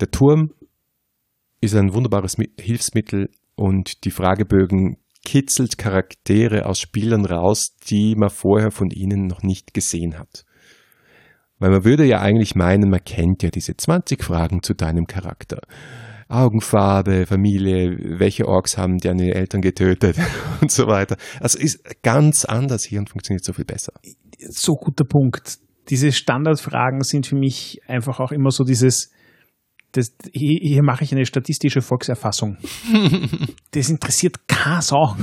Der 0.00 0.10
Turm 0.10 0.52
ist 1.60 1.74
ein 1.74 1.92
wunderbares 1.92 2.36
Hilfsmittel, 2.58 3.28
und 3.56 4.04
die 4.04 4.10
Fragebögen 4.10 4.96
kitzelt 5.24 5.78
Charaktere 5.78 6.66
aus 6.66 6.80
Spielern 6.80 7.24
raus, 7.24 7.76
die 7.88 8.14
man 8.14 8.30
vorher 8.30 8.70
von 8.70 8.90
ihnen 8.90 9.26
noch 9.26 9.42
nicht 9.42 9.74
gesehen 9.74 10.18
hat. 10.18 10.44
Weil 11.58 11.70
man 11.70 11.84
würde 11.84 12.04
ja 12.04 12.20
eigentlich 12.20 12.54
meinen, 12.54 12.90
man 12.90 13.04
kennt 13.04 13.42
ja 13.42 13.50
diese 13.50 13.76
20 13.76 14.22
Fragen 14.22 14.62
zu 14.62 14.74
deinem 14.74 15.06
Charakter. 15.06 15.60
Augenfarbe, 16.28 17.26
Familie, 17.26 18.18
welche 18.18 18.46
Orks 18.46 18.76
haben 18.76 18.98
deine 18.98 19.34
Eltern 19.34 19.60
getötet 19.60 20.16
und 20.60 20.70
so 20.70 20.86
weiter. 20.86 21.16
Also 21.40 21.58
ist 21.58 22.02
ganz 22.02 22.44
anders 22.44 22.84
hier 22.84 22.98
und 22.98 23.10
funktioniert 23.10 23.44
so 23.44 23.52
viel 23.52 23.64
besser. 23.64 23.92
So 24.38 24.74
guter 24.74 25.04
Punkt. 25.04 25.58
Diese 25.90 26.12
Standardfragen 26.12 27.02
sind 27.02 27.26
für 27.26 27.36
mich 27.36 27.80
einfach 27.86 28.20
auch 28.20 28.32
immer 28.32 28.50
so 28.50 28.64
dieses, 28.64 29.12
das, 29.94 30.12
hier, 30.32 30.58
hier 30.60 30.82
mache 30.82 31.04
ich 31.04 31.12
eine 31.12 31.24
statistische 31.24 31.80
Volkserfassung. 31.80 32.56
das 33.70 33.88
interessiert 33.88 34.48
keine 34.48 34.82
Sau. 34.82 35.16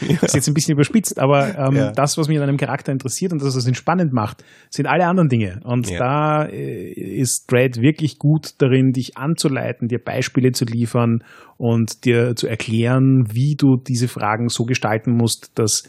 Ja. 0.00 0.16
Das 0.20 0.24
ist 0.24 0.34
jetzt 0.34 0.48
ein 0.48 0.54
bisschen 0.54 0.74
überspitzt, 0.74 1.18
aber 1.18 1.56
ähm, 1.58 1.76
ja. 1.76 1.92
das, 1.92 2.18
was 2.18 2.28
mich 2.28 2.36
an 2.36 2.42
einem 2.42 2.56
Charakter 2.56 2.92
interessiert 2.92 3.32
und 3.32 3.42
das, 3.42 3.56
was 3.56 3.66
ihn 3.66 3.74
spannend 3.74 4.12
macht, 4.12 4.44
sind 4.70 4.86
alle 4.86 5.06
anderen 5.06 5.28
Dinge. 5.28 5.60
Und 5.64 5.88
ja. 5.88 5.98
da 5.98 6.44
äh, 6.44 6.90
ist 6.90 7.50
Dread 7.50 7.80
wirklich 7.80 8.18
gut 8.18 8.54
darin, 8.58 8.92
dich 8.92 9.16
anzuleiten, 9.16 9.88
dir 9.88 9.98
Beispiele 9.98 10.52
zu 10.52 10.64
liefern 10.64 11.22
und 11.56 12.04
dir 12.04 12.34
zu 12.34 12.46
erklären, 12.46 13.24
wie 13.30 13.54
du 13.56 13.76
diese 13.76 14.08
Fragen 14.08 14.48
so 14.48 14.64
gestalten 14.64 15.12
musst, 15.12 15.58
dass 15.58 15.84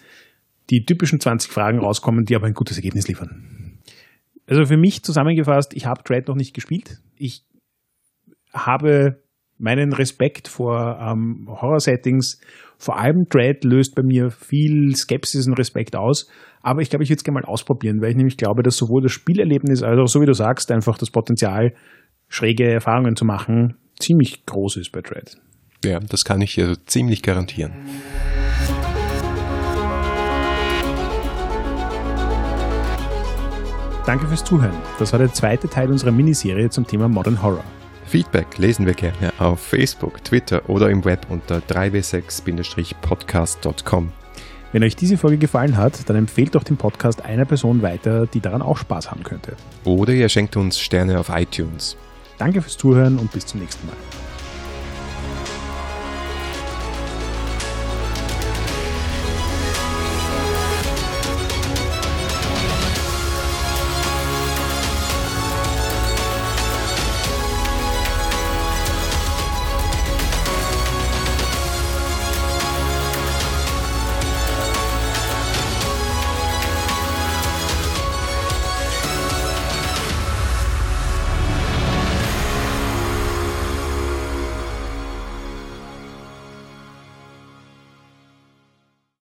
die 0.69 0.85
typischen 0.85 1.19
20 1.19 1.51
Fragen 1.51 1.79
rauskommen, 1.79 2.25
die 2.25 2.35
aber 2.35 2.47
ein 2.47 2.53
gutes 2.53 2.77
Ergebnis 2.77 3.07
liefern. 3.07 3.79
Also 4.47 4.65
für 4.65 4.77
mich 4.77 5.03
zusammengefasst, 5.03 5.73
ich 5.73 5.85
habe 5.85 6.03
Dread 6.03 6.27
noch 6.27 6.35
nicht 6.35 6.53
gespielt. 6.53 6.99
Ich 7.17 7.43
habe 8.65 9.21
meinen 9.57 9.93
Respekt 9.93 10.47
vor 10.47 10.99
ähm, 11.01 11.47
Horror-Settings. 11.49 12.39
Vor 12.77 12.99
allem 12.99 13.25
Dread 13.29 13.63
löst 13.63 13.95
bei 13.95 14.03
mir 14.03 14.29
viel 14.29 14.95
Skepsis 14.95 15.47
und 15.47 15.53
Respekt 15.53 15.95
aus. 15.95 16.29
Aber 16.61 16.81
ich 16.81 16.89
glaube, 16.89 17.03
ich 17.03 17.09
würde 17.09 17.17
es 17.17 17.23
gerne 17.23 17.41
mal 17.41 17.45
ausprobieren, 17.45 18.01
weil 18.01 18.11
ich 18.11 18.17
nämlich 18.17 18.37
glaube, 18.37 18.61
dass 18.61 18.77
sowohl 18.77 19.01
das 19.01 19.11
Spielerlebnis 19.11 19.83
als 19.83 19.99
auch, 19.99 20.07
so 20.07 20.21
wie 20.21 20.25
du 20.25 20.33
sagst, 20.33 20.71
einfach 20.71 20.97
das 20.97 21.09
Potenzial, 21.09 21.73
schräge 22.27 22.69
Erfahrungen 22.69 23.15
zu 23.15 23.25
machen, 23.25 23.77
ziemlich 23.99 24.45
groß 24.45 24.77
ist 24.77 24.91
bei 24.91 25.01
Dread. 25.01 25.37
Ja, 25.83 25.99
das 25.99 26.23
kann 26.23 26.41
ich 26.41 26.59
also 26.59 26.75
ziemlich 26.85 27.23
garantieren. 27.23 27.73
Danke 34.05 34.27
fürs 34.27 34.43
Zuhören. 34.43 34.77
Das 34.99 35.11
war 35.11 35.19
der 35.19 35.33
zweite 35.33 35.67
Teil 35.67 35.89
unserer 35.91 36.11
Miniserie 36.11 36.69
zum 36.69 36.87
Thema 36.87 37.09
Modern 37.09 37.41
Horror. 37.41 37.63
Feedback 38.07 38.57
lesen 38.57 38.85
wir 38.85 38.93
gerne 38.93 39.33
auf 39.37 39.59
Facebook, 39.59 40.23
Twitter 40.23 40.69
oder 40.69 40.89
im 40.89 41.03
Web 41.05 41.27
unter 41.29 41.57
3w6-podcast.com. 41.59 44.11
Wenn 44.71 44.83
euch 44.83 44.95
diese 44.95 45.17
Folge 45.17 45.37
gefallen 45.37 45.77
hat, 45.77 46.09
dann 46.09 46.17
empfehlt 46.17 46.55
doch 46.55 46.63
den 46.63 46.77
Podcast 46.77 47.23
einer 47.23 47.45
Person 47.45 47.81
weiter, 47.81 48.27
die 48.27 48.41
daran 48.41 48.61
auch 48.61 48.77
Spaß 48.77 49.09
haben 49.11 49.23
könnte. 49.23 49.55
Oder 49.83 50.13
ihr 50.13 50.29
schenkt 50.29 50.55
uns 50.57 50.79
Sterne 50.79 51.19
auf 51.19 51.29
iTunes. 51.29 51.97
Danke 52.37 52.61
fürs 52.61 52.77
Zuhören 52.77 53.17
und 53.17 53.31
bis 53.31 53.45
zum 53.45 53.61
nächsten 53.61 53.87
Mal. 53.87 53.95